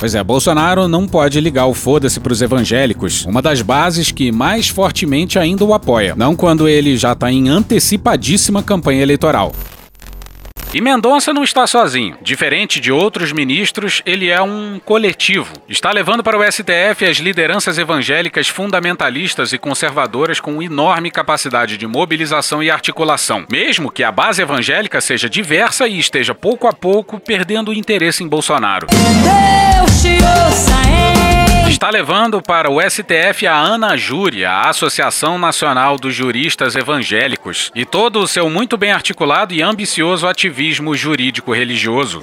Pois 0.00 0.14
é, 0.14 0.24
Bolsonaro 0.24 0.88
não 0.88 1.06
pode 1.06 1.38
ligar 1.42 1.66
o 1.66 1.74
foda-se 1.74 2.18
pros 2.20 2.40
evangélicos, 2.40 3.26
uma 3.26 3.42
das 3.42 3.60
bases 3.60 4.10
que 4.10 4.32
mais 4.32 4.66
fortemente 4.66 5.38
ainda 5.38 5.62
o 5.62 5.74
apoia, 5.74 6.14
não 6.16 6.34
quando 6.34 6.66
ele 6.66 6.96
já 6.96 7.14
tá 7.14 7.30
em 7.30 7.50
antecipadíssima 7.50 8.62
campanha 8.62 9.02
eleitoral. 9.02 9.52
E 10.72 10.80
Mendonça 10.80 11.32
não 11.32 11.42
está 11.42 11.66
sozinho. 11.66 12.16
Diferente 12.22 12.78
de 12.78 12.92
outros 12.92 13.32
ministros, 13.32 14.02
ele 14.06 14.28
é 14.28 14.40
um 14.40 14.80
coletivo. 14.84 15.52
Está 15.68 15.90
levando 15.90 16.22
para 16.22 16.38
o 16.38 16.52
STF 16.52 17.04
as 17.04 17.16
lideranças 17.16 17.76
evangélicas 17.76 18.46
fundamentalistas 18.46 19.52
e 19.52 19.58
conservadoras 19.58 20.38
com 20.38 20.62
enorme 20.62 21.10
capacidade 21.10 21.76
de 21.76 21.88
mobilização 21.88 22.62
e 22.62 22.70
articulação, 22.70 23.44
mesmo 23.50 23.90
que 23.90 24.04
a 24.04 24.12
base 24.12 24.42
evangélica 24.42 25.00
seja 25.00 25.28
diversa 25.28 25.88
e 25.88 25.98
esteja 25.98 26.36
pouco 26.36 26.68
a 26.68 26.72
pouco 26.72 27.18
perdendo 27.18 27.70
o 27.70 27.74
interesse 27.74 28.22
em 28.22 28.28
Bolsonaro. 28.28 28.86
Deus 28.86 30.02
te 30.02 30.18
ouça, 30.22 31.19
Está 31.70 31.88
levando 31.88 32.42
para 32.42 32.68
o 32.68 32.80
STF 32.82 33.46
a 33.46 33.56
Ana 33.56 33.96
Júri, 33.96 34.44
a 34.44 34.68
Associação 34.68 35.38
Nacional 35.38 35.96
dos 35.96 36.12
Juristas 36.12 36.74
Evangélicos, 36.74 37.70
e 37.76 37.86
todo 37.86 38.18
o 38.18 38.26
seu 38.26 38.50
muito 38.50 38.76
bem 38.76 38.90
articulado 38.90 39.54
e 39.54 39.62
ambicioso 39.62 40.26
ativismo 40.26 40.96
jurídico-religioso. 40.96 42.22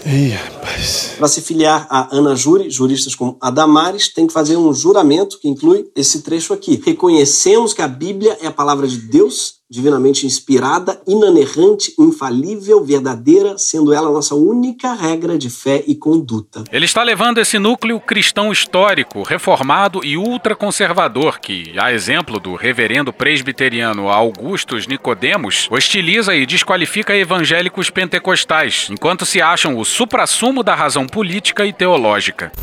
Para 1.18 1.28
se 1.30 1.42
filiar 1.42 1.88
a 1.90 2.14
Ana 2.14 2.36
Júri, 2.36 2.70
juristas 2.70 3.16
como 3.16 3.38
Adamares 3.40 4.14
têm 4.14 4.28
que 4.28 4.34
fazer 4.34 4.58
um 4.58 4.74
juramento 4.74 5.40
que 5.40 5.48
inclui 5.48 5.86
esse 5.96 6.24
trecho 6.24 6.52
aqui. 6.54 6.80
Reconhecemos 6.86 7.74
que 7.74 7.82
a 7.82 7.88
Bíblia 7.88 8.38
é 8.42 8.48
a 8.48 8.52
palavra 8.52 8.86
de 8.86 8.98
Deus 8.98 9.57
divinamente 9.70 10.26
inspirada, 10.26 11.02
inanerrante, 11.06 11.94
infalível, 12.00 12.84
verdadeira, 12.86 13.58
sendo 13.58 13.92
ela 13.92 14.08
a 14.08 14.12
nossa 14.12 14.34
única 14.34 14.94
regra 14.94 15.38
de 15.38 15.50
fé 15.50 15.84
e 15.86 15.94
conduta. 15.94 16.64
Ele 16.72 16.86
está 16.86 17.04
levando 17.04 17.40
esse 17.40 17.60
núcleo 17.60 18.00
cristão 18.00 18.50
histórico, 18.50 19.24
reformado 19.24 20.06
e 20.06 20.16
ultraconservador 20.16 21.42
que, 21.42 21.74
a 21.78 21.92
exemplo 21.92 22.40
do 22.40 22.56
reverendo 22.56 23.12
presbiteriano 23.12 24.08
Augustus 24.08 24.88
Nicodemos, 24.88 25.68
hostiliza 25.70 26.34
e 26.34 26.46
desqualifica 26.46 27.16
evangélicos 27.16 27.90
pentecostais, 27.90 28.88
enquanto 28.90 29.26
se 29.26 29.42
acham 29.42 29.78
o 29.78 29.84
suprassumo 29.84 30.64
da 30.64 30.76
razão 30.76 31.06
política 31.06 31.66
e 31.66 31.74
teológica. 31.74 32.54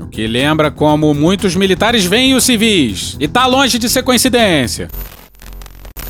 O 0.00 0.06
que 0.06 0.26
lembra 0.28 0.70
como 0.70 1.12
muitos 1.12 1.56
militares 1.56 2.04
veem 2.04 2.34
os 2.34 2.44
civis, 2.44 3.16
e 3.18 3.26
tá 3.26 3.46
longe 3.46 3.76
de 3.76 3.88
ser 3.88 4.04
coincidência. 4.04 4.88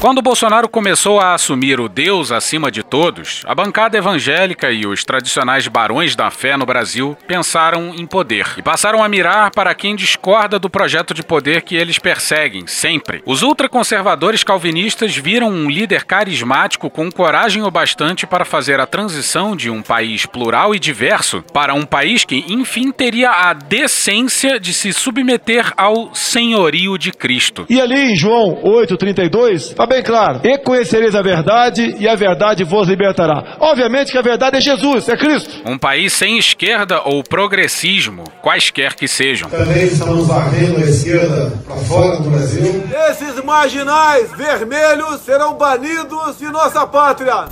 Quando 0.05 0.21
Bolsonaro 0.21 0.69
começou 0.69 1.19
a 1.19 1.33
assumir 1.33 1.81
o 1.81 1.89
Deus 1.89 2.31
acima 2.31 2.71
de 2.71 2.83
todos, 2.83 3.43
a 3.47 3.55
bancada 3.55 3.97
evangélica 3.97 4.71
e 4.71 4.87
os 4.87 5.03
tradicionais 5.03 5.67
barões 5.67 6.15
da 6.15 6.31
fé 6.31 6.59
no 6.59 6.67
Brasil 6.67 7.17
pensaram 7.27 7.95
em 7.95 8.07
poder 8.07 8.47
e 8.59 8.63
passaram 8.63 9.03
a 9.03 9.09
mirar 9.09 9.51
para 9.53 9.75
quem 9.75 9.97
discorda 9.97 10.59
do 10.59 10.69
projeto 10.69 11.15
de 11.15 11.23
poder 11.23 11.63
que 11.63 11.75
eles 11.75 11.99
perseguem, 11.99 12.67
sempre. 12.67 13.23
Os 13.25 13.41
ultraconservadores 13.41 14.45
calvinistas 14.45 15.17
viram 15.17 15.49
um 15.49 15.71
líder 15.71 16.05
carismático 16.05 16.91
com 16.91 17.11
coragem 17.11 17.63
o 17.63 17.71
bastante 17.71 18.27
para 18.27 18.45
fazer 18.45 18.81
a 18.81 18.87
transição 18.87 19.57
de 19.57 19.71
um 19.71 19.81
país 19.81 20.27
plural 20.27 20.75
e 20.75 20.79
diverso 20.79 21.43
para 21.51 21.73
um 21.73 21.87
país 21.87 22.27
que, 22.27 22.45
enfim, 22.47 22.93
teria 22.93 23.31
a 23.31 23.55
decência 23.55 24.61
de 24.61 24.75
se 24.75 24.93
submeter 24.93 25.73
ao 25.79 26.15
senhorio 26.15 26.99
de 26.99 27.11
Cristo. 27.11 27.65
E 27.71 27.81
ali 27.81 28.13
em 28.13 28.15
João 28.15 28.61
8,32, 28.63 29.55
está 29.55 29.94
bem 29.95 30.03
claro: 30.03 30.41
E 30.43 30.59
conhecereis 30.59 31.15
a 31.15 31.23
verdade, 31.23 31.95
e 31.99 32.09
a 32.09 32.17
verdade 32.17 32.65
vos 32.65 32.89
libertará. 32.89 33.57
Obviamente 33.61 34.11
que 34.11 34.19
a 34.19 34.23
verdade 34.23 34.57
é 34.57 34.61
Jesus, 34.61 35.09
é 35.09 35.17
Cristo. 35.17 35.63
Um 35.65 35.79
país 35.79 36.13
sem 36.13 36.39
esquerda 36.39 37.01
ou 37.05 37.23
progressismo, 37.23 38.25
quaisquer 38.43 38.95
que 38.95 39.07
sejam. 39.07 39.49
Também 39.49 39.85
estamos 39.85 40.27
varrendo 40.27 40.79
a 40.79 40.81
esquerda 40.81 41.53
para 41.65 41.77
fora 41.77 42.21
do 42.21 42.31
Brasil. 42.31 42.83
Esses 43.11 43.43
marginais 43.45 44.31
vermelhos 44.33 45.21
serão 45.21 45.55
banidos 45.55 46.39
de 46.39 46.47
nossa 46.47 46.87
pátria. 46.87 47.47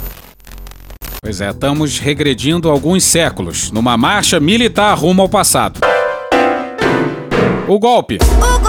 Pois 1.23 1.41
é, 1.41 1.51
estamos 1.51 2.01
regredindo 2.01 2.69
alguns 2.69 3.05
séculos, 3.05 3.71
numa 3.71 3.97
marcha 3.97 4.41
militar 4.41 4.97
rumo 4.99 5.23
ao 5.23 5.29
passado. 5.29 5.79
O 7.69 7.79
golpe. 7.79 8.19
O. 8.19 8.62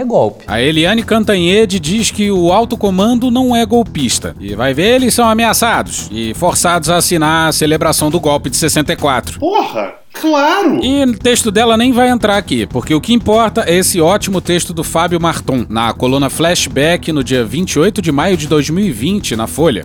É 0.00 0.04
golpe. 0.04 0.44
A 0.46 0.62
Eliane 0.62 1.02
Cantanhede 1.02 1.78
diz 1.78 2.10
que 2.10 2.30
o 2.30 2.50
alto 2.50 2.74
comando 2.74 3.30
não 3.30 3.54
é 3.54 3.66
golpista. 3.66 4.34
E 4.40 4.54
vai 4.54 4.72
ver, 4.72 4.94
eles 4.94 5.12
são 5.12 5.28
ameaçados 5.28 6.08
e 6.10 6.32
forçados 6.32 6.88
a 6.88 6.96
assinar 6.96 7.50
a 7.50 7.52
celebração 7.52 8.10
do 8.10 8.18
golpe 8.18 8.48
de 8.48 8.56
64. 8.56 9.38
Porra! 9.38 9.92
Claro! 10.14 10.82
E 10.82 11.04
o 11.04 11.18
texto 11.18 11.50
dela 11.50 11.76
nem 11.76 11.92
vai 11.92 12.08
entrar 12.08 12.38
aqui, 12.38 12.66
porque 12.66 12.94
o 12.94 13.00
que 13.00 13.12
importa 13.12 13.64
é 13.66 13.76
esse 13.76 14.00
ótimo 14.00 14.40
texto 14.40 14.72
do 14.72 14.82
Fábio 14.82 15.20
Marton, 15.20 15.66
na 15.68 15.92
coluna 15.92 16.30
Flashback, 16.30 17.12
no 17.12 17.22
dia 17.22 17.44
28 17.44 18.00
de 18.00 18.10
maio 18.10 18.38
de 18.38 18.48
2020, 18.48 19.36
na 19.36 19.46
Folha. 19.46 19.84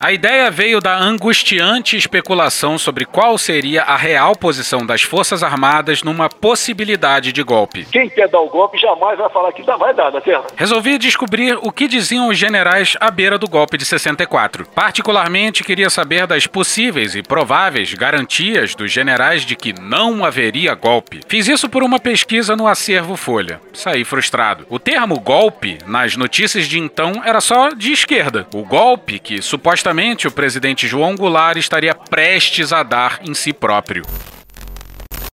A 0.00 0.12
ideia 0.12 0.48
veio 0.48 0.80
da 0.80 0.96
angustiante 0.96 1.96
especulação 1.96 2.78
sobre 2.78 3.04
qual 3.04 3.36
seria 3.36 3.82
a 3.82 3.96
real 3.96 4.36
posição 4.36 4.86
das 4.86 5.02
Forças 5.02 5.42
Armadas 5.42 6.04
numa 6.04 6.28
possibilidade 6.28 7.32
de 7.32 7.42
golpe. 7.42 7.84
Quem 7.90 8.08
quer 8.08 8.28
dar 8.28 8.38
o 8.38 8.48
golpe 8.48 8.78
jamais 8.78 9.18
vai 9.18 9.28
falar 9.28 9.52
que 9.52 9.64
dá, 9.64 9.76
vai 9.76 9.92
dar, 9.92 10.12
na 10.12 10.20
terra. 10.20 10.44
Resolvi 10.54 10.98
descobrir 10.98 11.58
o 11.62 11.72
que 11.72 11.88
diziam 11.88 12.28
os 12.28 12.38
generais 12.38 12.96
à 13.00 13.10
beira 13.10 13.36
do 13.36 13.48
golpe 13.48 13.76
de 13.76 13.84
64. 13.84 14.68
Particularmente 14.72 15.64
queria 15.64 15.90
saber 15.90 16.28
das 16.28 16.46
possíveis 16.46 17.16
e 17.16 17.22
prováveis 17.22 17.92
garantias 17.92 18.76
dos 18.76 18.92
generais 18.92 19.42
de 19.42 19.56
que 19.56 19.72
não 19.80 20.24
haveria 20.24 20.76
golpe. 20.76 21.22
Fiz 21.26 21.48
isso 21.48 21.68
por 21.68 21.82
uma 21.82 21.98
pesquisa 21.98 22.54
no 22.54 22.68
acervo 22.68 23.16
Folha. 23.16 23.60
Saí 23.72 24.04
frustrado. 24.04 24.64
O 24.70 24.78
termo 24.78 25.18
golpe, 25.18 25.78
nas 25.86 26.16
notícias 26.16 26.68
de 26.68 26.78
então, 26.78 27.20
era 27.24 27.40
só 27.40 27.70
de 27.70 27.92
esquerda. 27.92 28.46
O 28.54 28.62
golpe 28.62 29.18
que 29.18 29.42
supostamente 29.42 29.87
o 30.26 30.30
presidente 30.30 30.86
João 30.86 31.16
Goulart 31.16 31.56
estaria 31.56 31.94
prestes 31.94 32.72
a 32.72 32.82
dar 32.82 33.20
em 33.22 33.34
si 33.34 33.52
próprio. 33.52 34.02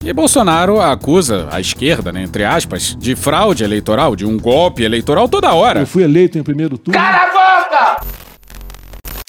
E 0.04 0.12
Bolsonaro 0.12 0.82
acusa 0.82 1.48
a 1.50 1.58
esquerda, 1.60 2.12
né, 2.12 2.22
entre 2.22 2.44
aspas, 2.44 2.94
de 2.94 3.16
fraude 3.16 3.64
eleitoral, 3.64 4.14
de 4.14 4.26
um 4.26 4.38
golpe 4.38 4.82
eleitoral 4.82 5.26
toda 5.28 5.54
hora. 5.54 5.80
Eu 5.80 5.86
fui 5.86 6.02
eleito 6.02 6.38
em 6.38 6.42
primeiro 6.42 6.76
turno. 6.76 7.00
Cala 7.00 7.22
a 7.22 7.26
boca! 7.26 8.06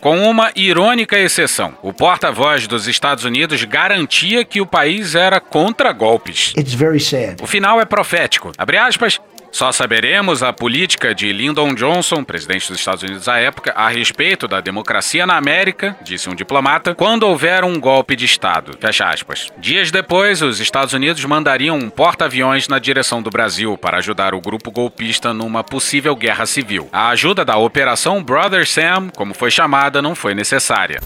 Com 0.02 0.30
uma 0.30 0.52
irônica 0.54 1.18
exceção. 1.18 1.76
O 1.82 1.94
porta-voz 1.94 2.68
dos 2.68 2.88
Estados 2.88 3.24
Unidos 3.24 3.64
garantia 3.64 4.44
que 4.44 4.60
o 4.60 4.66
país 4.66 5.16
era 5.16 5.40
contra 5.40 5.94
golpes. 5.94 6.54
It's 6.58 6.74
very 6.74 7.00
sad. 7.00 7.38
O 7.42 7.48
final 7.48 7.80
é 7.80 7.86
profético. 7.86 8.52
Abre 8.58 8.78
aspas. 8.78 9.20
Só 9.56 9.72
saberemos 9.72 10.44
a 10.44 10.52
política 10.52 11.16
de 11.16 11.32
Lyndon 11.32 11.74
Johnson, 11.76 12.26
presidente 12.26 12.68
dos 12.68 12.78
Estados 12.78 13.04
Unidos 13.04 13.30
à 13.30 13.38
época, 13.38 13.72
a 13.74 13.88
respeito 13.88 14.50
da 14.50 14.60
democracia 14.60 15.26
na 15.26 15.38
América, 15.38 15.96
disse 16.04 16.30
um 16.30 16.36
diplomata, 16.36 16.94
quando 16.94 17.24
houver 17.24 17.64
um 17.64 17.80
golpe 17.80 18.18
de 18.18 18.26
Estado. 18.26 18.78
Fecha 18.82 19.08
aspas. 19.08 19.48
Dias 19.58 19.92
depois, 19.92 20.42
os 20.42 20.60
Estados 20.60 20.94
Unidos 20.94 21.24
mandariam 21.24 21.78
um 21.78 21.90
porta-aviões 21.90 22.68
na 22.68 22.80
direção 22.80 23.22
do 23.22 23.30
Brasil 23.30 23.78
para 23.78 24.00
ajudar 24.00 24.36
o 24.36 24.42
grupo 24.42 24.70
golpista 24.70 25.34
numa 25.34 25.64
possível 25.64 26.18
guerra 26.18 26.46
civil. 26.46 26.90
A 26.92 27.08
ajuda 27.12 27.46
da 27.46 27.56
Operação 27.56 28.22
Brother 28.22 28.68
Sam, 28.68 29.10
como 29.16 29.34
foi 29.34 29.50
chamada, 29.50 30.02
não 30.02 30.16
foi 30.16 30.36
necessária. 30.36 31.00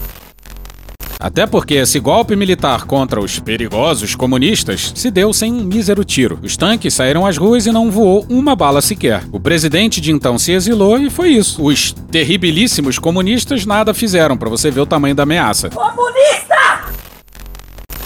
Até 1.20 1.46
porque 1.46 1.74
esse 1.74 2.00
golpe 2.00 2.34
militar 2.34 2.84
contra 2.86 3.20
os 3.20 3.38
perigosos 3.38 4.14
comunistas 4.14 4.90
se 4.94 5.10
deu 5.10 5.34
sem 5.34 5.52
um 5.52 5.62
mísero 5.62 6.02
tiro. 6.02 6.38
Os 6.42 6.56
tanques 6.56 6.94
saíram 6.94 7.26
às 7.26 7.36
ruas 7.36 7.66
e 7.66 7.70
não 7.70 7.90
voou 7.90 8.24
uma 8.28 8.56
bala 8.56 8.80
sequer. 8.80 9.22
O 9.30 9.38
presidente 9.38 10.00
de 10.00 10.10
então 10.10 10.38
se 10.38 10.52
exilou 10.52 10.98
e 10.98 11.10
foi 11.10 11.28
isso. 11.28 11.62
Os 11.62 11.92
terribilíssimos 11.92 12.98
comunistas 12.98 13.66
nada 13.66 13.92
fizeram, 13.92 14.36
para 14.36 14.48
você 14.48 14.70
ver 14.70 14.80
o 14.80 14.86
tamanho 14.86 15.14
da 15.14 15.24
ameaça. 15.24 15.68
Comunista! 15.68 16.69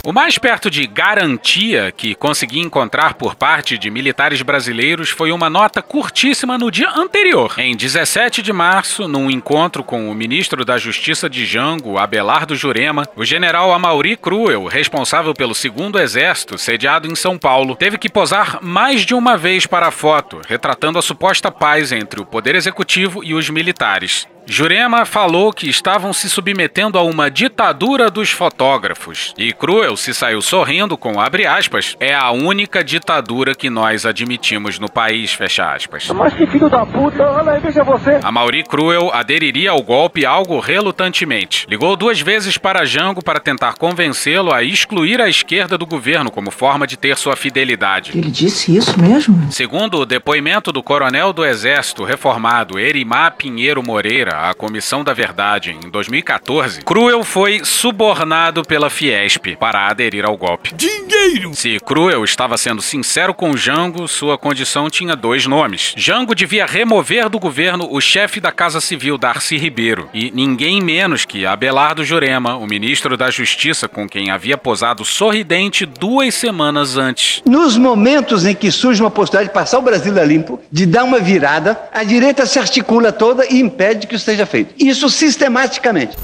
O 0.06 0.12
mais 0.12 0.36
perto 0.36 0.70
de 0.70 0.86
garantia 0.86 1.90
que 1.90 2.14
consegui 2.14 2.60
encontrar 2.60 3.14
por 3.14 3.34
parte 3.34 3.78
de 3.78 3.90
militares 3.90 4.42
brasileiros 4.42 5.08
foi 5.08 5.32
uma 5.32 5.48
nota 5.48 5.80
curtíssima 5.80 6.58
no 6.58 6.70
dia 6.70 6.90
anterior. 6.90 7.54
Em 7.56 7.74
17 7.74 8.42
de 8.42 8.52
março, 8.52 9.08
num 9.08 9.30
encontro 9.30 9.82
com 9.82 10.10
o 10.10 10.14
ministro 10.14 10.62
da 10.62 10.76
Justiça 10.76 11.26
de 11.26 11.46
Jango, 11.46 11.96
Abelardo 11.96 12.54
Jurema, 12.54 13.08
o 13.16 13.24
general 13.24 13.72
Amauri 13.72 14.14
Cruel, 14.14 14.66
responsável 14.66 15.32
pelo 15.32 15.54
segundo 15.54 15.98
exército, 15.98 16.58
sediado 16.58 17.10
em 17.10 17.14
São 17.14 17.38
Paulo, 17.38 17.74
teve 17.74 17.96
que 17.96 18.10
posar 18.10 18.58
mais 18.62 19.06
de 19.06 19.14
uma 19.14 19.38
vez 19.38 19.66
para 19.66 19.86
a 19.86 19.90
foto, 19.90 20.38
retratando 20.46 20.98
a 20.98 21.02
suposta 21.02 21.50
paz 21.50 21.92
entre 21.92 22.20
o 22.20 22.26
poder 22.26 22.54
executivo 22.54 23.24
e 23.24 23.32
os 23.32 23.48
militares. 23.48 24.28
Jurema 24.46 25.04
falou 25.06 25.52
que 25.52 25.68
estavam 25.68 26.12
se 26.12 26.28
submetendo 26.28 26.98
a 26.98 27.02
uma 27.02 27.30
ditadura 27.30 28.10
dos 28.10 28.30
fotógrafos. 28.30 29.32
E 29.38 29.52
Cruel 29.52 29.96
se 29.96 30.12
saiu 30.12 30.42
sorrindo 30.42 30.96
com 30.98 31.18
abre 31.18 31.46
aspas, 31.46 31.96
é 31.98 32.14
a 32.14 32.30
única 32.30 32.84
ditadura 32.84 33.54
que 33.54 33.70
nós 33.70 34.04
admitimos 34.04 34.78
no 34.78 34.90
país, 34.90 35.32
fecha 35.32 35.72
aspas. 35.72 36.08
Mas 36.08 36.34
que 36.34 36.46
filho 36.46 36.68
da 36.68 36.84
puta, 36.84 37.22
olha 37.22 37.52
aí, 37.52 37.60
veja 37.60 37.82
você. 37.82 38.20
A 38.22 38.30
Mauri 38.30 38.62
Cruel 38.64 39.10
aderiria 39.12 39.70
ao 39.70 39.82
golpe 39.82 40.26
algo 40.26 40.60
relutantemente. 40.60 41.66
Ligou 41.68 41.96
duas 41.96 42.20
vezes 42.20 42.58
para 42.58 42.84
Jango 42.84 43.24
para 43.24 43.40
tentar 43.40 43.74
convencê-lo 43.78 44.52
a 44.52 44.62
excluir 44.62 45.20
a 45.20 45.28
esquerda 45.28 45.78
do 45.78 45.86
governo 45.86 46.30
como 46.30 46.50
forma 46.50 46.86
de 46.86 46.96
ter 46.96 47.16
sua 47.16 47.34
fidelidade. 47.34 48.16
Ele 48.16 48.30
disse 48.30 48.76
isso 48.76 49.00
mesmo? 49.00 49.50
Segundo 49.50 49.98
o 50.00 50.06
depoimento 50.06 50.70
do 50.70 50.82
coronel 50.82 51.32
do 51.32 51.44
Exército 51.44 52.04
reformado 52.04 52.78
Erimá 52.78 53.30
Pinheiro 53.30 53.82
Moreira, 53.82 54.33
à 54.34 54.52
Comissão 54.54 55.04
da 55.04 55.12
Verdade 55.12 55.70
em 55.70 55.88
2014, 55.88 56.82
Cruel 56.82 57.22
foi 57.22 57.60
subornado 57.64 58.62
pela 58.62 58.90
Fiesp 58.90 59.56
para 59.58 59.88
aderir 59.88 60.24
ao 60.24 60.36
golpe. 60.36 60.74
Dinheiro! 60.74 61.54
Se 61.54 61.78
Cruel 61.80 62.24
estava 62.24 62.56
sendo 62.56 62.82
sincero 62.82 63.32
com 63.32 63.56
Jango, 63.56 64.08
sua 64.08 64.36
condição 64.36 64.90
tinha 64.90 65.14
dois 65.14 65.46
nomes. 65.46 65.94
Jango 65.96 66.34
devia 66.34 66.66
remover 66.66 67.28
do 67.28 67.38
governo 67.38 67.88
o 67.90 68.00
chefe 68.00 68.40
da 68.40 68.50
Casa 68.50 68.80
Civil, 68.80 69.16
Darcy 69.16 69.56
Ribeiro, 69.56 70.08
e 70.12 70.30
ninguém 70.30 70.82
menos 70.82 71.24
que 71.24 71.46
Abelardo 71.46 72.04
Jurema, 72.04 72.56
o 72.56 72.66
ministro 72.66 73.16
da 73.16 73.30
Justiça 73.30 73.88
com 73.88 74.08
quem 74.08 74.30
havia 74.30 74.58
posado 74.58 75.04
sorridente 75.04 75.86
duas 75.86 76.34
semanas 76.34 76.96
antes. 76.96 77.42
Nos 77.46 77.76
momentos 77.76 78.44
em 78.44 78.54
que 78.54 78.70
surge 78.70 79.00
uma 79.02 79.10
possibilidade 79.10 79.48
de 79.48 79.54
passar 79.54 79.78
o 79.78 79.82
Brasil 79.82 80.18
a 80.18 80.24
limpo, 80.24 80.60
de 80.70 80.86
dar 80.86 81.04
uma 81.04 81.20
virada, 81.20 81.78
a 81.92 82.02
direita 82.02 82.46
se 82.46 82.58
articula 82.58 83.12
toda 83.12 83.46
e 83.46 83.60
impede 83.60 84.06
que 84.06 84.14
isso 84.14 84.23
seja 84.24 84.46
feito. 84.46 84.74
Isso 84.82 85.08
sistematicamente. 85.08 86.16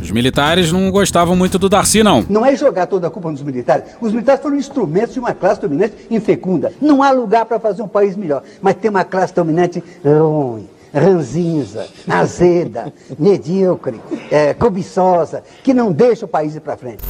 Os 0.00 0.12
militares 0.12 0.70
não 0.70 0.90
gostavam 0.90 1.34
muito 1.34 1.58
do 1.58 1.68
Darcy, 1.68 2.02
não. 2.02 2.24
Não 2.28 2.46
é 2.46 2.54
jogar 2.56 2.86
toda 2.86 3.08
a 3.08 3.10
culpa 3.10 3.30
nos 3.30 3.42
militares. 3.42 3.84
Os 4.00 4.12
militares 4.12 4.40
foram 4.40 4.56
instrumentos 4.56 5.12
de 5.12 5.20
uma 5.20 5.34
classe 5.34 5.60
dominante 5.60 5.94
infecunda. 6.08 6.72
Não 6.80 7.02
há 7.02 7.10
lugar 7.10 7.44
para 7.44 7.58
fazer 7.58 7.82
um 7.82 7.88
país 7.88 8.16
melhor. 8.16 8.42
Mas 8.62 8.76
tem 8.76 8.90
uma 8.90 9.04
classe 9.04 9.34
dominante 9.34 9.82
ruim, 10.04 10.68
ranzinza, 10.94 11.88
azeda, 12.08 12.92
medíocre, 13.18 14.00
é, 14.30 14.54
cobiçosa, 14.54 15.42
que 15.64 15.74
não 15.74 15.92
deixa 15.92 16.26
o 16.26 16.28
país 16.28 16.54
ir 16.54 16.60
para 16.60 16.76
frente. 16.76 17.02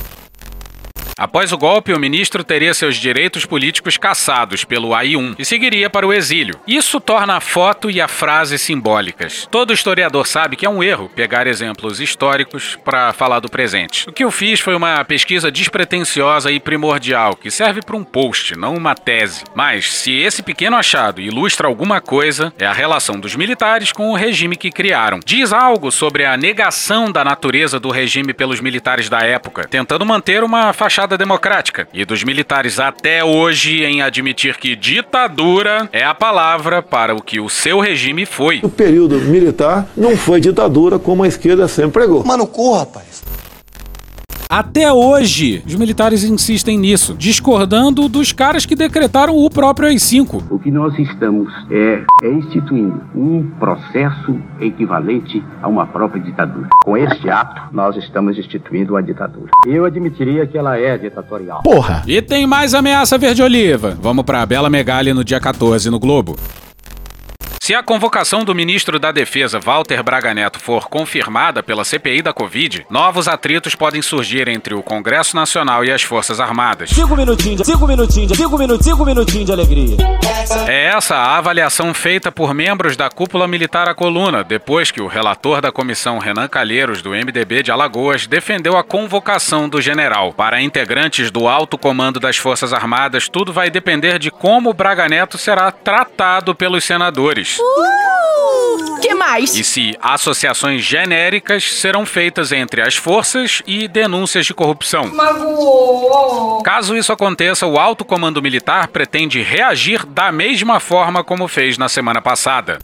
Após 1.18 1.52
o 1.52 1.58
golpe, 1.58 1.92
o 1.92 1.98
ministro 1.98 2.44
teria 2.44 2.72
seus 2.72 2.96
direitos 2.96 3.44
políticos 3.44 3.96
cassados 3.96 4.62
pelo 4.62 4.94
AI-1 4.94 5.34
e 5.36 5.44
seguiria 5.44 5.90
para 5.90 6.06
o 6.06 6.12
exílio. 6.12 6.54
Isso 6.64 7.00
torna 7.00 7.36
a 7.36 7.40
foto 7.40 7.90
e 7.90 8.00
a 8.00 8.06
frase 8.06 8.56
simbólicas. 8.56 9.48
Todo 9.50 9.72
historiador 9.72 10.28
sabe 10.28 10.54
que 10.54 10.64
é 10.64 10.70
um 10.70 10.80
erro 10.80 11.10
pegar 11.16 11.48
exemplos 11.48 12.00
históricos 12.00 12.78
para 12.84 13.12
falar 13.12 13.40
do 13.40 13.50
presente. 13.50 14.08
O 14.08 14.12
que 14.12 14.22
eu 14.22 14.30
fiz 14.30 14.60
foi 14.60 14.76
uma 14.76 15.04
pesquisa 15.04 15.50
despretensiosa 15.50 16.52
e 16.52 16.60
primordial, 16.60 17.34
que 17.34 17.50
serve 17.50 17.80
para 17.80 17.96
um 17.96 18.04
post, 18.04 18.56
não 18.56 18.76
uma 18.76 18.94
tese. 18.94 19.42
Mas, 19.56 19.92
se 19.92 20.12
esse 20.12 20.40
pequeno 20.40 20.76
achado 20.76 21.20
ilustra 21.20 21.66
alguma 21.66 22.00
coisa, 22.00 22.52
é 22.56 22.64
a 22.64 22.72
relação 22.72 23.18
dos 23.18 23.34
militares 23.34 23.90
com 23.90 24.12
o 24.12 24.16
regime 24.16 24.54
que 24.54 24.70
criaram. 24.70 25.18
Diz 25.24 25.52
algo 25.52 25.90
sobre 25.90 26.24
a 26.24 26.36
negação 26.36 27.10
da 27.10 27.24
natureza 27.24 27.80
do 27.80 27.90
regime 27.90 28.32
pelos 28.32 28.60
militares 28.60 29.08
da 29.08 29.22
época, 29.22 29.66
tentando 29.68 30.06
manter 30.06 30.44
uma 30.44 30.72
fachada 30.72 31.07
democrática, 31.16 31.88
e 31.92 32.04
dos 32.04 32.24
militares 32.24 32.78
até 32.78 33.24
hoje 33.24 33.84
em 33.84 34.02
admitir 34.02 34.56
que 34.56 34.76
ditadura 34.76 35.88
é 35.92 36.04
a 36.04 36.14
palavra 36.14 36.82
para 36.82 37.14
o 37.14 37.22
que 37.22 37.40
o 37.40 37.48
seu 37.48 37.80
regime 37.80 38.26
foi. 38.26 38.60
O 38.62 38.68
período 38.68 39.16
militar 39.16 39.86
não 39.96 40.16
foi 40.16 40.40
ditadura 40.40 40.98
como 40.98 41.22
a 41.22 41.28
esquerda 41.28 41.68
sempre 41.68 41.92
pregou. 41.92 42.24
Mano, 42.24 42.46
corra, 42.46 42.80
rapaz. 42.80 43.27
Até 44.48 44.90
hoje, 44.90 45.62
os 45.66 45.74
militares 45.74 46.24
insistem 46.24 46.78
nisso, 46.78 47.14
discordando 47.18 48.08
dos 48.08 48.32
caras 48.32 48.64
que 48.64 48.74
decretaram 48.74 49.36
o 49.36 49.50
próprio 49.50 49.88
AI-5. 49.88 50.44
O 50.50 50.58
que 50.58 50.70
nós 50.70 50.98
estamos 50.98 51.52
é, 51.70 52.02
é 52.22 52.32
instituindo 52.32 52.98
um 53.14 53.46
processo 53.58 54.40
equivalente 54.58 55.44
a 55.60 55.68
uma 55.68 55.86
própria 55.86 56.22
ditadura. 56.22 56.68
Com 56.82 56.96
este 56.96 57.28
ato, 57.28 57.60
nós 57.74 57.94
estamos 57.96 58.38
instituindo 58.38 58.94
uma 58.94 59.02
ditadura. 59.02 59.50
Eu 59.66 59.84
admitiria 59.84 60.46
que 60.46 60.56
ela 60.56 60.78
é 60.78 60.96
ditatorial. 60.96 61.62
Porra! 61.62 62.02
E 62.06 62.22
tem 62.22 62.46
mais 62.46 62.72
ameaça 62.72 63.18
verde-oliva. 63.18 63.98
Vamos 64.00 64.24
pra 64.24 64.46
Bela 64.46 64.70
Megali 64.70 65.12
no 65.12 65.22
dia 65.22 65.38
14 65.38 65.90
no 65.90 65.98
Globo. 65.98 66.36
Se 67.68 67.74
a 67.74 67.82
convocação 67.82 68.44
do 68.44 68.54
ministro 68.54 68.98
da 68.98 69.12
Defesa, 69.12 69.60
Walter 69.60 70.02
Braga 70.02 70.32
Neto, 70.32 70.58
for 70.58 70.88
confirmada 70.88 71.62
pela 71.62 71.84
CPI 71.84 72.22
da 72.22 72.32
Covid, 72.32 72.86
novos 72.88 73.28
atritos 73.28 73.74
podem 73.74 74.00
surgir 74.00 74.48
entre 74.48 74.72
o 74.72 74.82
Congresso 74.82 75.36
Nacional 75.36 75.84
e 75.84 75.92
as 75.92 76.02
Forças 76.02 76.40
Armadas. 76.40 76.88
Cinco 76.88 77.14
minutinhos, 77.14 77.66
cinco 77.66 77.86
minutinhos, 77.86 78.34
cinco 78.34 78.56
minutinhos, 78.56 78.86
cinco 78.86 79.04
minutinhos 79.04 79.44
de 79.44 79.52
alegria. 79.52 79.96
É 80.66 80.86
essa 80.86 81.14
a 81.14 81.36
avaliação 81.36 81.92
feita 81.92 82.32
por 82.32 82.54
membros 82.54 82.96
da 82.96 83.10
cúpula 83.10 83.46
militar 83.46 83.86
à 83.86 83.94
coluna, 83.94 84.42
depois 84.42 84.90
que 84.90 85.02
o 85.02 85.06
relator 85.06 85.60
da 85.60 85.70
comissão 85.70 86.16
Renan 86.18 86.48
Calheiros, 86.48 87.02
do 87.02 87.10
MDB 87.10 87.62
de 87.62 87.70
Alagoas, 87.70 88.26
defendeu 88.26 88.78
a 88.78 88.82
convocação 88.82 89.68
do 89.68 89.78
general. 89.78 90.32
Para 90.32 90.62
integrantes 90.62 91.30
do 91.30 91.46
alto 91.46 91.76
comando 91.76 92.18
das 92.18 92.38
Forças 92.38 92.72
Armadas, 92.72 93.28
tudo 93.28 93.52
vai 93.52 93.68
depender 93.68 94.18
de 94.18 94.30
como 94.30 94.72
Braga 94.72 95.06
Neto 95.06 95.36
será 95.36 95.70
tratado 95.70 96.54
pelos 96.54 96.82
senadores. 96.82 97.57
Uh, 97.58 99.00
que 99.00 99.14
mais? 99.14 99.54
E 99.54 99.64
se 99.64 99.96
associações 100.00 100.82
genéricas 100.82 101.64
serão 101.64 102.06
feitas 102.06 102.52
entre 102.52 102.80
as 102.82 102.96
forças 102.96 103.62
e 103.66 103.88
denúncias 103.88 104.46
de 104.46 104.54
corrupção. 104.54 105.06
Magoou. 105.06 106.62
Caso 106.62 106.96
isso 106.96 107.12
aconteça, 107.12 107.66
o 107.66 107.78
alto 107.78 108.04
comando 108.04 108.42
militar 108.42 108.88
pretende 108.88 109.42
reagir 109.42 110.06
da 110.06 110.30
mesma 110.30 110.80
forma 110.80 111.24
como 111.24 111.48
fez 111.48 111.76
na 111.78 111.88
semana 111.88 112.20
passada. 112.20 112.78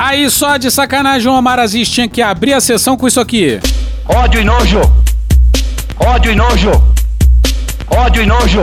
Aí 0.00 0.30
só 0.30 0.56
de 0.56 0.70
sacanagem 0.70 1.30
o 1.30 1.34
Omar 1.34 1.58
Aziz 1.58 1.90
tinha 1.90 2.08
que 2.08 2.22
abrir 2.22 2.52
a 2.52 2.60
sessão 2.60 2.96
com 2.96 3.08
isso 3.08 3.20
aqui. 3.20 3.60
Ódio 4.06 4.40
e 4.40 4.44
nojo. 4.44 4.80
Ódio 5.98 6.32
e 6.32 6.34
nojo. 6.36 6.70
Ódio 7.90 8.22
e 8.22 8.26
nojo. 8.26 8.62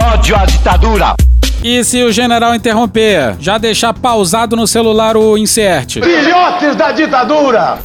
Ódio 0.00 0.36
à 0.36 0.46
ditadura. 0.46 1.25
E 1.68 1.82
se 1.82 2.00
o 2.04 2.12
general 2.12 2.54
interromper, 2.54 3.34
já 3.40 3.58
deixar 3.58 3.92
pausado 3.92 4.54
no 4.54 4.68
celular 4.68 5.16
o 5.16 5.36
insert. 5.36 5.94
Filhotes 5.94 6.76
da 6.76 6.92
ditadura! 6.92 7.80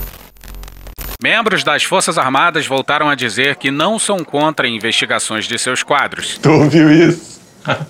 Membros 1.19 1.63
das 1.63 1.83
Forças 1.83 2.15
Armadas 2.15 2.67
voltaram 2.67 3.09
a 3.09 3.15
dizer 3.15 3.55
que 3.55 3.71
não 3.71 3.97
são 3.97 4.23
contra 4.23 4.67
investigações 4.67 5.47
de 5.47 5.57
seus 5.57 5.81
quadros. 5.81 6.37
Tu 6.37 6.51
ouviu 6.51 6.91
isso? 6.91 7.41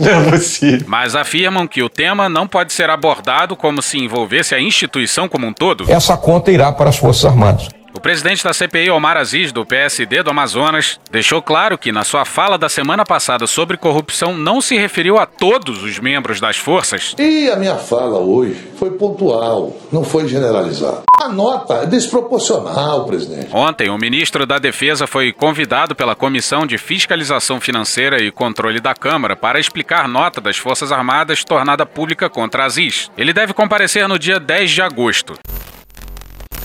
Não 0.00 0.10
é 0.10 0.30
possível. 0.30 0.86
Mas 0.88 1.14
afirmam 1.14 1.66
que 1.66 1.82
o 1.82 1.88
tema 1.88 2.28
não 2.28 2.46
pode 2.46 2.72
ser 2.72 2.90
abordado 2.90 3.56
como 3.56 3.80
se 3.80 3.98
envolvesse 3.98 4.54
a 4.54 4.60
instituição 4.60 5.26
como 5.26 5.46
um 5.46 5.52
todo. 5.54 5.90
Essa 5.90 6.16
conta 6.18 6.52
irá 6.52 6.70
para 6.70 6.90
as 6.90 6.98
Forças 6.98 7.24
Armadas. 7.24 7.68
O 7.92 8.00
presidente 8.00 8.44
da 8.44 8.52
CPI, 8.52 8.90
Omar 8.90 9.16
Aziz, 9.16 9.52
do 9.52 9.66
PSD 9.66 10.22
do 10.22 10.30
Amazonas, 10.30 10.98
deixou 11.10 11.42
claro 11.42 11.76
que, 11.76 11.90
na 11.90 12.04
sua 12.04 12.24
fala 12.24 12.56
da 12.56 12.68
semana 12.68 13.04
passada 13.04 13.46
sobre 13.46 13.76
corrupção, 13.76 14.36
não 14.36 14.60
se 14.60 14.76
referiu 14.76 15.18
a 15.18 15.26
todos 15.26 15.82
os 15.82 15.98
membros 15.98 16.40
das 16.40 16.56
forças. 16.56 17.14
E 17.18 17.50
a 17.50 17.56
minha 17.56 17.76
fala 17.76 18.18
hoje 18.18 18.56
foi 18.78 18.92
pontual, 18.92 19.76
não 19.92 20.04
foi 20.04 20.28
generalizada. 20.28 21.02
A 21.20 21.28
nota 21.28 21.74
é 21.74 21.86
desproporcional, 21.86 23.04
presidente. 23.04 23.48
Ontem, 23.52 23.90
o 23.90 23.98
ministro 23.98 24.46
da 24.46 24.58
Defesa 24.58 25.06
foi 25.06 25.32
convidado 25.32 25.94
pela 25.94 26.14
Comissão 26.14 26.66
de 26.66 26.78
Fiscalização 26.78 27.60
Financeira 27.60 28.22
e 28.22 28.30
Controle 28.30 28.80
da 28.80 28.94
Câmara 28.94 29.36
para 29.36 29.60
explicar 29.60 30.08
nota 30.08 30.40
das 30.40 30.56
Forças 30.56 30.92
Armadas 30.92 31.44
tornada 31.44 31.84
pública 31.84 32.30
contra 32.30 32.64
Aziz. 32.64 33.10
Ele 33.18 33.34
deve 33.34 33.52
comparecer 33.52 34.08
no 34.08 34.18
dia 34.18 34.40
10 34.40 34.70
de 34.70 34.80
agosto. 34.80 35.34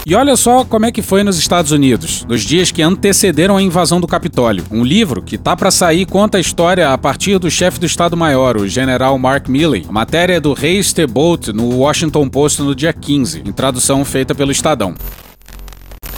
E 0.06 0.14
olha 0.14 0.36
só 0.36 0.64
como 0.64 0.86
é 0.86 0.92
que 0.92 1.02
foi 1.02 1.24
nos 1.24 1.36
Estados 1.36 1.72
Unidos, 1.72 2.24
nos 2.30 2.44
dias 2.44 2.70
que 2.70 2.84
antecederam 2.84 3.58
a 3.58 3.62
invasão 3.62 4.00
do 4.00 4.06
Capitólio. 4.06 4.64
Um 4.70 4.84
livro 4.84 5.20
que 5.20 5.36
tá 5.36 5.56
para 5.56 5.72
sair 5.72 6.06
conta 6.06 6.38
a 6.38 6.42
história 6.42 6.94
a 6.94 6.98
partir 6.98 7.40
do 7.40 7.50
chefe 7.50 7.80
do 7.80 7.88
Estado-Maior, 7.88 8.56
o 8.58 8.68
general 8.68 9.18
Mark 9.18 9.48
Milley. 9.48 9.84
A 9.90 9.92
matéria 9.92 10.36
é 10.36 10.40
do 10.40 10.54
Ray 10.54 10.78
Stebolt 10.84 11.48
no 11.48 11.78
Washington 11.78 12.30
Post 12.30 12.62
no 12.62 12.76
dia 12.76 12.94
15, 12.94 13.42
em 13.48 13.52
tradução 13.52 14.06
feita 14.06 14.36
pelo 14.36 14.52
Estadão. 14.52 14.94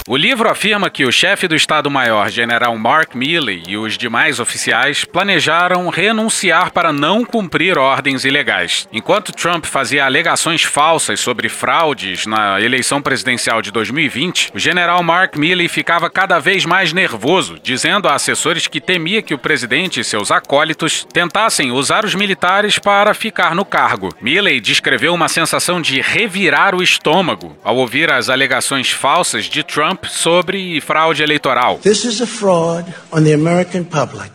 O 0.10 0.16
livro 0.16 0.50
afirma 0.50 0.90
que 0.90 1.04
o 1.04 1.12
chefe 1.12 1.50
do 1.50 1.56
Estado-Maior, 1.56 2.30
general 2.30 2.78
Mark 2.78 3.14
Milley, 3.14 3.64
e 3.68 3.76
os 3.76 3.98
demais 3.98 4.40
oficiais 4.40 5.04
planejaram 5.04 5.90
renunciar 5.90 6.72
para 6.72 6.94
não 6.94 7.26
cumprir 7.26 7.78
ordens 7.78 8.24
ilegais. 8.24 8.88
Enquanto 8.94 9.34
Trump 9.34 9.66
fazia 9.66 10.06
alegações 10.06 10.64
falsas 10.64 11.20
sobre 11.20 11.50
fraudes 11.50 12.26
na 12.26 12.62
eleição 12.62 13.02
presidencial 13.02 13.62
de 13.62 13.70
2020, 13.70 14.52
o 14.56 14.60
general 14.60 15.04
Mark 15.04 15.36
Milley 15.36 15.68
ficava 15.68 16.10
cada 16.10 16.40
vez 16.40 16.64
mais 16.64 16.94
nervoso, 16.94 17.60
dizendo 17.62 18.08
a 18.08 18.14
assessores 18.14 18.66
que 18.66 18.80
temia 18.80 19.22
que 19.22 19.34
o 19.34 19.38
presidente 19.38 20.00
e 20.00 20.06
seus 20.06 20.32
acólitos 20.32 21.06
tentassem 21.12 21.74
usar 21.74 22.06
os 22.06 22.16
militares 22.16 22.80
para 22.80 23.14
ficar 23.14 23.54
no 23.54 23.66
cargo. 23.66 24.16
Milley 24.22 24.62
descreveu 24.62 25.14
uma 25.14 25.28
sensação 25.28 25.82
de 25.82 26.00
revirar 26.00 26.74
o 26.74 26.82
estômago 26.82 27.58
ao 27.62 27.76
ouvir 27.76 28.10
as 28.10 28.30
alegações 28.30 28.90
falsas 28.90 29.44
de 29.48 29.64
Trump 29.64 29.97
sobre 30.04 30.80
fraude 30.82 31.24
eleitoral. 31.24 31.78
This 31.80 32.04
is 32.04 32.22
a 32.22 32.28
fraud 32.28 32.86
on 33.12 33.24
the 33.24 33.34
American 33.34 33.84
public. 33.84 34.32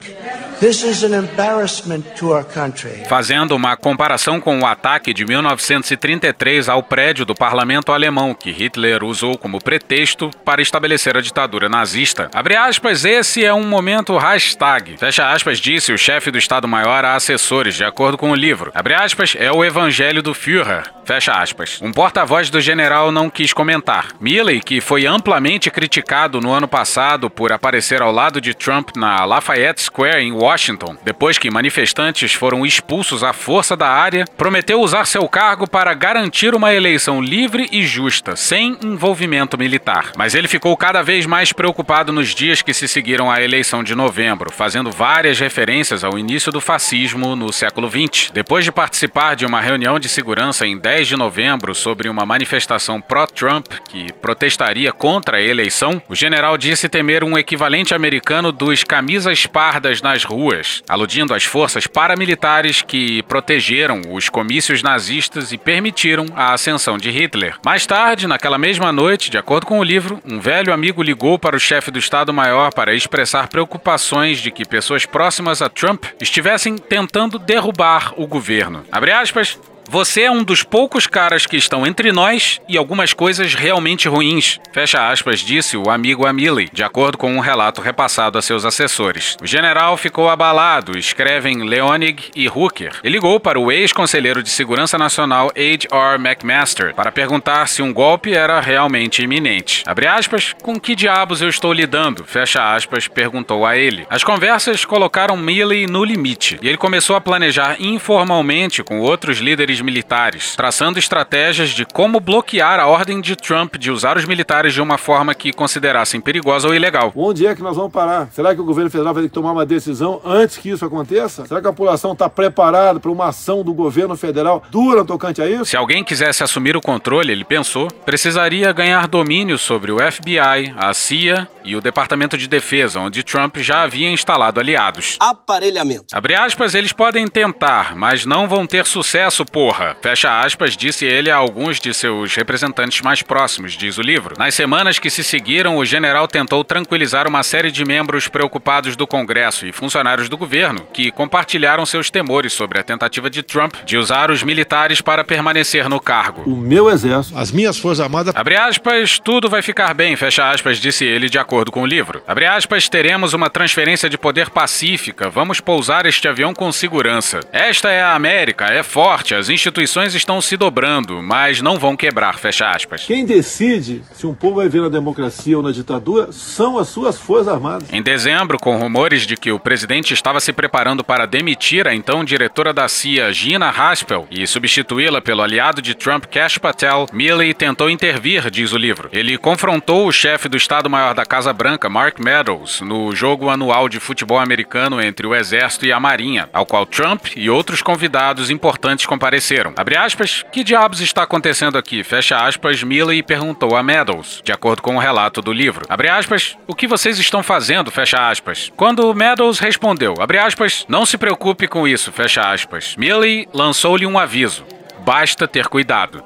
This 0.63 0.85
is 0.85 1.03
an 1.03 1.13
embarrassment 1.13 2.05
to 2.21 2.31
our 2.31 2.45
country. 2.45 3.03
Fazendo 3.09 3.57
uma 3.57 3.77
comparação 3.77 4.41
com 4.41 4.61
o 4.61 4.65
ataque 4.65 5.13
de 5.13 5.25
1933 5.25 6.69
ao 6.69 6.85
prédio 6.85 7.25
do 7.25 7.35
parlamento 7.35 7.91
alemão, 7.91 8.33
que 8.33 8.53
Hitler 8.53 9.03
usou 9.03 9.37
como 9.37 9.61
pretexto 9.61 10.31
para 10.45 10.63
estabelecer 10.63 11.17
a 11.17 11.21
ditadura 11.21 11.69
nazista. 11.69 12.31
Abre 12.33 12.55
aspas, 12.55 13.05
esse 13.05 13.45
é 13.45 13.53
um 13.53 13.67
momento 13.67 14.17
hashtag. 14.17 14.97
Fecha 14.99 15.33
aspas, 15.33 15.59
disse 15.59 15.93
o 15.93 15.99
chefe 15.99 16.31
do 16.31 16.39
Estado-Maior 16.39 17.05
a 17.05 17.17
assessores, 17.17 17.75
de 17.75 17.83
acordo 17.83 18.17
com 18.17 18.31
o 18.31 18.37
livro. 18.37 18.71
Abre 18.73 18.95
aspas, 18.95 19.35
é 19.37 19.51
o 19.51 19.65
evangelho 19.65 20.23
do 20.23 20.33
Führer. 20.33 20.85
Fecha 21.05 21.33
aspas. 21.33 21.81
Um 21.83 21.91
porta-voz 21.91 22.49
do 22.49 22.61
general 22.61 23.11
não 23.11 23.29
quis 23.29 23.53
comentar. 23.53 24.11
Milley, 24.21 24.61
que 24.61 24.81
foi 24.81 25.07
amplamente 25.07 25.52
criticado 25.71 26.41
no 26.41 26.53
ano 26.53 26.69
passado 26.69 27.29
por 27.31 27.53
aparecer 27.53 28.03
ao 28.03 28.13
lado 28.13 28.41
de 28.41 28.55
Trump 28.55 28.91
na 28.97 29.25
Lafayette 29.25 29.83
Square 29.83 30.23
em 30.23 30.33
Washington, 30.33 30.97
depois 31.05 31.39
que 31.39 31.51
manifestantes 31.51 32.33
foram 32.33 32.65
expulsos 32.65 33.23
à 33.23 33.33
força 33.33 33.77
da 33.77 33.89
área, 33.89 34.25
prometeu 34.37 34.81
usar 34.81 35.07
seu 35.07 35.29
cargo 35.29 35.69
para 35.69 35.95
garantir 35.95 36.55
uma 36.55 36.75
eleição 36.75 37.21
livre 37.21 37.69
e 37.71 37.85
justa, 37.85 38.37
sem 38.37 38.77
envolvimento 38.83 39.59
militar. 39.59 40.13
Mas 40.17 40.35
ele 40.35 40.49
ficou 40.49 40.77
cada 40.77 41.03
vez 41.03 41.27
mais 41.27 41.53
preocupado 41.53 42.13
nos 42.13 42.35
dias 42.35 42.63
que 42.63 42.75
se 42.75 42.89
seguiram 42.89 43.31
à 43.31 43.43
eleição 43.43 43.83
de 43.83 43.95
novembro, 43.95 44.51
fazendo 44.53 44.91
várias 44.91 45.39
referências 45.39 46.05
ao 46.05 46.19
início 46.19 46.53
do 46.53 46.61
fascismo 46.61 47.37
no 47.37 47.53
século 47.53 47.91
XX. 47.91 48.31
Depois 48.33 48.65
de 48.65 48.73
participar 48.73 49.37
de 49.37 49.47
uma 49.47 49.61
reunião 49.61 49.99
de 49.99 50.09
segurança 50.09 50.67
em 50.67 50.79
10 50.79 51.09
de 51.09 51.17
novembro 51.17 51.75
sobre 51.75 52.09
uma 52.09 52.25
manifestação 52.25 53.01
pró-Trump 53.01 53.67
que 53.89 54.13
protestaria 54.15 54.93
contra 54.93 55.39
a 55.39 55.42
eleição, 55.45 56.03
o 56.09 56.15
general 56.15 56.57
disse 56.57 56.89
temer 56.89 57.25
um 57.25 57.39
equivalente 57.39 57.95
americano 57.95 58.53
dos 58.53 58.85
camisas 58.85 59.47
pardas 59.47 60.01
nas 60.01 60.25
ruas, 60.25 60.83
aludindo 60.89 61.35
às 61.35 61.45
forças 61.45 61.87
paramilitares 61.87 62.83
que 62.83 63.23
protegeram 63.25 64.03
os 64.11 64.29
comícios 64.29 64.83
nazistas 64.83 65.53
e 65.53 65.59
permitiram 65.59 66.27
a 66.35 66.53
ascensão 66.53 66.97
de 66.97 67.11
Hitler. 67.11 67.57
Mais 67.65 67.87
tarde, 67.87 68.27
naquela 68.27 68.59
mesma 68.59 68.93
noite, 68.93 69.31
de 69.31 69.39
acordo 69.39 69.67
com 69.67 69.79
o 69.79 69.85
livro, 69.85 70.21
um 70.25 70.41
velho 70.41 70.73
amigo 70.73 71.03
ligou 71.03 71.39
para 71.39 71.57
o 71.57 71.61
chefe 71.61 71.91
do 71.91 71.99
Estado-Maior 71.99 72.73
para 72.73 72.95
expressar 72.95 73.49
preocupações 73.49 74.39
de 74.39 74.51
que 74.51 74.65
pessoas 74.65 75.07
próximas 75.07 75.63
a 75.63 75.69
Trump 75.69 76.05
estivessem 76.21 76.77
tentando 76.77 77.39
derrubar 77.39 78.15
o 78.17 78.27
governo. 78.27 78.85
Abre 78.91 79.13
aspas, 79.13 79.59
você 79.93 80.23
é 80.23 80.31
um 80.31 80.43
dos 80.43 80.63
poucos 80.63 81.07
caras 81.07 81.45
que 81.45 81.55
estão 81.55 81.87
entre 81.87 82.13
nós 82.13 82.59
e 82.67 82.79
algumas 82.79 83.13
coisas 83.13 83.53
realmente 83.53 84.09
ruins. 84.09 84.59
Fecha 84.73 85.11
aspas, 85.11 85.41
disse 85.41 85.77
o 85.77 85.91
amigo 85.91 86.27
Amiley, 86.27 86.71
de 86.73 86.83
acordo 86.83 87.19
com 87.19 87.31
um 87.31 87.41
relato 87.41 87.83
repassado 87.83 88.39
a 88.39 88.43
seus 88.43 88.65
assessores. 88.65 89.37
O 89.43 89.47
general 89.47 89.99
ficou 89.99 90.31
abalado, 90.31 90.97
escrevem 90.97 91.63
Leonig 91.65 92.31
e 92.35 92.49
Hooker. 92.49 93.01
E 93.05 93.09
ligou 93.11 93.39
para 93.39 93.61
o 93.61 93.71
ex-conselheiro 93.71 94.43
de 94.43 94.49
Segurança 94.49 94.97
Nacional 94.97 95.49
H.R. 95.49 96.15
McMaster 96.17 96.95
para 96.95 97.13
perguntar 97.13 97.69
se 97.69 97.83
um 97.83 97.93
golpe 97.93 98.33
era 98.33 98.61
realmente 98.61 99.23
iminente. 99.23 99.83
Abre 99.85 100.07
aspas, 100.07 100.55
com 100.63 100.81
que 100.81 100.97
diabos 100.97 101.43
eu 101.43 101.51
estou 101.51 101.71
lidando? 101.71 102.25
Fecha 102.25 102.75
aspas, 102.75 103.09
perguntou 103.09 103.67
a 103.67 103.77
ele. 103.77 104.07
As 104.09 104.25
conversas 104.25 104.87
colocaram 104.87 105.37
Milley 105.37 105.87
no 105.87 106.03
limite 106.03 106.59
e 106.63 106.69
ele 106.69 106.79
começou 106.79 107.15
a 107.15 107.21
planejar 107.21 107.77
informalmente 107.79 108.83
com 108.83 108.99
outros 108.99 109.37
líderes 109.37 109.82
militares, 109.83 110.55
traçando 110.57 110.99
estratégias 110.99 111.71
de 111.71 111.85
como 111.85 112.21
bloquear 112.21 112.79
a 112.79 112.87
ordem 112.87 113.21
de 113.21 113.37
Trump 113.37 113.77
de 113.77 113.91
usar 113.91 114.17
os 114.17 114.25
militares 114.25 114.73
de 114.75 114.81
uma 114.81 114.99
forma 114.99 115.35
que 115.35 115.53
considerassem 115.53 116.21
perigosa 116.21 116.69
ou 116.69 116.75
ilegal. 116.75 117.13
Onde 117.15 117.47
é 117.47 117.55
que 117.55 117.63
nós 117.63 117.77
vamos 117.77 117.93
parar? 117.93 118.29
Será 118.33 118.55
que 118.55 118.61
o 118.61 118.65
governo 118.65 118.91
federal 118.91 119.15
vai 119.15 119.25
ter 119.25 119.29
que 119.29 119.35
tomar 119.35 119.53
uma 119.53 119.67
decisão 119.67 120.21
antes 120.25 120.59
que 120.59 120.71
isso 120.71 120.85
aconteça? 120.85 121.47
Será 121.47 121.61
que 121.61 121.67
a 121.67 121.73
população 121.73 122.13
está 122.13 122.29
preparada 122.29 123.01
para 123.01 123.11
uma 123.11 123.29
ação 123.29 123.63
do 123.63 123.73
governo 123.73 124.17
federal 124.17 124.63
dura 124.71 125.05
tocante 125.05 125.41
a 125.41 125.49
isso? 125.49 125.67
Se 125.67 125.77
alguém 125.77 126.05
quisesse 126.05 126.43
assumir 126.43 126.77
o 126.77 126.81
controle, 126.81 127.33
ele 127.33 127.45
pensou, 127.45 127.89
precisaria 128.05 128.73
ganhar 128.73 129.07
domínio 129.07 129.59
sobre 129.59 129.93
o 129.93 129.99
FBI, 129.99 130.75
a 130.77 130.93
CIA 130.95 131.49
e 131.65 131.77
o 131.77 131.81
Departamento 131.81 132.37
de 132.37 132.49
Defesa, 132.49 133.01
onde 133.01 133.23
Trump 133.23 133.59
já 133.59 133.83
havia 133.83 134.11
instalado 134.11 134.61
aliados. 134.61 135.17
Aparelhamento. 135.21 136.07
Abre 136.13 136.35
aspas, 136.35 136.75
eles 136.75 136.93
podem 136.93 137.27
tentar, 137.29 137.95
mas 137.97 138.27
não 138.27 138.49
vão 138.49 138.67
ter 138.67 138.87
sucesso, 138.87 139.45
por 139.45 139.62
ocorra. 139.63 139.97
Fecha 140.01 140.41
aspas, 140.41 140.77
disse 140.77 141.05
ele 141.05 141.31
a 141.31 141.37
alguns 141.37 141.79
de 141.79 141.95
seus 141.95 142.35
representantes 142.35 143.01
mais 143.01 143.23
próximos, 143.23 143.73
diz 143.73 143.97
o 143.97 144.03
livro. 144.03 144.35
Nas 144.37 144.55
semanas 144.55 144.99
que 144.99 145.09
se 145.09 145.23
seguiram, 145.23 145.77
o 145.77 145.85
general 145.85 146.27
tentou 146.27 146.65
tranquilizar 146.65 147.29
uma 147.29 147.43
série 147.43 147.71
de 147.71 147.85
membros 147.85 148.27
preocupados 148.27 148.97
do 148.97 149.07
Congresso 149.07 149.67
e 149.67 149.73
funcionários 149.73 150.29
do 150.29 150.37
governo 150.37 150.87
que 150.93 151.11
compartilharam 151.11 151.87
seus 151.87 152.11
temores 152.11 152.53
sobre 152.53 152.81
a 152.81 152.83
tentativa 152.83 153.31
de 153.31 153.43
Trump 153.43 153.75
de 153.85 153.97
usar 153.97 154.31
os 154.31 154.43
militares 154.43 155.01
para 155.01 155.23
permanecer 155.23 155.89
no 155.89 156.01
cargo. 156.01 156.43
O 156.45 156.57
meu 156.57 156.91
exército, 156.91 157.39
as 157.39 157.53
minhas 157.53 157.79
forças 157.79 158.01
armadas. 158.01 158.35
Abre 158.35 158.57
aspas, 158.57 159.19
tudo 159.19 159.49
vai 159.49 159.63
ficar 159.63 159.95
bem, 159.95 160.17
fecha 160.17 160.51
aspas, 160.51 160.79
disse 160.79 161.05
ele 161.05 161.29
de 161.29 161.39
acordo 161.39 161.71
com 161.71 161.83
o 161.83 161.87
livro. 161.87 162.23
Abre 162.27 162.47
aspas, 162.47 162.89
teremos 162.89 163.33
uma 163.33 163.49
transferência 163.49 164.11
de 164.11 164.19
poder 164.19 164.51
pacífica, 164.51 165.31
vamos 165.31 165.61
pousar 165.61 166.07
este 166.07 166.27
avião 166.27 166.53
com 166.53 166.73
segurança. 166.73 167.41
Esta 167.53 167.91
é 167.91 168.03
a 168.03 168.15
América, 168.15 168.67
é 168.67 168.83
forte, 168.83 169.35
as 169.35 169.52
instituições 169.53 170.15
estão 170.15 170.41
se 170.41 170.57
dobrando, 170.57 171.23
mas 171.23 171.61
não 171.61 171.79
vão 171.79 171.97
quebrar, 171.97 172.39
fecha 172.39 172.71
aspas. 172.71 173.05
Quem 173.05 173.25
decide 173.25 174.03
se 174.13 174.27
um 174.27 174.35
povo 174.35 174.57
vai 174.57 174.69
ver 174.69 174.83
na 174.83 174.89
democracia 174.89 175.57
ou 175.57 175.63
na 175.63 175.71
ditadura 175.71 176.33
são 176.33 176.79
as 176.79 176.89
suas 176.89 177.19
forças 177.19 177.49
armadas. 177.49 177.93
Em 177.93 178.03
dezembro, 178.03 178.59
com 178.59 178.77
rumores 178.77 179.27
de 179.27 179.37
que 179.37 179.53
o 179.53 179.61
presidente 179.61 180.15
estava 180.15 180.41
se 180.41 180.53
preparando 180.53 181.05
para 181.05 181.27
demitir 181.27 181.87
a 181.87 181.95
então 181.95 182.25
diretora 182.25 182.73
da 182.73 182.89
CIA, 182.89 183.33
Gina 183.33 183.69
Haspel, 183.69 184.27
e 184.31 184.47
substituí-la 184.47 185.21
pelo 185.21 185.43
aliado 185.43 185.83
de 185.83 185.95
Trump, 185.95 186.25
Cash 186.27 186.59
Patel, 186.59 187.07
Milley 187.13 187.53
tentou 187.53 187.91
intervir, 187.91 188.51
diz 188.51 188.73
o 188.73 188.79
livro. 188.79 189.09
Ele 189.13 189.37
confrontou 189.37 190.07
o 190.07 190.13
chefe 190.13 190.49
do 190.49 190.57
Estado-Maior 190.57 191.15
da 191.15 191.27
Casa 191.27 191.53
Branca, 191.53 191.89
Mark 191.89 192.19
Meadows, 192.19 192.81
no 192.81 193.15
jogo 193.15 193.51
anual 193.51 193.89
de 193.89 194.01
futebol 194.01 194.39
americano 194.39 195.01
entre 195.01 195.27
o 195.27 195.35
Exército 195.35 195.87
e 195.87 195.93
a 195.93 196.01
Marinha, 196.01 196.49
ao 196.53 196.65
qual 196.65 196.87
Trump 196.87 197.27
e 197.37 197.51
outros 197.51 197.83
convidados 197.83 198.51
importantes 198.51 199.05
compareceram. 199.05 199.42
Abre 199.77 199.97
aspas, 199.97 200.45
que 200.53 200.63
diabos 200.63 201.01
está 201.01 201.25
acontecendo 201.25 201.77
aqui? 201.77 202.05
Fecha 202.05 202.37
aspas, 202.37 202.83
Milley 202.83 203.23
perguntou 203.23 203.77
a 203.77 203.83
Meadows, 203.83 204.41
de 204.45 204.53
acordo 204.53 204.83
com 204.83 204.97
o 204.97 205.01
relato 205.01 205.43
do 205.43 205.53
livro. 205.53 205.85
Abre 205.89 206.09
aspas, 206.09 206.57
o 206.67 206.75
que 206.75 206.87
vocês 206.87 207.19
estão 207.19 207.43
fazendo? 207.43 207.91
Fecha 207.91 208.29
aspas. 208.31 208.73
Quando 208.77 209.13
Meadows 209.15 209.59
respondeu, 209.59 210.15
abre 210.21 210.39
aspas, 210.39 210.85
não 210.89 211.05
se 211.05 211.19
preocupe 211.19 211.67
com 211.67 211.89
isso, 211.89 212.13
fecha 212.13 212.43
aspas. 212.53 212.95
Milley 212.97 213.49
lançou-lhe 213.53 214.07
um 214.07 214.19
aviso. 214.19 214.65
Basta 215.05 215.49
ter 215.49 215.67
cuidado. 215.67 216.25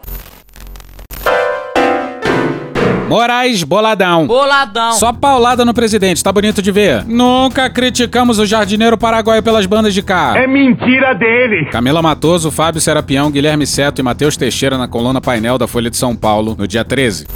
Moraes 3.09 3.63
boladão. 3.63 4.27
Boladão. 4.27 4.93
Só 4.93 5.13
paulada 5.13 5.65
no 5.65 5.73
presidente, 5.73 6.23
tá 6.23 6.33
bonito 6.33 6.61
de 6.61 6.73
ver. 6.73 7.05
Nunca 7.07 7.71
criticamos 7.71 8.39
o 8.39 8.47
jardineiro 8.47 8.99
paraguaio 8.99 9.43
pelas 9.43 9.65
bandas 9.65 9.95
de 9.95 10.03
cá. 10.03 10.35
É 10.37 10.47
mentira 10.47 11.15
dele. 11.15 11.67
Camila 11.67 12.03
Matoso, 12.03 12.51
Fábio 12.51 12.81
Serapião, 12.81 13.31
Guilherme 13.31 13.67
Seto 13.67 14.01
e 14.01 14.03
Matheus 14.03 14.37
Teixeira 14.37 14.77
na 14.77 14.89
coluna 14.89 15.21
painel 15.21 15.57
da 15.57 15.69
Folha 15.69 15.89
de 15.89 15.97
São 15.97 16.17
Paulo 16.17 16.57
no 16.59 16.67
dia 16.67 16.85
13. 16.85 17.27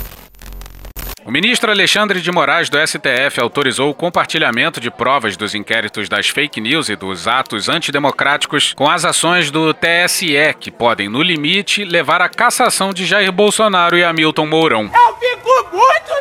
O 1.23 1.31
ministro 1.31 1.71
Alexandre 1.71 2.21
de 2.23 2.33
Moraes 2.33 2.71
do 2.71 2.79
STF 2.79 3.41
autorizou 3.41 3.91
o 3.91 3.95
compartilhamento 3.95 4.81
de 4.81 4.91
provas 4.91 5.37
dos 5.37 5.55
inquéritos 5.55 6.09
das 6.09 6.29
fake 6.29 6.61
news 6.63 6.89
e 6.89 6.97
dos 6.97 7.29
atos 7.29 7.69
antidemocráticos 7.69 8.73
com 8.73 8.89
as 8.89 9.05
ações 9.05 9.51
do 9.51 9.75
TSE, 9.75 10.55
que 10.59 10.71
podem, 10.71 11.11
no 11.11 11.23
limite, 11.23 11.85
levar 11.85 12.23
à 12.23 12.29
cassação 12.29 12.93
de 12.93 13.05
Jair 13.05 13.31
Bolsonaro 13.31 13.99
e 13.99 14.03
Hamilton 14.03 14.47
Mourão. 14.47 14.85
Eu 14.85 15.17
fico 15.17 15.51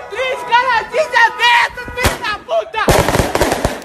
triste, 0.10 0.46
cara. 0.50 0.84
Desaberto, 0.84 1.92
filho 1.96 2.20
da 2.20 2.40
puta. 2.40 2.86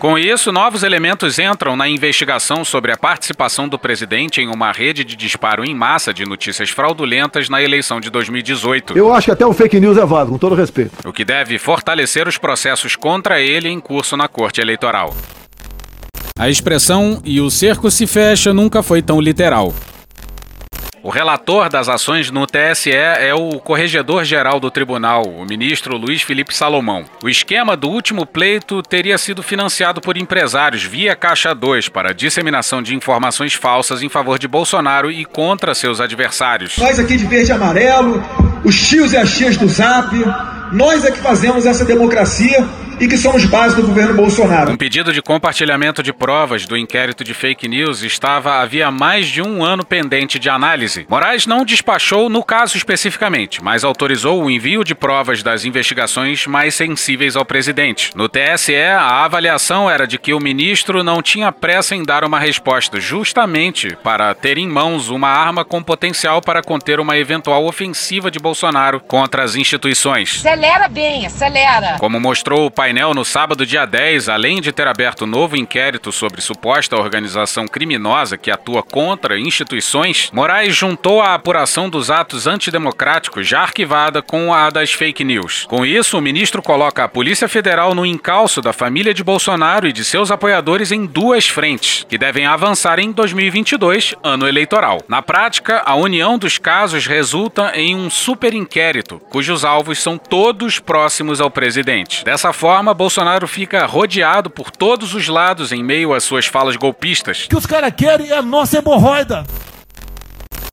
Com 0.04 0.18
isso, 0.18 0.52
novos 0.52 0.82
elementos 0.82 1.38
entram 1.38 1.76
na 1.76 1.88
investigação 1.88 2.62
sobre 2.62 2.92
a 2.92 2.96
participação 2.96 3.66
do 3.66 3.78
presidente 3.78 4.38
em 4.38 4.48
uma 4.48 4.70
rede 4.70 5.02
de 5.02 5.16
disparo 5.16 5.64
em 5.64 5.74
massa 5.74 6.12
de 6.12 6.26
notícias 6.26 6.68
fraudulentas 6.68 7.48
na 7.48 7.62
eleição 7.62 7.98
de 7.98 8.10
2018. 8.10 8.98
Eu 8.98 9.14
acho 9.14 9.24
que 9.24 9.30
até 9.30 9.46
o 9.46 9.52
fake 9.54 9.80
news 9.80 9.96
é 9.96 10.04
válido, 10.04 10.32
com 10.32 10.38
todo 10.38 10.54
respeito. 10.54 10.92
O 11.08 11.10
que 11.10 11.24
deve 11.24 11.58
fortalecer 11.58 12.28
os 12.28 12.36
processos 12.36 12.96
contra 12.96 13.40
ele 13.40 13.70
em 13.70 13.80
curso 13.80 14.14
na 14.14 14.28
Corte 14.28 14.60
Eleitoral. 14.60 15.16
A 16.38 16.50
expressão 16.50 17.22
e 17.24 17.40
o 17.40 17.50
cerco 17.50 17.90
se 17.90 18.06
fecha 18.06 18.52
nunca 18.52 18.82
foi 18.82 19.00
tão 19.00 19.18
literal. 19.18 19.72
O 21.04 21.10
relator 21.10 21.68
das 21.68 21.86
ações 21.86 22.30
no 22.30 22.46
TSE 22.46 22.90
é 22.90 23.34
o 23.34 23.60
corregedor-geral 23.60 24.58
do 24.58 24.70
tribunal, 24.70 25.22
o 25.26 25.44
ministro 25.44 25.98
Luiz 25.98 26.22
Felipe 26.22 26.56
Salomão. 26.56 27.04
O 27.22 27.28
esquema 27.28 27.76
do 27.76 27.90
último 27.90 28.24
pleito 28.24 28.82
teria 28.82 29.18
sido 29.18 29.42
financiado 29.42 30.00
por 30.00 30.16
empresários 30.16 30.82
via 30.82 31.14
Caixa 31.14 31.54
2 31.54 31.90
para 31.90 32.14
disseminação 32.14 32.80
de 32.80 32.94
informações 32.94 33.52
falsas 33.52 34.02
em 34.02 34.08
favor 34.08 34.38
de 34.38 34.48
Bolsonaro 34.48 35.12
e 35.12 35.26
contra 35.26 35.74
seus 35.74 36.00
adversários. 36.00 36.78
Nós 36.78 36.98
aqui 36.98 37.18
de 37.18 37.26
verde 37.26 37.50
e 37.50 37.52
amarelo, 37.52 38.24
os 38.64 38.88
tios 38.88 39.12
e 39.12 39.18
as 39.18 39.36
tias 39.36 39.58
do 39.58 39.68
Zap, 39.68 40.08
nós 40.72 41.04
é 41.04 41.10
que 41.10 41.18
fazemos 41.18 41.66
essa 41.66 41.84
democracia 41.84 42.66
e 43.00 43.08
que 43.08 43.16
somos 43.16 43.44
base 43.44 43.76
do 43.76 43.82
governo 43.82 44.14
Bolsonaro. 44.14 44.72
Um 44.72 44.76
pedido 44.76 45.12
de 45.12 45.22
compartilhamento 45.22 46.02
de 46.02 46.12
provas 46.12 46.66
do 46.66 46.76
inquérito 46.76 47.24
de 47.24 47.34
fake 47.34 47.68
news 47.68 48.02
estava 48.02 48.60
havia 48.60 48.90
mais 48.90 49.26
de 49.26 49.42
um 49.42 49.64
ano 49.64 49.84
pendente 49.84 50.38
de 50.38 50.48
análise. 50.48 51.06
Moraes 51.08 51.46
não 51.46 51.64
despachou 51.64 52.28
no 52.28 52.42
caso 52.42 52.76
especificamente, 52.76 53.62
mas 53.62 53.84
autorizou 53.84 54.42
o 54.42 54.50
envio 54.50 54.84
de 54.84 54.94
provas 54.94 55.42
das 55.42 55.64
investigações 55.64 56.46
mais 56.46 56.74
sensíveis 56.74 57.36
ao 57.36 57.44
presidente. 57.44 58.10
No 58.14 58.28
TSE, 58.28 58.74
a 58.76 59.24
avaliação 59.24 59.90
era 59.90 60.06
de 60.06 60.18
que 60.18 60.34
o 60.34 60.40
ministro 60.40 61.02
não 61.02 61.22
tinha 61.22 61.52
pressa 61.52 61.94
em 61.94 62.02
dar 62.02 62.24
uma 62.24 62.38
resposta, 62.38 63.00
justamente 63.00 63.96
para 64.02 64.34
ter 64.34 64.58
em 64.58 64.68
mãos 64.68 65.08
uma 65.08 65.28
arma 65.28 65.64
com 65.64 65.82
potencial 65.82 66.40
para 66.40 66.62
conter 66.62 67.00
uma 67.00 67.16
eventual 67.16 67.64
ofensiva 67.66 68.30
de 68.30 68.38
Bolsonaro 68.38 69.00
contra 69.00 69.42
as 69.42 69.54
instituições. 69.54 70.38
Acelera 70.38 70.88
bem, 70.88 71.26
acelera. 71.26 71.96
Como 71.98 72.20
mostrou 72.20 72.66
o 72.66 72.70
painel 72.84 73.14
no 73.14 73.24
sábado, 73.24 73.64
dia 73.64 73.86
10, 73.86 74.28
além 74.28 74.60
de 74.60 74.70
ter 74.70 74.86
aberto 74.86 75.26
novo 75.26 75.56
inquérito 75.56 76.12
sobre 76.12 76.42
suposta 76.42 77.00
organização 77.00 77.66
criminosa 77.66 78.36
que 78.36 78.50
atua 78.50 78.82
contra 78.82 79.38
instituições, 79.38 80.28
Moraes 80.34 80.76
juntou 80.76 81.22
a 81.22 81.32
apuração 81.32 81.88
dos 81.88 82.10
atos 82.10 82.46
antidemocráticos 82.46 83.48
já 83.48 83.62
arquivada 83.62 84.20
com 84.20 84.52
a 84.52 84.68
das 84.68 84.92
fake 84.92 85.24
news. 85.24 85.64
Com 85.64 85.86
isso, 85.86 86.18
o 86.18 86.20
ministro 86.20 86.60
coloca 86.60 87.02
a 87.02 87.08
Polícia 87.08 87.48
Federal 87.48 87.94
no 87.94 88.04
encalço 88.04 88.60
da 88.60 88.74
família 88.74 89.14
de 89.14 89.24
Bolsonaro 89.24 89.88
e 89.88 89.92
de 89.92 90.04
seus 90.04 90.30
apoiadores 90.30 90.92
em 90.92 91.06
duas 91.06 91.48
frentes, 91.48 92.04
que 92.06 92.18
devem 92.18 92.44
avançar 92.44 92.98
em 92.98 93.12
2022, 93.12 94.14
ano 94.22 94.46
eleitoral. 94.46 95.00
Na 95.08 95.22
prática, 95.22 95.82
a 95.86 95.94
união 95.94 96.36
dos 96.36 96.58
casos 96.58 97.06
resulta 97.06 97.72
em 97.74 97.96
um 97.96 98.10
super 98.10 98.52
inquérito, 98.52 99.22
cujos 99.30 99.64
alvos 99.64 100.02
são 100.02 100.18
todos 100.18 100.78
próximos 100.78 101.40
ao 101.40 101.50
presidente. 101.50 102.22
Dessa 102.26 102.52
forma, 102.52 102.73
forma, 102.74 102.92
Bolsonaro 102.92 103.46
fica 103.46 103.86
rodeado 103.86 104.50
por 104.50 104.68
todos 104.68 105.14
os 105.14 105.28
lados 105.28 105.70
em 105.70 105.80
meio 105.80 106.12
às 106.12 106.24
suas 106.24 106.46
falas 106.46 106.74
golpistas. 106.74 107.44
O 107.44 107.48
que 107.50 107.56
os 107.56 107.66
caras 107.66 107.94
querem 107.96 108.30
é 108.30 108.36
a 108.36 108.42
nossa 108.42 108.78
hemorroida. 108.78 109.44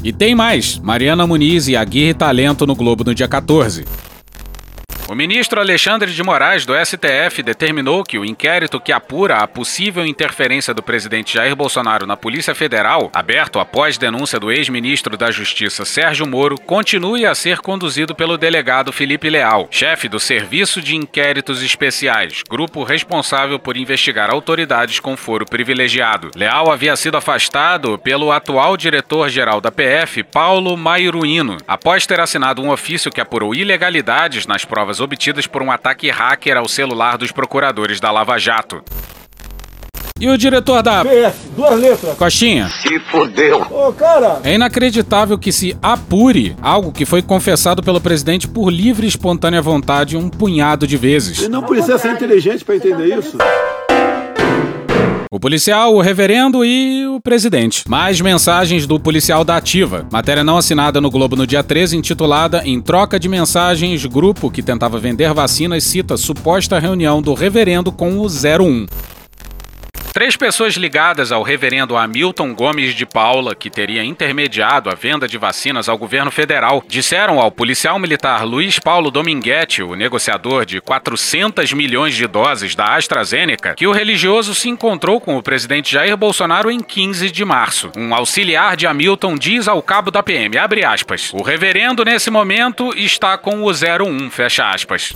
E 0.03 0.11
tem 0.11 0.33
mais: 0.33 0.79
Mariana 0.79 1.27
Muniz 1.27 1.67
e 1.67 1.75
Aguirre 1.75 2.15
Talento 2.15 2.65
no 2.65 2.73
Globo 2.73 3.03
no 3.03 3.13
dia 3.13 3.27
14. 3.27 3.85
O 5.11 5.15
ministro 5.15 5.59
Alexandre 5.59 6.13
de 6.13 6.23
Moraes, 6.23 6.65
do 6.65 6.73
STF, 6.73 7.43
determinou 7.43 8.01
que 8.01 8.17
o 8.17 8.23
inquérito 8.23 8.79
que 8.79 8.93
apura 8.93 9.39
a 9.39 9.45
possível 9.45 10.05
interferência 10.05 10.73
do 10.73 10.81
presidente 10.81 11.33
Jair 11.33 11.53
Bolsonaro 11.53 12.07
na 12.07 12.15
Polícia 12.15 12.55
Federal, 12.55 13.11
aberto 13.13 13.59
após 13.59 13.97
denúncia 13.97 14.39
do 14.39 14.49
ex-ministro 14.49 15.17
da 15.17 15.29
Justiça 15.29 15.83
Sérgio 15.83 16.25
Moro, 16.25 16.57
continue 16.57 17.25
a 17.25 17.35
ser 17.35 17.57
conduzido 17.57 18.15
pelo 18.15 18.37
delegado 18.37 18.93
Felipe 18.93 19.29
Leal, 19.29 19.67
chefe 19.69 20.07
do 20.07 20.17
Serviço 20.17 20.81
de 20.81 20.95
Inquéritos 20.95 21.61
Especiais, 21.61 22.41
grupo 22.49 22.81
responsável 22.81 23.59
por 23.59 23.75
investigar 23.75 24.29
autoridades 24.29 25.01
com 25.01 25.17
foro 25.17 25.45
privilegiado. 25.45 26.31
Leal 26.37 26.71
havia 26.71 26.95
sido 26.95 27.17
afastado 27.17 27.97
pelo 27.97 28.31
atual 28.31 28.77
diretor-geral 28.77 29.59
da 29.59 29.73
PF, 29.73 30.23
Paulo 30.23 30.77
Mairuino, 30.77 31.57
após 31.67 32.05
ter 32.05 32.21
assinado 32.21 32.61
um 32.61 32.71
ofício 32.71 33.11
que 33.11 33.19
apurou 33.19 33.53
ilegalidades 33.53 34.47
nas 34.47 34.63
provas 34.63 35.00
obtidas 35.01 35.47
por 35.47 35.61
um 35.61 35.71
ataque 35.71 36.09
hacker 36.09 36.57
ao 36.57 36.67
celular 36.67 37.17
dos 37.17 37.31
procuradores 37.31 37.99
da 37.99 38.11
Lava 38.11 38.37
Jato. 38.37 38.83
E 40.21 40.29
o 40.29 40.37
diretor 40.37 40.83
da. 40.83 41.03
PF, 41.03 41.49
duas 41.55 41.79
letras. 41.79 42.15
Coxinha. 42.15 42.69
Se 42.69 42.99
fodeu. 42.99 43.59
Ô, 43.71 43.91
cara. 43.91 44.39
É 44.43 44.53
inacreditável 44.53 45.35
que 45.35 45.51
se 45.51 45.75
apure 45.81 46.55
algo 46.61 46.91
que 46.91 47.07
foi 47.07 47.23
confessado 47.23 47.81
pelo 47.81 47.99
presidente 47.99 48.47
por 48.47 48.69
livre 48.69 49.07
e 49.07 49.09
espontânea 49.09 49.63
vontade 49.63 50.15
um 50.15 50.29
punhado 50.29 50.85
de 50.85 50.95
vezes. 50.95 51.39
Ele 51.39 51.49
não 51.49 51.63
precisa 51.63 51.97
ser 51.97 52.11
inteligente 52.11 52.63
pra 52.63 52.75
entender 52.75 53.17
isso. 53.17 53.35
O 55.33 55.39
policial, 55.39 55.95
o 55.95 56.01
reverendo 56.01 56.65
e 56.65 57.07
o 57.07 57.21
presidente. 57.21 57.87
Mais 57.87 58.19
mensagens 58.19 58.85
do 58.85 58.99
policial 58.99 59.45
da 59.45 59.55
Ativa. 59.55 60.05
Matéria 60.11 60.43
não 60.43 60.57
assinada 60.57 60.99
no 60.99 61.09
Globo 61.09 61.37
no 61.37 61.47
dia 61.47 61.63
13, 61.63 61.95
intitulada 61.95 62.63
Em 62.65 62.81
troca 62.81 63.17
de 63.17 63.29
mensagens, 63.29 64.05
grupo 64.05 64.51
que 64.51 64.61
tentava 64.61 64.99
vender 64.99 65.33
vacinas 65.33 65.85
cita 65.85 66.17
suposta 66.17 66.77
reunião 66.79 67.21
do 67.21 67.33
reverendo 67.33 67.93
com 67.93 68.17
o 68.17 68.25
01. 68.25 68.87
Três 70.13 70.35
pessoas 70.35 70.73
ligadas 70.73 71.31
ao 71.31 71.41
reverendo 71.41 71.95
Hamilton 71.95 72.53
Gomes 72.53 72.93
de 72.93 73.05
Paula, 73.05 73.55
que 73.55 73.69
teria 73.69 74.03
intermediado 74.03 74.89
a 74.89 74.93
venda 74.93 75.25
de 75.25 75.37
vacinas 75.37 75.87
ao 75.87 75.97
governo 75.97 76.29
federal, 76.29 76.83
disseram 76.85 77.39
ao 77.39 77.49
policial 77.49 77.97
militar 77.97 78.43
Luiz 78.43 78.77
Paulo 78.77 79.09
Dominguete, 79.09 79.81
o 79.81 79.95
negociador 79.95 80.65
de 80.65 80.81
400 80.81 81.71
milhões 81.71 82.13
de 82.13 82.27
doses 82.27 82.75
da 82.75 82.95
AstraZeneca, 82.97 83.73
que 83.73 83.87
o 83.87 83.93
religioso 83.93 84.53
se 84.53 84.67
encontrou 84.67 85.21
com 85.21 85.37
o 85.37 85.43
presidente 85.43 85.93
Jair 85.93 86.17
Bolsonaro 86.17 86.69
em 86.69 86.81
15 86.81 87.31
de 87.31 87.45
março. 87.45 87.89
Um 87.95 88.13
auxiliar 88.13 88.75
de 88.75 88.85
Hamilton 88.85 89.35
diz 89.35 89.65
ao 89.69 89.81
cabo 89.81 90.11
da 90.11 90.21
PM, 90.21 90.57
aspas, 90.85 91.31
o 91.33 91.41
reverendo 91.41 92.03
nesse 92.03 92.29
momento 92.29 92.93
está 92.97 93.37
com 93.37 93.63
o 93.63 93.71
01, 93.71 94.29
fecha 94.29 94.69
aspas. 94.69 95.13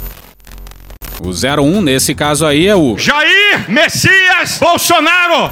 O 1.21 1.29
01 1.29 1.81
nesse 1.81 2.13
caso 2.13 2.45
aí 2.45 2.67
é 2.67 2.75
o 2.75 2.97
Jair 2.97 3.69
Messias 3.69 4.57
Bolsonaro. 4.59 5.51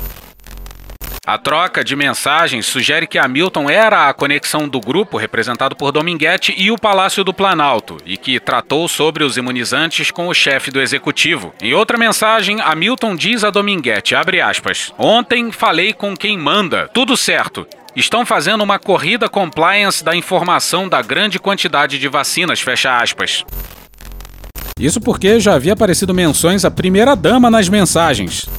A 1.25 1.37
troca 1.37 1.85
de 1.85 1.95
mensagens 1.95 2.65
sugere 2.65 3.07
que 3.07 3.17
Hamilton 3.17 3.69
era 3.69 4.09
a 4.09 4.13
conexão 4.13 4.67
do 4.67 4.81
grupo 4.81 5.15
representado 5.15 5.73
por 5.73 5.89
Dominguete 5.93 6.53
e 6.57 6.69
o 6.69 6.77
Palácio 6.77 7.23
do 7.23 7.33
Planalto, 7.33 7.95
e 8.05 8.17
que 8.17 8.41
tratou 8.41 8.89
sobre 8.89 9.23
os 9.23 9.37
imunizantes 9.37 10.11
com 10.11 10.27
o 10.27 10.33
chefe 10.33 10.69
do 10.69 10.81
executivo. 10.81 11.53
Em 11.61 11.73
outra 11.73 11.97
mensagem, 11.97 12.59
Hamilton 12.59 13.15
diz 13.15 13.45
a 13.45 13.49
Dominguete, 13.49 14.15
abre 14.15 14.41
aspas, 14.41 14.93
Ontem 14.97 15.49
falei 15.49 15.93
com 15.93 16.13
quem 16.13 16.37
manda, 16.37 16.89
tudo 16.93 17.15
certo. 17.15 17.65
Estão 17.95 18.25
fazendo 18.25 18.61
uma 18.61 18.77
corrida 18.77 19.29
compliance 19.29 20.03
da 20.03 20.13
informação 20.13 20.89
da 20.89 21.01
grande 21.01 21.39
quantidade 21.39 21.97
de 21.99 22.09
vacinas, 22.09 22.59
fecha 22.59 22.97
aspas. 22.97 23.45
Isso 24.79 24.99
porque 24.99 25.39
já 25.39 25.53
havia 25.53 25.73
aparecido 25.73 26.13
menções 26.13 26.65
à 26.65 26.71
primeira-dama 26.71 27.49
nas 27.49 27.69
mensagens. 27.69 28.49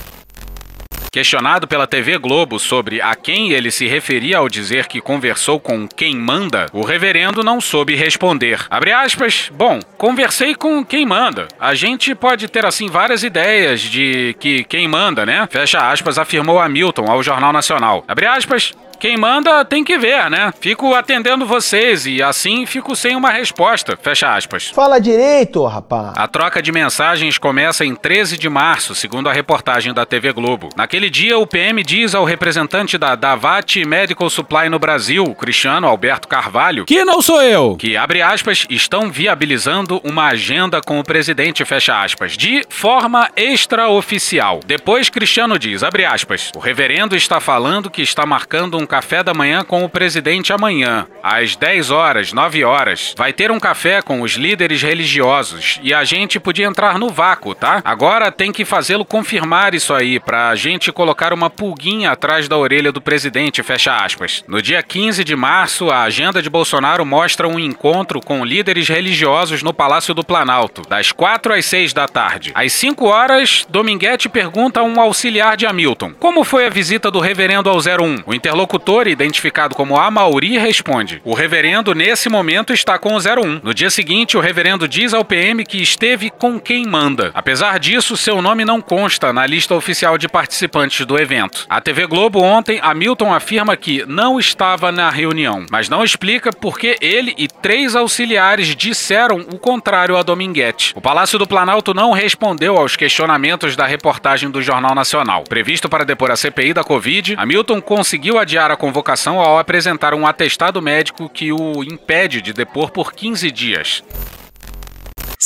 Questionado 1.15 1.69
pela 1.69 1.87
TV 1.87 2.19
Globo 2.19 2.59
sobre 2.59 3.01
a 3.01 3.15
quem 3.15 3.53
ele 3.53 3.71
se 3.71 3.87
referia 3.87 4.39
ao 4.39 4.49
dizer 4.49 4.89
que 4.89 5.01
conversou 5.01 5.61
com 5.61 5.87
quem 5.87 6.17
manda, 6.17 6.67
o 6.73 6.83
reverendo 6.83 7.45
não 7.45 7.61
soube 7.61 7.95
responder. 7.95 8.67
Abre 8.69 8.91
aspas, 8.91 9.49
bom, 9.55 9.79
conversei 9.97 10.57
com 10.57 10.85
quem 10.85 11.07
manda. 11.07 11.47
A 11.61 11.73
gente 11.73 12.17
pode 12.17 12.49
ter 12.49 12.67
assim 12.67 12.89
várias 12.89 13.23
ideias 13.23 13.81
de 13.81 14.35
que 14.41 14.65
quem 14.65 14.89
manda, 14.89 15.25
né? 15.25 15.47
Fecha 15.49 15.89
aspas, 15.89 16.19
afirmou 16.19 16.59
Hamilton 16.59 17.09
ao 17.09 17.23
Jornal 17.23 17.53
Nacional. 17.53 18.05
Abre 18.09 18.27
aspas, 18.27 18.73
quem 19.05 19.19
manda 19.19 19.63
tem 19.67 19.85
que 19.85 19.99
ver, 19.99 20.31
né? 20.31 20.51
Fico 20.59 20.95
atendendo 20.95 21.45
vocês 21.45 22.07
e 22.07 22.23
assim 22.23 22.65
fico 22.65 22.97
sem 22.97 23.15
uma 23.15 23.29
resposta. 23.29 23.99
Fecha 24.01 24.35
aspas. 24.35 24.71
Fala 24.71 24.99
direito, 24.99 25.63
rapaz. 25.67 26.15
A 26.17 26.27
troca 26.27 26.63
de 26.63 26.73
mensagens 26.73 27.37
começa 27.37 27.85
em 27.85 27.95
13 27.95 28.39
de 28.39 28.49
março, 28.49 28.95
segundo 28.95 29.29
a 29.29 29.33
reportagem 29.35 29.93
da 29.93 30.07
TV 30.07 30.33
Globo. 30.33 30.71
Naquele 30.75 31.11
dia, 31.11 31.37
o 31.37 31.47
PM 31.47 31.83
diz 31.83 32.15
ao 32.15 32.25
representante 32.25 32.97
da 32.97 33.15
Davat 33.15 33.85
Medical 33.85 34.31
Supply 34.31 34.71
no 34.71 34.79
Brasil, 34.79 35.35
Cristiano 35.35 35.87
Alberto 35.87 36.27
Carvalho, 36.27 36.87
que 36.87 37.05
não 37.05 37.21
sou 37.21 37.43
eu, 37.43 37.77
que 37.77 37.99
abre 37.99 38.23
aspas, 38.23 38.65
estão 38.71 39.11
viabilizando 39.11 40.01
uma 40.03 40.29
agenda 40.29 40.81
com 40.81 40.99
o 40.99 41.05
presidente, 41.05 41.63
fecha 41.67 42.03
aspas, 42.03 42.39
de 42.39 42.65
forma 42.71 43.29
extraoficial. 43.37 44.61
Depois, 44.65 45.11
Cristiano 45.11 45.59
diz, 45.59 45.83
abre 45.83 46.07
aspas, 46.07 46.51
o 46.57 46.59
reverendo 46.59 47.15
está 47.15 47.39
falando 47.39 47.91
que 47.91 48.01
está 48.01 48.25
marcando 48.25 48.79
um 48.79 48.94
café 48.95 49.25
da 49.25 49.35
manhã 49.35 49.65
com 49.65 49.83
o 49.83 49.89
presidente 49.89 50.53
amanhã, 50.53 51.09
às 51.21 51.57
10 51.57 51.91
horas, 51.91 52.33
9 52.33 52.63
horas. 52.63 53.13
Vai 53.19 53.33
ter 53.33 53.51
um 53.51 53.59
café 53.59 54.01
com 54.01 54.23
os 54.23 54.35
líderes 54.35 54.81
religiosos 54.83 55.81
e 55.83 55.93
a 55.93 56.05
gente 56.05 56.39
podia 56.39 56.67
entrar 56.67 56.97
no 56.97 57.09
vácuo, 57.09 57.57
tá? 57.57 57.83
Agora 57.85 58.31
tem 58.31 58.53
que 58.53 58.65
fazê-lo 58.65 59.05
confirmar 59.05 59.75
isso 59.75 59.93
aí 59.93 60.21
pra 60.21 60.55
gente 60.55 60.93
colocar 60.93 61.33
uma 61.33 61.51
pulguinha 61.51 62.13
atrás 62.13 62.47
da 62.47 62.57
orelha 62.57 62.93
do 62.93 63.01
presidente, 63.01 63.65
fecha 63.65 63.97
aspas. 63.97 64.45
No 64.47 64.63
dia 64.63 64.81
15 64.81 65.25
de 65.25 65.35
março, 65.35 65.91
a 65.91 66.03
agenda 66.03 66.41
de 66.41 66.49
Bolsonaro 66.49 67.05
mostra 67.05 67.49
um 67.49 67.59
encontro 67.59 68.21
com 68.21 68.45
líderes 68.45 68.89
religiosos 68.89 69.61
no 69.61 69.75
Palácio 69.75 70.15
do 70.15 70.23
Planalto, 70.23 70.83
das 70.89 71.11
4 71.11 71.53
às 71.53 71.65
6 71.65 71.93
da 71.93 72.07
tarde. 72.07 72.53
Às 72.55 72.73
5 72.75 73.07
horas, 73.07 73.67
Dominguete 73.69 74.29
pergunta 74.29 74.79
a 74.79 74.85
um 74.85 75.01
auxiliar 75.01 75.57
de 75.57 75.67
Hamilton: 75.67 76.13
"Como 76.21 76.45
foi 76.45 76.65
a 76.65 76.71
visita 76.71 77.11
do 77.11 77.19
reverendo 77.19 77.69
ao 77.69 77.79
01?" 77.79 78.23
O 78.25 78.33
interlocutor 78.33 78.74
identificado 79.07 79.75
como 79.75 79.99
Amauri, 79.99 80.59
responde: 80.59 81.21
O 81.25 81.35
reverendo, 81.35 81.95
nesse 81.95 82.29
momento, 82.29 82.73
está 82.73 82.99
com 82.99 83.15
o 83.15 83.19
01. 83.19 83.61
No 83.63 83.75
dia 83.75 83.91
seguinte, 83.91 84.37
o 84.37 84.41
reverendo 84.41 84.89
diz 84.89 85.13
ao 85.13 85.25
PM 85.25 85.65
que 85.65 85.83
esteve 85.83 86.31
com 86.31 86.59
quem 86.59 86.87
manda. 86.87 87.31
Apesar 87.35 87.79
disso, 87.79 88.17
seu 88.17 88.41
nome 88.41 88.65
não 88.65 88.81
consta 88.81 89.33
na 89.33 89.47
lista 89.47 89.75
oficial 89.75 90.19
de 90.19 90.29
participantes 90.29 91.05
do 91.07 91.19
evento. 91.19 91.67
A 91.69 91.81
TV 91.81 92.07
Globo 92.07 92.41
ontem, 92.41 92.79
Hamilton 92.83 93.33
afirma 93.33 93.77
que 93.77 94.05
não 94.07 94.39
estava 94.39 94.91
na 94.93 95.11
reunião, 95.11 95.67
mas 95.71 95.89
não 95.89 96.05
explica 96.05 96.53
por 96.53 96.79
que 96.79 96.97
ele 97.01 97.35
e 97.37 97.49
três 97.49 97.95
auxiliares 97.97 98.75
disseram 98.75 99.39
o 99.41 99.59
contrário 99.59 100.17
a 100.17 100.23
Dominguete. 100.23 100.93
O 100.97 101.01
Palácio 101.01 101.39
do 101.39 101.47
Planalto 101.47 101.93
não 101.95 102.13
respondeu 102.13 102.77
aos 102.77 102.97
questionamentos 102.97 103.77
da 103.77 103.87
reportagem 103.87 104.51
do 104.51 104.63
Jornal 104.63 104.95
Nacional. 104.95 105.45
Previsto 105.49 105.89
para 105.89 106.05
depor 106.05 106.31
a 106.31 106.37
CPI 106.37 106.73
da 106.73 106.85
Covid, 106.85 107.35
Hamilton 107.37 107.81
conseguiu 107.81 108.39
adiar 108.39 108.64
a 108.71 108.77
convocação 108.77 109.41
ao 109.41 109.59
apresentar 109.59 110.15
um 110.15 110.27
atestado 110.27 110.81
médico 110.81 111.29
que 111.29 111.53
o 111.53 111.83
impede 111.83 112.41
de 112.41 112.53
depor 112.53 112.91
por 112.91 113.13
15 113.13 113.51
dias. 113.51 114.03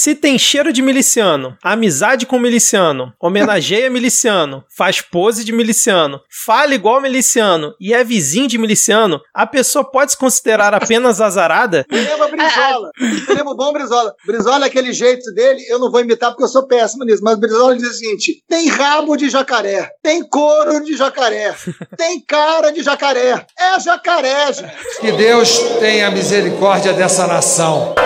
Se 0.00 0.14
tem 0.14 0.38
cheiro 0.38 0.72
de 0.72 0.80
miliciano, 0.80 1.58
amizade 1.60 2.24
com 2.24 2.38
miliciano, 2.38 3.12
homenageia 3.20 3.90
miliciano, 3.90 4.62
faz 4.68 5.00
pose 5.00 5.42
de 5.42 5.50
miliciano, 5.50 6.20
fala 6.46 6.72
igual 6.72 7.00
miliciano 7.00 7.74
e 7.80 7.92
é 7.92 8.04
vizinho 8.04 8.46
de 8.46 8.56
miliciano, 8.58 9.20
a 9.34 9.44
pessoa 9.44 9.84
pode 9.84 10.12
se 10.12 10.16
considerar 10.16 10.72
apenas 10.72 11.20
azarada? 11.20 11.84
Lembra 11.90 12.28
Brizola. 12.28 12.90
Lembra 13.28 13.50
o 13.50 13.56
bom 13.56 13.72
Brizola. 13.72 14.14
Brizola, 14.24 14.66
aquele 14.66 14.92
jeito 14.92 15.32
dele, 15.34 15.66
eu 15.68 15.80
não 15.80 15.90
vou 15.90 16.00
imitar 16.00 16.30
porque 16.30 16.44
eu 16.44 16.48
sou 16.48 16.68
péssimo 16.68 17.04
nisso, 17.04 17.24
mas 17.24 17.36
Brizola 17.36 17.76
diz 17.76 17.90
o 17.90 17.94
seguinte: 17.94 18.40
tem 18.48 18.68
rabo 18.68 19.16
de 19.16 19.28
jacaré, 19.28 19.90
tem 20.00 20.22
couro 20.28 20.78
de 20.84 20.96
jacaré, 20.96 21.56
tem 21.96 22.20
cara 22.20 22.70
de 22.70 22.84
jacaré. 22.84 23.44
É 23.58 23.80
jacaré, 23.80 24.52
gente. 24.52 25.00
Que 25.00 25.10
Deus 25.10 25.58
tenha 25.80 26.08
misericórdia 26.08 26.92
dessa 26.92 27.26
nação. 27.26 27.96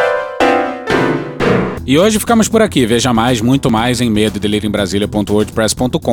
E 1.85 1.99
hoje 1.99 2.20
ficamos 2.20 2.49
por 2.49 2.62
aqui. 2.62 2.87
Veja 2.87 3.12
mais, 3.12 3.41
muito 3.41 3.68
mais 3.68 4.01
em 4.01 4.09
medo 4.09 4.37
e 4.37 4.41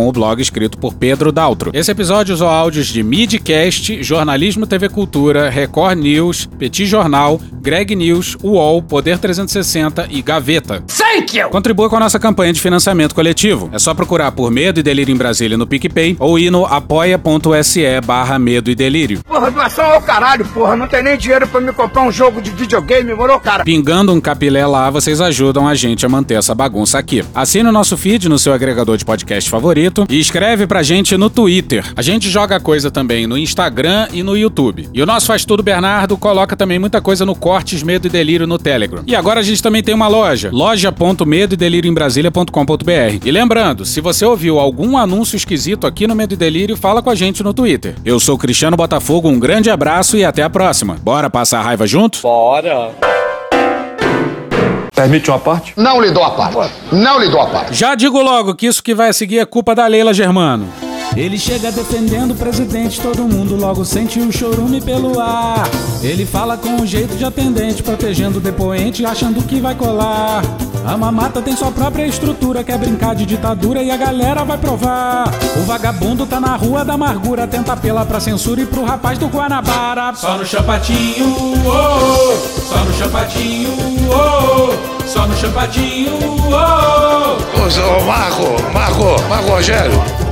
o 0.08 0.12
blog 0.12 0.42
escrito 0.42 0.80
por 0.80 0.96
Pedro 0.96 1.32
Daltro. 1.32 1.70
Esse 1.74 1.92
episódio 1.92 2.34
usou 2.34 2.48
áudios 2.48 2.88
de 2.88 3.04
Midcast, 3.04 4.02
Jornalismo 4.02 4.66
TV 4.66 4.90
Cultura, 4.90 5.48
Record 5.48 6.00
News, 6.00 6.48
Petit 6.58 6.88
Jornal, 6.88 7.40
Greg 7.62 7.96
News, 7.96 8.36
UOL, 8.42 8.82
Poder 8.82 9.20
360 9.20 10.08
e 10.10 10.24
Gaveta. 10.24 10.84
Thank 10.88 11.38
you! 11.38 11.50
Contribua 11.50 11.88
com 11.88 11.98
a 11.98 12.00
nossa 12.00 12.18
campanha 12.18 12.52
de 12.52 12.60
financiamento 12.60 13.14
coletivo. 13.14 13.70
É 13.72 13.78
só 13.78 13.94
procurar 13.94 14.32
por 14.32 14.50
Medo 14.50 14.80
e 14.80 14.84
Delírio 14.84 15.14
em 15.14 15.18
Brasília 15.18 15.58
no 15.58 15.68
PicPay 15.68 16.18
ou 16.20 16.40
ir 16.40 16.50
no 16.50 16.66
apoia.se 16.66 18.02
barra 18.04 18.40
Medo 18.40 18.72
e 18.72 18.76
Delírio. 18.76 19.20
Porra, 19.24 19.52
doação 19.52 19.86
ao 19.86 20.02
caralho, 20.02 20.46
porra. 20.46 20.76
Não 20.76 20.88
tem 20.88 21.04
nem 21.04 21.16
dinheiro 21.16 21.48
pra 21.48 21.62
me 21.62 21.72
comprar 21.74 22.02
um 22.02 22.12
jogo 22.12 22.42
de 22.42 22.50
videogame, 22.50 23.14
morou, 23.14 23.40
cara? 23.40 23.64
Pingando 23.64 24.12
um 24.12 24.20
capilé 24.20 24.66
lá, 24.66 24.90
vocês 24.90 25.22
ajudam 25.22 25.59
a 25.68 25.76
gente 25.76 26.06
a 26.06 26.10
manter 26.10 26.36
essa 26.36 26.56
bagunça 26.56 26.98
aqui. 26.98 27.24
Assine 27.34 27.70
o 27.70 27.72
nosso 27.72 27.98
feed 27.98 28.30
no 28.30 28.40
seu 28.40 28.54
agregador 28.54 28.98
de 28.98 29.06
podcast 29.06 29.50
favorito 29.50 30.06
e 30.10 30.20
escreve 30.20 30.68
pra 30.68 30.84
gente 30.84 31.16
no 31.18 31.30
Twitter. 31.30 31.84
A 31.96 32.02
gente 32.02 32.30
joga 32.30 32.60
coisa 32.60 32.92
também 32.92 33.26
no 33.28 33.38
Instagram 33.38 34.08
e 34.12 34.22
no 34.24 34.36
YouTube. 34.38 34.90
E 34.94 35.02
o 35.02 35.06
nosso 35.06 35.28
Faz 35.28 35.46
Tudo 35.46 35.64
Bernardo 35.64 36.18
coloca 36.18 36.56
também 36.56 36.80
muita 36.80 37.02
coisa 37.02 37.26
no 37.26 37.36
Cortes 37.36 37.84
Medo 37.84 38.08
e 38.08 38.10
Delírio 38.10 38.48
no 38.48 38.58
Telegram. 38.58 39.04
E 39.06 39.16
agora 39.16 39.40
a 39.40 39.44
gente 39.44 39.62
também 39.62 39.84
tem 39.84 39.96
uma 39.96 40.08
loja, 40.08 40.50
loja.medoedelirioembrasilha.com.br. 40.52 43.26
E 43.26 43.32
lembrando, 43.32 43.86
se 43.86 44.02
você 44.02 44.26
ouviu 44.26 44.60
algum 44.60 44.98
anúncio 44.98 45.36
esquisito 45.36 45.88
aqui 45.88 46.08
no 46.08 46.16
Medo 46.16 46.34
e 46.34 46.38
Delírio, 46.38 46.78
fala 46.78 47.02
com 47.02 47.10
a 47.10 47.16
gente 47.16 47.44
no 47.44 47.54
Twitter. 47.54 47.96
Eu 48.04 48.20
sou 48.20 48.38
Cristiano 48.38 48.78
Botafogo, 48.78 49.30
um 49.30 49.40
grande 49.40 49.70
abraço 49.70 50.18
e 50.18 50.24
até 50.24 50.44
a 50.44 50.50
próxima. 50.50 50.98
Bora 51.02 51.30
passar 51.30 51.60
a 51.60 51.64
raiva 51.64 51.86
junto? 51.86 52.22
Bora! 52.22 53.19
Permite 55.00 55.30
uma 55.30 55.40
parte? 55.40 55.74
Não 55.78 56.02
lhe 56.02 56.12
dou 56.12 56.22
a 56.22 56.32
parte. 56.32 56.74
Não 56.92 57.22
lhe 57.22 57.30
dou 57.30 57.40
a 57.40 57.46
parte. 57.46 57.74
Já 57.74 57.96
digo 57.96 58.22
logo 58.22 58.54
que 58.54 58.68
isso 58.68 58.84
que 58.84 58.94
vai 58.94 59.14
seguir 59.14 59.40
é 59.40 59.46
culpa 59.46 59.74
da 59.74 59.88
Leila 59.88 60.14
Germano. 60.14 60.68
Ele 61.16 61.40
chega 61.40 61.72
defendendo 61.72 62.32
o 62.32 62.36
presidente, 62.36 63.00
todo 63.00 63.24
mundo 63.24 63.56
logo 63.56 63.86
sente 63.86 64.20
o 64.20 64.30
chorume 64.30 64.82
pelo 64.82 65.18
ar. 65.18 65.68
Ele 66.04 66.26
fala 66.26 66.58
com 66.58 66.70
um 66.70 66.86
jeito 66.86 67.16
de 67.16 67.24
atendente, 67.24 67.82
protegendo 67.82 68.40
o 68.40 68.42
depoente, 68.42 69.06
achando 69.06 69.42
que 69.42 69.62
vai 69.62 69.74
colar. 69.74 70.44
A 70.86 70.98
mamata 70.98 71.42
tem 71.42 71.56
sua 71.56 71.72
própria 71.72 72.06
estrutura, 72.06 72.64
quer 72.64 72.78
brincar 72.78 73.16
de 73.16 73.26
ditadura 73.26 73.82
e 73.82 73.92
a 73.92 73.98
galera 73.98 74.44
vai 74.44 74.58
provar. 74.58 75.32
O 75.58 75.62
vagabundo 75.62 76.26
tá 76.26 76.40
na 76.40 76.56
rua 76.56 76.84
da 76.84 76.94
amargura, 76.94 77.48
tenta 77.48 77.72
apelar 77.72 78.06
pra 78.06 78.20
censura 78.20 78.62
e 78.62 78.66
pro 78.66 78.84
rapaz 78.84 79.18
do 79.18 79.28
Guanabara. 79.28 80.14
Só 80.14 80.38
no 80.38 80.46
chapatinho, 80.46 81.36
oh, 81.66 82.34
oh, 82.34 82.62
só 82.62 82.84
no 82.84 82.94
chapatinho, 82.94 83.99
oh, 84.10 84.74
oh, 84.74 85.08
só 85.08 85.28
no 85.28 85.36
chapatinho, 85.36 86.18
oh. 86.48 87.38
Ô, 87.60 87.98
ô 87.98 88.06
Marco, 88.06 88.74
Marco, 88.74 89.22
Marco 89.30 89.50
Rogério. 89.50 90.30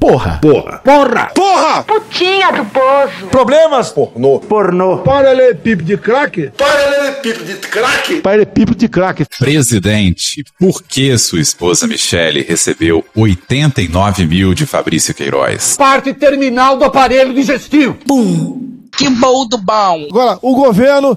Porra. 0.00 0.38
Porra. 0.40 0.78
Porra. 0.78 1.30
Porra. 1.34 1.82
Putinha 1.84 2.50
do 2.52 2.64
poço. 2.64 3.26
Problemas. 3.30 3.90
Pornô. 3.90 4.40
Pornô. 4.40 4.98
Paralelepípedo 4.98 5.84
de 5.84 5.98
crack? 5.98 6.50
Paralelepípedo 6.56 7.44
de 7.44 7.54
crack. 7.56 8.20
Paralelepípedo 8.22 8.78
de 8.78 8.88
crack. 8.88 9.26
Presidente, 9.38 10.42
por 10.58 10.82
que 10.82 11.16
sua 11.18 11.40
esposa 11.40 11.86
Michele 11.86 12.42
recebeu 12.42 13.04
89 13.14 14.26
mil 14.26 14.54
de 14.54 14.64
Fabrício 14.64 15.14
Queiroz? 15.14 15.76
Parte 15.76 16.14
terminal 16.14 16.78
do 16.78 16.84
aparelho 16.84 17.34
digestivo. 17.34 17.94
Pum. 18.06 18.70
Que 18.96 19.08
bom 19.10 19.46
do 19.46 19.58
bom. 19.58 20.06
Agora, 20.10 20.38
o 20.42 20.54
governo 20.54 21.16